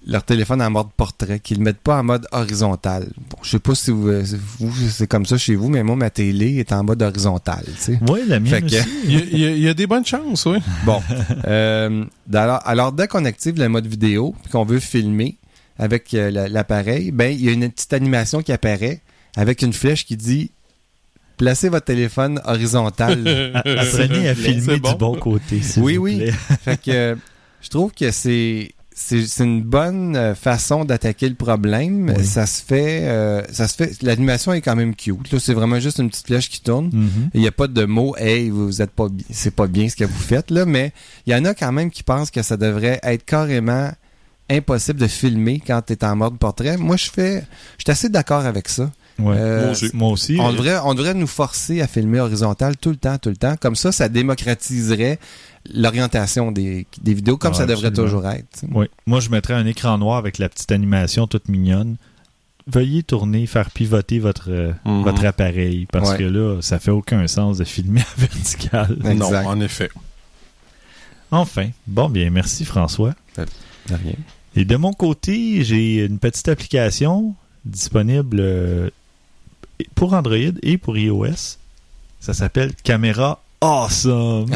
leur 0.07 0.24
téléphone 0.24 0.62
en 0.64 0.70
mode 0.72 0.88
portrait, 0.97 1.39
qui 1.39 1.53
le 1.55 1.62
mettent 1.64 1.78
pas 1.80 1.99
en 1.99 2.03
mode 2.03 2.28
horizontal. 2.32 3.07
Bon, 3.30 3.38
je 3.43 3.49
sais 3.51 3.60
pas 3.60 3.76
si 3.76 3.91
vous, 3.91 4.07
euh, 4.07 4.24
vous, 4.60 4.74
c'est 4.89 5.05
comme 5.07 5.26
ça 5.28 5.38
chez 5.38 5.55
vous, 5.55 5.70
mais 5.70 5.84
moi, 5.84 5.95
ma 5.95 6.10
télé 6.10 6.57
est 6.57 6.72
en 6.72 6.84
mode 6.84 7.01
horizontal, 7.03 7.64
tu 7.66 7.72
sais. 7.78 7.99
Ouais, 8.10 8.22
la 8.28 8.39
mienne 8.39 8.51
Fait 8.51 8.62
que- 8.62 8.66
aussi. 8.80 8.89
Il 9.05 9.12
y, 9.14 9.18
a, 9.18 9.22
il 9.32 9.39
y 9.39 9.45
a- 9.45 9.51
il 9.51 9.62
y 9.62 9.70
a 9.70 9.74
des 9.76 9.86
bonnes 9.88 10.05
chances, 10.05 10.45
oui. 10.47 10.57
Bon. 10.86 11.01
Euh, 11.47 12.03
alors, 12.34 12.62
alors, 12.66 12.91
dès 12.91 13.07
qu'on 13.07 13.26
active 13.26 13.60
le 13.60 13.70
mode 13.70 13.86
vidéo, 13.88 14.34
puis 14.41 14.51
qu'on 14.51 14.66
veut 14.66 14.80
filmer 14.80 15.38
avec 15.78 16.14
euh, 16.14 16.32
la- 16.32 16.49
l'appareil, 16.49 17.12
ben, 17.12 17.32
il 17.32 17.45
y 17.45 17.49
a 17.49 17.51
une 17.51 17.70
petite 17.70 17.93
animation 17.93 18.41
qui 18.41 18.51
apparaît 18.51 19.01
avec 19.38 19.62
une 19.62 19.72
flèche 19.74 20.05
qui 20.05 20.18
dit 20.18 20.51
placez 21.38 21.70
votre 21.70 21.86
téléphone 21.86 22.41
horizontal. 22.43 23.20
Apprenez 23.55 24.28
à 24.30 24.36
filmer 24.36 24.78
bon. 24.80 24.91
du 24.91 24.97
bon 24.97 25.16
côté. 25.16 25.62
s'il 25.62 25.84
Oui, 25.84 25.95
vous 25.97 26.03
oui. 26.03 26.18
plaît. 26.18 26.34
fait 26.64 26.82
que 26.82 26.91
euh, 26.91 27.16
je 27.62 27.70
trouve 27.70 27.91
que 27.91 28.12
c'est 28.12 28.74
c'est 29.01 29.45
une 29.45 29.62
bonne 29.64 30.18
euh, 30.18 30.36
façon 30.36 30.84
d'attaquer 30.84 31.30
le 31.30 31.36
problème. 31.36 32.14
Oui. 32.18 32.26
Ça 32.26 32.45
se 32.45 32.62
fait 32.62 33.03
euh, 33.03 33.41
ça 33.51 33.68
se 33.70 33.76
fait 33.76 34.01
l'animation 34.01 34.51
est 34.51 34.62
quand 34.62 34.76
même 34.76 34.93
cute. 34.93 35.32
Là, 35.32 35.39
c'est 35.39 35.53
vraiment 35.53 35.80
juste 35.80 35.99
une 35.99 36.10
petite 36.10 36.28
flèche 36.28 36.49
qui 36.49 36.62
tourne. 36.62 36.89
Mhm. 36.91 37.30
Il 37.34 37.39
n'y 37.41 37.47
a 37.47 37.51
pas 37.51 37.68
de 37.68 37.86
mots 37.86 38.16
hey, 38.18 38.49
vous 38.49 38.82
êtes 38.82 38.91
pas 38.91 39.07
c'est 39.30 39.55
pas 39.55 39.68
bien 39.68 39.88
ce 39.88 39.95
que 39.95 40.03
vous 40.03 40.20
faites 40.20 40.51
là, 40.51 40.66
mais 40.66 40.91
il 41.26 41.34
y 41.34 41.36
en 41.36 41.45
a 41.45 41.53
quand 41.53 41.72
même 41.72 41.91
qui 41.91 42.03
pensent 42.03 42.30
que 42.30 42.41
ça 42.41 42.57
devrait 42.57 42.99
être 43.03 43.24
carrément 43.24 43.89
impossible 44.49 44.99
de 44.99 45.07
filmer 45.07 45.62
quand 45.66 45.82
tu 45.86 45.93
es 45.93 46.03
en 46.03 46.18
mode 46.18 46.38
portrait. 46.38 46.76
Moi 46.76 46.97
je 46.97 47.10
fais 47.10 47.43
je 47.78 47.84
suis 47.84 47.91
assez 47.91 48.10
d'accord 48.10 48.45
avec 48.45 48.68
ça. 48.68 48.91
Ouais. 49.20 49.36
Euh, 49.38 49.62
Moi 49.62 49.72
aussi. 49.72 49.89
Moi 49.93 50.10
aussi. 50.10 50.38
on 50.39 50.51
devrait, 50.51 50.78
on 50.84 50.93
devrait 50.93 51.14
nous 51.14 51.28
forcer 51.28 51.82
à 51.82 51.88
filmer 51.88 52.20
horizontal 52.20 52.78
tout 52.78 52.89
le 52.89 52.95
temps, 52.95 53.18
tout 53.18 53.30
le 53.30 53.36
temps. 53.36 53.55
Comme 53.60 53.76
ça, 53.76 53.91
ça 53.91 54.10
démocratiserait 54.10 55.20
l'orientation 55.74 56.51
des, 56.51 56.86
des 57.01 57.14
vidéos 57.14 57.38
comme 57.38 57.51
Ah, 57.53 57.57
ça 57.57 57.66
devrait 57.66 57.88
absolument. 57.88 58.12
toujours 58.20 58.30
être. 58.30 58.64
Oui. 58.72 58.88
Moi, 59.05 59.20
je 59.20 59.30
mettrais 59.30 59.53
un 59.53 59.66
écran 59.66 59.97
noir 59.97 60.18
avec 60.18 60.38
la 60.38 60.49
petite 60.49 60.72
animation 60.72 61.28
toute 61.28 61.47
mignonne. 61.49 61.95
Veuillez 62.68 63.01
tourner, 63.03 63.47
faire 63.47 63.72
pivoter 63.72 64.20
votre, 64.20 64.51
euh, 64.51 64.72
Mhm. 64.86 65.03
votre 65.03 65.26
appareil 65.26 65.88
parce 65.91 66.12
Ouais. 66.12 66.18
que 66.20 66.24
là, 66.24 66.62
ça 66.62 66.78
fait 66.80 66.91
aucun 66.91 67.26
sens 67.28 67.57
de 67.57 67.64
filmer 67.64 68.01
à 68.18 68.20
vertical. 68.22 68.97
Exact. 69.05 69.43
Non, 69.43 69.49
en 69.49 69.60
effet. 69.60 69.89
Enfin. 71.32 71.70
Bon, 71.88 72.10
bien, 72.10 72.30
merci 72.30 72.66
François. 72.66 73.14
De 73.38 73.45
rien. 73.95 74.14
Et 74.55 74.66
de 74.66 74.76
mon 74.76 74.93
côté, 74.93 75.64
j'ai 75.64 76.05
une 76.05 76.20
petite 76.20 76.47
application 76.47 77.36
disponible 77.66 78.38
euh, 78.39 78.89
pour 79.95 80.14
Android 80.14 80.36
et 80.64 80.78
pour 80.78 80.97
iOS. 80.97 81.57
Ça 82.20 82.34
s'appelle 82.34 82.74
Caméra 82.84 83.41
Awesome. 83.62 84.49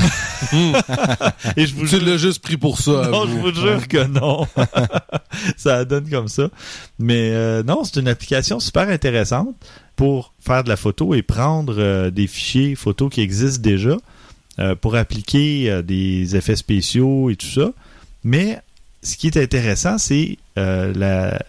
et 1.57 1.65
je 1.65 1.75
vous 1.75 1.87
Tu 1.87 1.99
l'as 1.99 2.17
juste 2.17 2.41
pris 2.41 2.55
pour 2.55 2.79
ça. 2.79 3.09
non, 3.11 3.25
je 3.25 3.33
vous 3.33 3.53
jure 3.53 3.87
que 3.87 4.05
non. 4.07 4.47
ça 5.57 5.83
donne 5.83 6.09
comme 6.09 6.29
ça. 6.29 6.49
Mais 6.99 7.31
euh, 7.31 7.63
non, 7.63 7.83
c'est 7.83 7.99
une 7.99 8.07
application 8.07 8.59
super 8.59 8.87
intéressante 8.89 9.55
pour 9.95 10.33
faire 10.39 10.63
de 10.63 10.69
la 10.69 10.77
photo 10.77 11.13
et 11.13 11.21
prendre 11.21 11.75
euh, 11.77 12.11
des 12.11 12.27
fichiers 12.27 12.75
photos 12.75 13.11
qui 13.11 13.21
existent 13.21 13.61
déjà 13.61 13.97
euh, 14.59 14.75
pour 14.75 14.95
appliquer 14.95 15.81
des 15.83 16.35
effets 16.35 16.55
spéciaux 16.55 17.29
et 17.29 17.35
tout 17.35 17.47
ça. 17.47 17.71
Mais 18.23 18.61
ce 19.03 19.17
qui 19.17 19.27
est 19.27 19.37
intéressant, 19.37 19.97
c'est 19.97 20.37
euh, 20.57 20.93
la, 20.95 21.39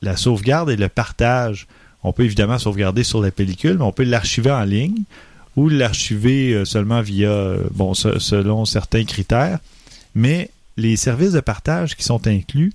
la 0.00 0.16
sauvegarde 0.16 0.70
et 0.70 0.76
le 0.76 0.88
partage. 0.88 1.66
On 2.02 2.12
peut 2.12 2.24
évidemment 2.24 2.58
sauvegarder 2.58 3.04
sur 3.04 3.20
la 3.22 3.30
pellicule, 3.30 3.76
mais 3.78 3.84
on 3.84 3.92
peut 3.92 4.04
l'archiver 4.04 4.50
en 4.50 4.64
ligne 4.64 5.04
ou 5.56 5.68
l'archiver 5.68 6.54
euh, 6.54 6.64
seulement 6.64 7.02
via, 7.02 7.30
euh, 7.30 7.64
bon, 7.72 7.94
se- 7.94 8.18
selon 8.18 8.64
certains 8.64 9.04
critères. 9.04 9.58
Mais 10.14 10.50
les 10.76 10.96
services 10.96 11.32
de 11.32 11.40
partage 11.40 11.96
qui 11.96 12.04
sont 12.04 12.26
inclus, 12.26 12.72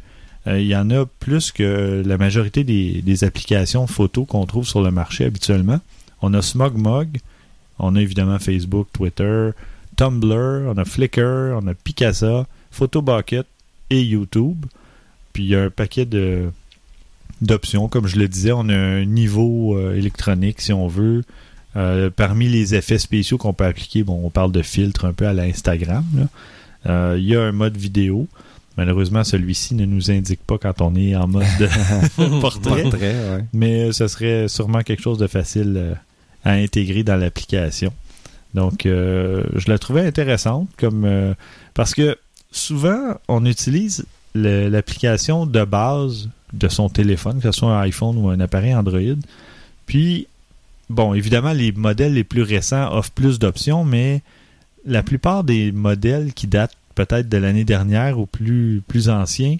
euh, 0.47 0.59
il 0.59 0.67
y 0.67 0.75
en 0.75 0.89
a 0.91 1.05
plus 1.05 1.51
que 1.51 2.03
la 2.05 2.17
majorité 2.17 2.63
des, 2.63 3.23
applications 3.23 3.87
photo 3.87 4.25
qu'on 4.25 4.45
trouve 4.45 4.67
sur 4.67 4.81
le 4.81 4.91
marché 4.91 5.25
habituellement. 5.25 5.79
On 6.21 6.33
a 6.33 6.41
SmogMog, 6.41 7.17
on 7.79 7.95
a 7.95 8.01
évidemment 8.01 8.39
Facebook, 8.39 8.87
Twitter, 8.93 9.51
Tumblr, 9.95 10.67
on 10.67 10.77
a 10.77 10.85
Flickr, 10.85 11.55
on 11.61 11.67
a 11.67 11.73
Picasa, 11.73 12.47
Photobucket 12.71 13.45
et 13.89 14.03
YouTube. 14.03 14.65
Puis 15.33 15.43
il 15.43 15.49
y 15.49 15.55
a 15.55 15.63
un 15.63 15.69
paquet 15.69 16.05
de 16.05 16.49
d'options. 17.41 17.87
Comme 17.87 18.07
je 18.07 18.17
le 18.17 18.27
disais, 18.27 18.51
on 18.51 18.67
a 18.69 18.75
un 18.75 19.05
niveau 19.05 19.79
électronique 19.93 20.59
si 20.59 20.73
on 20.73 20.87
veut. 20.87 21.23
Euh, 21.77 22.09
parmi 22.09 22.49
les 22.49 22.73
effets 22.75 22.97
spéciaux 22.97 23.37
qu'on 23.37 23.53
peut 23.53 23.65
appliquer, 23.65 24.03
bon, 24.03 24.19
on 24.23 24.29
parle 24.29 24.51
de 24.51 24.61
filtres 24.63 25.05
un 25.05 25.13
peu 25.13 25.27
à 25.27 25.33
l'Instagram. 25.33 26.03
Euh, 26.87 27.15
Il 27.19 27.25
y 27.25 27.35
a 27.35 27.41
un 27.43 27.51
mode 27.51 27.77
vidéo. 27.77 28.27
Malheureusement, 28.77 29.23
celui-ci 29.23 29.75
ne 29.75 29.85
nous 29.85 30.11
indique 30.11 30.41
pas 30.45 30.57
quand 30.57 30.81
on 30.81 30.95
est 30.95 31.15
en 31.15 31.27
mode 31.27 31.43
portrait. 32.41 32.83
Portrait, 32.83 33.13
ouais. 33.13 33.45
Mais 33.53 33.89
euh, 33.89 33.91
ce 33.91 34.07
serait 34.07 34.47
sûrement 34.47 34.81
quelque 34.81 35.01
chose 35.01 35.17
de 35.17 35.27
facile 35.27 35.97
à 36.43 36.53
intégrer 36.53 37.03
dans 37.03 37.15
l'application. 37.15 37.93
Donc, 38.53 38.85
euh, 38.85 39.43
je 39.55 39.69
la 39.69 39.77
trouvais 39.77 40.05
intéressante 40.05 40.69
comme 40.77 41.35
parce 41.73 41.93
que 41.93 42.17
souvent 42.51 43.15
on 43.27 43.45
utilise 43.45 44.05
l'application 44.33 45.45
de 45.45 45.63
base 45.63 46.29
de 46.53 46.67
son 46.69 46.89
téléphone, 46.89 47.39
que 47.39 47.51
ce 47.51 47.59
soit 47.59 47.77
un 47.77 47.81
iPhone 47.81 48.17
ou 48.17 48.29
un 48.29 48.39
appareil 48.39 48.73
Android. 48.73 49.17
Puis, 49.85 50.27
bon, 50.89 51.13
évidemment, 51.13 51.53
les 51.53 51.71
modèles 51.71 52.13
les 52.13 52.23
plus 52.23 52.43
récents 52.43 52.93
offrent 52.93 53.11
plus 53.11 53.39
d'options, 53.39 53.83
mais 53.83 54.21
la 54.85 55.03
plupart 55.03 55.43
des 55.43 55.71
modèles 55.71 56.33
qui 56.33 56.47
datent 56.47 56.75
peut-être 56.95 57.29
de 57.29 57.37
l'année 57.37 57.65
dernière 57.65 58.19
ou 58.19 58.25
plus, 58.25 58.81
plus 58.87 59.09
anciens 59.09 59.57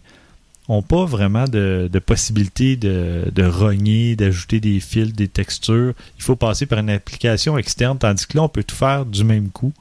ont 0.70 0.82
pas 0.82 1.06
vraiment 1.06 1.46
de, 1.46 1.90
de 1.92 2.00
possibilité 2.00 2.76
de, 2.76 3.32
de 3.34 3.44
rogner, 3.44 4.16
d'ajouter 4.16 4.60
des 4.60 4.80
fils, 4.80 5.14
des 5.14 5.28
textures. 5.28 5.94
Il 6.18 6.24
faut 6.24 6.36
passer 6.36 6.66
par 6.66 6.80
une 6.80 6.90
application 6.90 7.58
externe, 7.58 7.98
tandis 7.98 8.28
que 8.28 8.36
là, 8.36 8.44
on 8.44 8.50
peut 8.50 8.64
tout 8.64 8.76
faire 8.76 9.06
du 9.06 9.24
même 9.24 9.50
coup, 9.50 9.72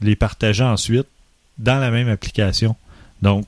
les 0.00 0.16
partager 0.16 0.64
ensuite 0.64 1.06
dans 1.58 1.78
la 1.78 1.90
même 1.90 2.08
application. 2.08 2.74
Donc, 3.20 3.44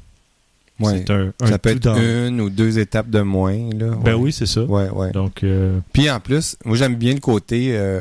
Ouais. 0.81 0.99
c'est 1.07 1.11
un, 1.11 1.33
un 1.41 1.47
Ça 1.47 1.59
peut 1.59 1.70
être 1.70 1.83
dans- 1.83 1.97
une 1.97 2.41
ou 2.41 2.51
deux 2.51 2.79
étapes 2.79 3.09
de 3.11 3.20
moins. 3.20 3.57
Là. 3.72 3.91
Ben 4.05 4.14
Ouais. 4.14 4.20
oui, 4.24 4.33
c'est 4.33 4.47
ça. 4.47 4.62
Ouais, 4.64 4.89
ouais. 4.91 5.11
Donc, 5.12 5.43
euh, 5.43 5.79
Puis 5.93 6.11
en 6.11 6.20
plus, 6.20 6.57
moi 6.64 6.77
j'aime 6.77 6.97
bien 6.97 7.14
le 7.14 7.20
côté 7.20 7.77
euh, 7.77 8.01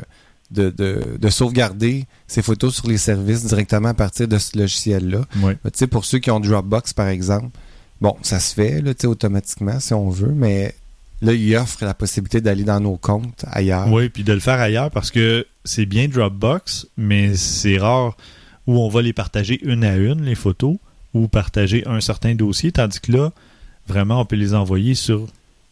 de, 0.52 0.70
de, 0.70 1.02
de 1.20 1.30
sauvegarder 1.30 2.06
ces 2.28 2.42
photos 2.42 2.76
sur 2.76 2.88
les 2.88 2.98
services 2.98 3.46
directement 3.46 3.90
à 3.90 3.94
partir 3.94 4.28
de 4.28 4.38
ce 4.38 4.58
logiciel-là. 4.58 5.22
ouais. 5.42 5.54
Tu 5.64 5.70
sais, 5.74 5.88
pour 5.88 6.06
ceux 6.06 6.20
qui 6.20 6.32
ont 6.32 6.40
Dropbox, 6.40 6.94
par 6.94 7.08
exemple, 7.08 7.48
bon, 8.02 8.16
ça 8.22 8.40
se 8.40 8.54
fait 8.54 8.82
là, 8.82 8.92
automatiquement 9.06 9.80
si 9.80 9.94
on 9.94 10.10
veut, 10.10 10.34
mais 10.36 10.76
là, 11.22 11.34
il 11.34 11.56
offre 11.56 11.84
la 11.86 11.94
possibilité 11.94 12.42
d'aller 12.42 12.64
dans 12.64 12.80
nos 12.80 12.98
comptes 12.98 13.46
ailleurs. 13.52 13.92
Oui, 13.92 14.10
puis 14.10 14.24
de 14.24 14.34
le 14.34 14.40
faire 14.40 14.60
ailleurs 14.60 14.92
parce 14.92 15.12
que 15.12 15.46
c'est 15.64 15.86
bien 15.86 16.08
Dropbox, 16.08 16.88
mais 16.98 17.36
c'est 17.36 17.78
rare 17.78 18.16
où 18.68 18.78
on 18.80 18.90
va 18.90 19.02
les 19.02 19.14
partager 19.14 19.60
une 19.64 19.84
à 19.84 19.96
une, 19.96 20.24
les 20.26 20.36
photos, 20.36 20.76
ou 21.16 21.28
partager 21.28 21.88
un 21.88 22.00
certain 22.02 22.36
dossier, 22.36 22.72
tandis 22.72 23.00
que 23.00 23.12
là, 23.12 23.32
vraiment, 23.88 24.22
on 24.22 24.26
peut 24.26 24.36
les 24.36 24.54
envoyer 24.54 24.94
sur 24.94 25.26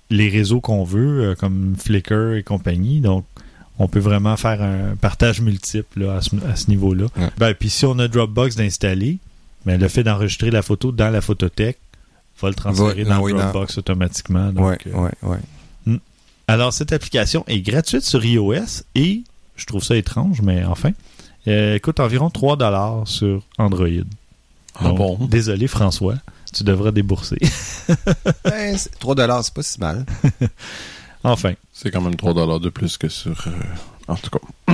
les 0.09 0.29
réseaux 0.29 0.61
qu'on 0.61 0.83
veut, 0.83 1.21
euh, 1.23 1.35
comme 1.35 1.75
Flickr 1.77 2.33
et 2.33 2.43
compagnie. 2.43 2.99
Donc, 3.01 3.25
on 3.77 3.87
peut 3.87 3.99
vraiment 3.99 4.37
faire 4.37 4.61
un 4.61 4.95
partage 4.95 5.41
multiple 5.41 6.01
là, 6.05 6.15
à 6.15 6.21
ce, 6.21 6.35
à 6.49 6.55
ce 6.55 6.69
niveau-là. 6.69 7.05
Ouais. 7.17 7.29
Ben, 7.37 7.53
puis 7.53 7.69
si 7.69 7.85
on 7.85 7.99
a 7.99 8.07
Dropbox 8.07 8.55
d'installer, 8.55 9.17
ben, 9.65 9.79
le 9.79 9.87
fait 9.87 10.03
d'enregistrer 10.03 10.49
la 10.51 10.61
photo 10.61 10.91
dans 10.91 11.09
la 11.09 11.21
photothèque 11.21 11.77
va 12.41 12.49
le 12.49 12.55
transférer 12.55 13.03
Va- 13.03 13.15
dans 13.17 13.21
oui, 13.21 13.33
dans- 13.33 13.39
Dropbox 13.39 13.77
automatiquement. 13.79 14.51
Donc, 14.51 14.65
ouais, 14.65 14.77
euh, 14.87 15.09
ouais, 15.23 15.37
ouais. 15.87 15.99
alors, 16.47 16.71
cette 16.73 16.93
application 16.93 17.43
est 17.47 17.61
gratuite 17.61 18.03
sur 18.03 18.23
iOS 18.23 18.83
et 18.95 19.23
je 19.55 19.65
trouve 19.65 19.83
ça 19.83 19.95
étrange, 19.95 20.41
mais 20.41 20.63
enfin, 20.63 20.91
elle 21.45 21.79
coûte 21.81 21.99
environ 21.99 22.29
3 22.29 22.55
dollars 22.57 23.07
sur 23.07 23.43
Android. 23.57 23.87
Ah 24.75 24.85
Donc, 24.85 24.97
bon? 24.97 25.25
Désolé, 25.27 25.67
François, 25.67 26.15
tu 26.53 26.63
devras 26.63 26.91
débourser. 26.91 27.37
Ben, 28.45 28.77
c'est- 28.77 28.97
3 28.99 29.15
dollars, 29.15 29.43
c'est 29.43 29.53
pas 29.53 29.63
si 29.63 29.79
mal. 29.79 30.05
enfin, 31.23 31.53
C'est 31.73 31.91
quand 31.91 32.01
même 32.01 32.15
3 32.15 32.33
dollars 32.33 32.59
de 32.59 32.69
plus 32.69 32.97
que 32.97 33.09
sur... 33.09 33.47
euh, 33.47 33.51
En 34.07 34.15
tout 34.15 34.29
cas. 34.29 34.73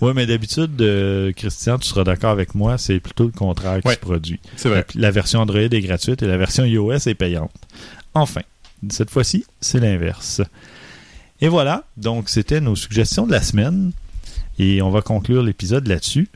oui, 0.00 0.12
mais 0.14 0.26
d'habitude, 0.26 0.80
euh, 0.80 1.32
Christian, 1.32 1.78
tu 1.78 1.88
seras 1.88 2.04
d'accord 2.04 2.30
avec 2.30 2.54
moi, 2.54 2.78
c'est 2.78 3.00
plutôt 3.00 3.24
le 3.24 3.30
contraire 3.32 3.80
qui 3.80 3.88
Ouais. 3.88 3.94
se 3.94 4.00
produit. 4.00 4.40
C'est 4.56 4.68
vrai. 4.68 4.86
La, 4.94 5.02
la 5.02 5.10
version 5.10 5.40
Android 5.40 5.58
est 5.60 5.80
gratuite 5.80 6.22
et 6.22 6.26
la 6.26 6.36
version 6.36 6.64
iOS 6.64 6.92
est 7.06 7.14
payante. 7.14 7.52
Enfin, 8.14 8.42
cette 8.90 9.10
fois-ci, 9.10 9.44
c'est 9.60 9.80
l'inverse. 9.80 10.40
Et 11.40 11.48
voilà, 11.48 11.84
donc 11.96 12.28
c'était 12.28 12.60
nos 12.60 12.76
suggestions 12.76 13.26
de 13.26 13.32
la 13.32 13.42
semaine 13.42 13.92
et 14.58 14.80
on 14.82 14.90
va 14.90 15.02
conclure 15.02 15.42
l'épisode 15.42 15.86
là-dessus. 15.86 16.28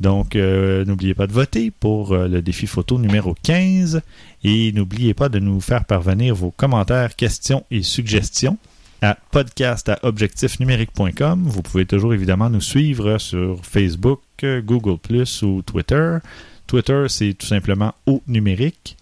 Donc, 0.00 0.36
euh, 0.36 0.84
n'oubliez 0.84 1.14
pas 1.14 1.26
de 1.26 1.32
voter 1.32 1.70
pour 1.70 2.12
euh, 2.12 2.28
le 2.28 2.42
défi 2.42 2.66
photo 2.66 2.98
numéro 2.98 3.34
15 3.42 4.02
et 4.42 4.72
n'oubliez 4.72 5.14
pas 5.14 5.28
de 5.28 5.38
nous 5.38 5.60
faire 5.60 5.84
parvenir 5.84 6.34
vos 6.34 6.50
commentaires, 6.50 7.14
questions 7.16 7.64
et 7.70 7.82
suggestions 7.82 8.58
à 9.02 9.16
podcast 9.30 9.90
à. 10.02 11.42
Vous 11.44 11.62
pouvez 11.62 11.86
toujours 11.86 12.14
évidemment 12.14 12.50
nous 12.50 12.60
suivre 12.60 13.18
sur 13.18 13.64
Facebook, 13.64 14.20
Google 14.42 14.98
Plus 14.98 15.42
ou 15.42 15.62
Twitter. 15.62 16.18
Twitter, 16.66 17.04
c'est 17.08 17.34
tout 17.34 17.46
simplement 17.46 17.94
au 18.06 18.22
numérique. 18.26 18.96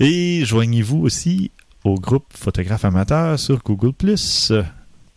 Et 0.00 0.44
joignez-vous 0.44 0.98
aussi 0.98 1.50
au 1.84 1.94
groupe 1.94 2.26
Photographe 2.34 2.84
Amateur 2.84 3.38
sur 3.38 3.62
Google 3.62 3.92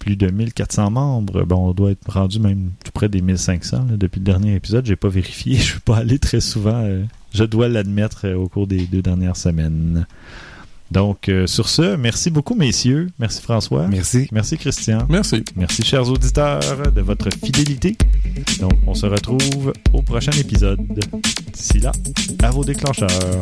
Plus. 0.08 0.16
De 0.16 0.32
1400 0.32 0.89
membres. 0.89 1.43
Bon, 1.43 1.70
on 1.70 1.74
doit 1.74 1.91
être 1.91 2.10
rendu 2.12 2.39
même 2.39 2.72
tout 2.84 2.91
près 2.93 3.10
des 3.10 3.22
1500 3.22 3.86
là, 3.89 3.97
depuis 3.97 4.20
le 4.20 4.26
dernier 4.26 4.55
épisode. 4.55 4.86
J'ai 4.86 4.95
pas 4.95 5.10
vérifié. 5.10 5.55
Je 5.58 5.62
suis 5.64 5.80
pas 5.80 5.97
allé 5.97 6.18
très 6.20 6.39
souvent. 6.41 6.84
euh, 6.84 7.03
je 7.34 7.43
dois 7.43 7.68
l'admettre 7.68 8.22
euh, 8.26 8.36
au 8.36 8.47
cours 8.47 8.68
des 8.68 8.86
deux 8.88 9.01
dernières 9.01 9.36
semaines. 9.36 10.05
Donc, 10.89 11.28
euh, 11.28 11.45
sur 11.47 11.68
ce, 11.68 11.97
merci 11.97 12.30
beaucoup, 12.32 12.55
messieurs. 12.55 13.10
Merci, 13.20 13.41
François. 13.41 13.88
Merci. 13.88 14.30
Merci, 14.32 14.58
Christian. 14.58 14.99
Merci. 15.10 15.43
Merci, 15.58 15.84
chers 15.84 16.10
auditeurs, 16.10 16.62
de 16.93 17.01
votre 17.01 17.28
fidélité. 17.43 17.97
Donc, 18.62 18.72
on 18.88 18.93
se 18.93 19.05
retrouve 19.05 19.74
au 19.91 20.01
prochain 20.01 20.32
épisode. 20.32 20.80
D'ici 21.53 21.80
là, 21.80 21.91
à 22.41 22.51
vos 22.51 22.64
déclencheurs. 22.64 23.41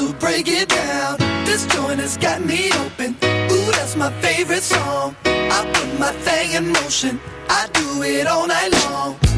To 0.00 0.14
break 0.14 0.48
it 0.48 0.70
down. 0.70 1.18
This 1.44 1.66
joint 1.66 2.00
has 2.00 2.16
got 2.16 2.42
me 2.42 2.70
open. 2.72 3.10
Ooh, 3.22 3.70
that's 3.70 3.96
my 3.96 4.10
favorite 4.22 4.62
song. 4.62 5.14
I 5.26 5.70
put 5.74 6.00
my 6.00 6.10
thing 6.24 6.52
in 6.52 6.72
motion. 6.72 7.20
I 7.50 7.68
do 7.74 8.02
it 8.02 8.26
all 8.26 8.46
night 8.46 8.72
long. 8.72 9.29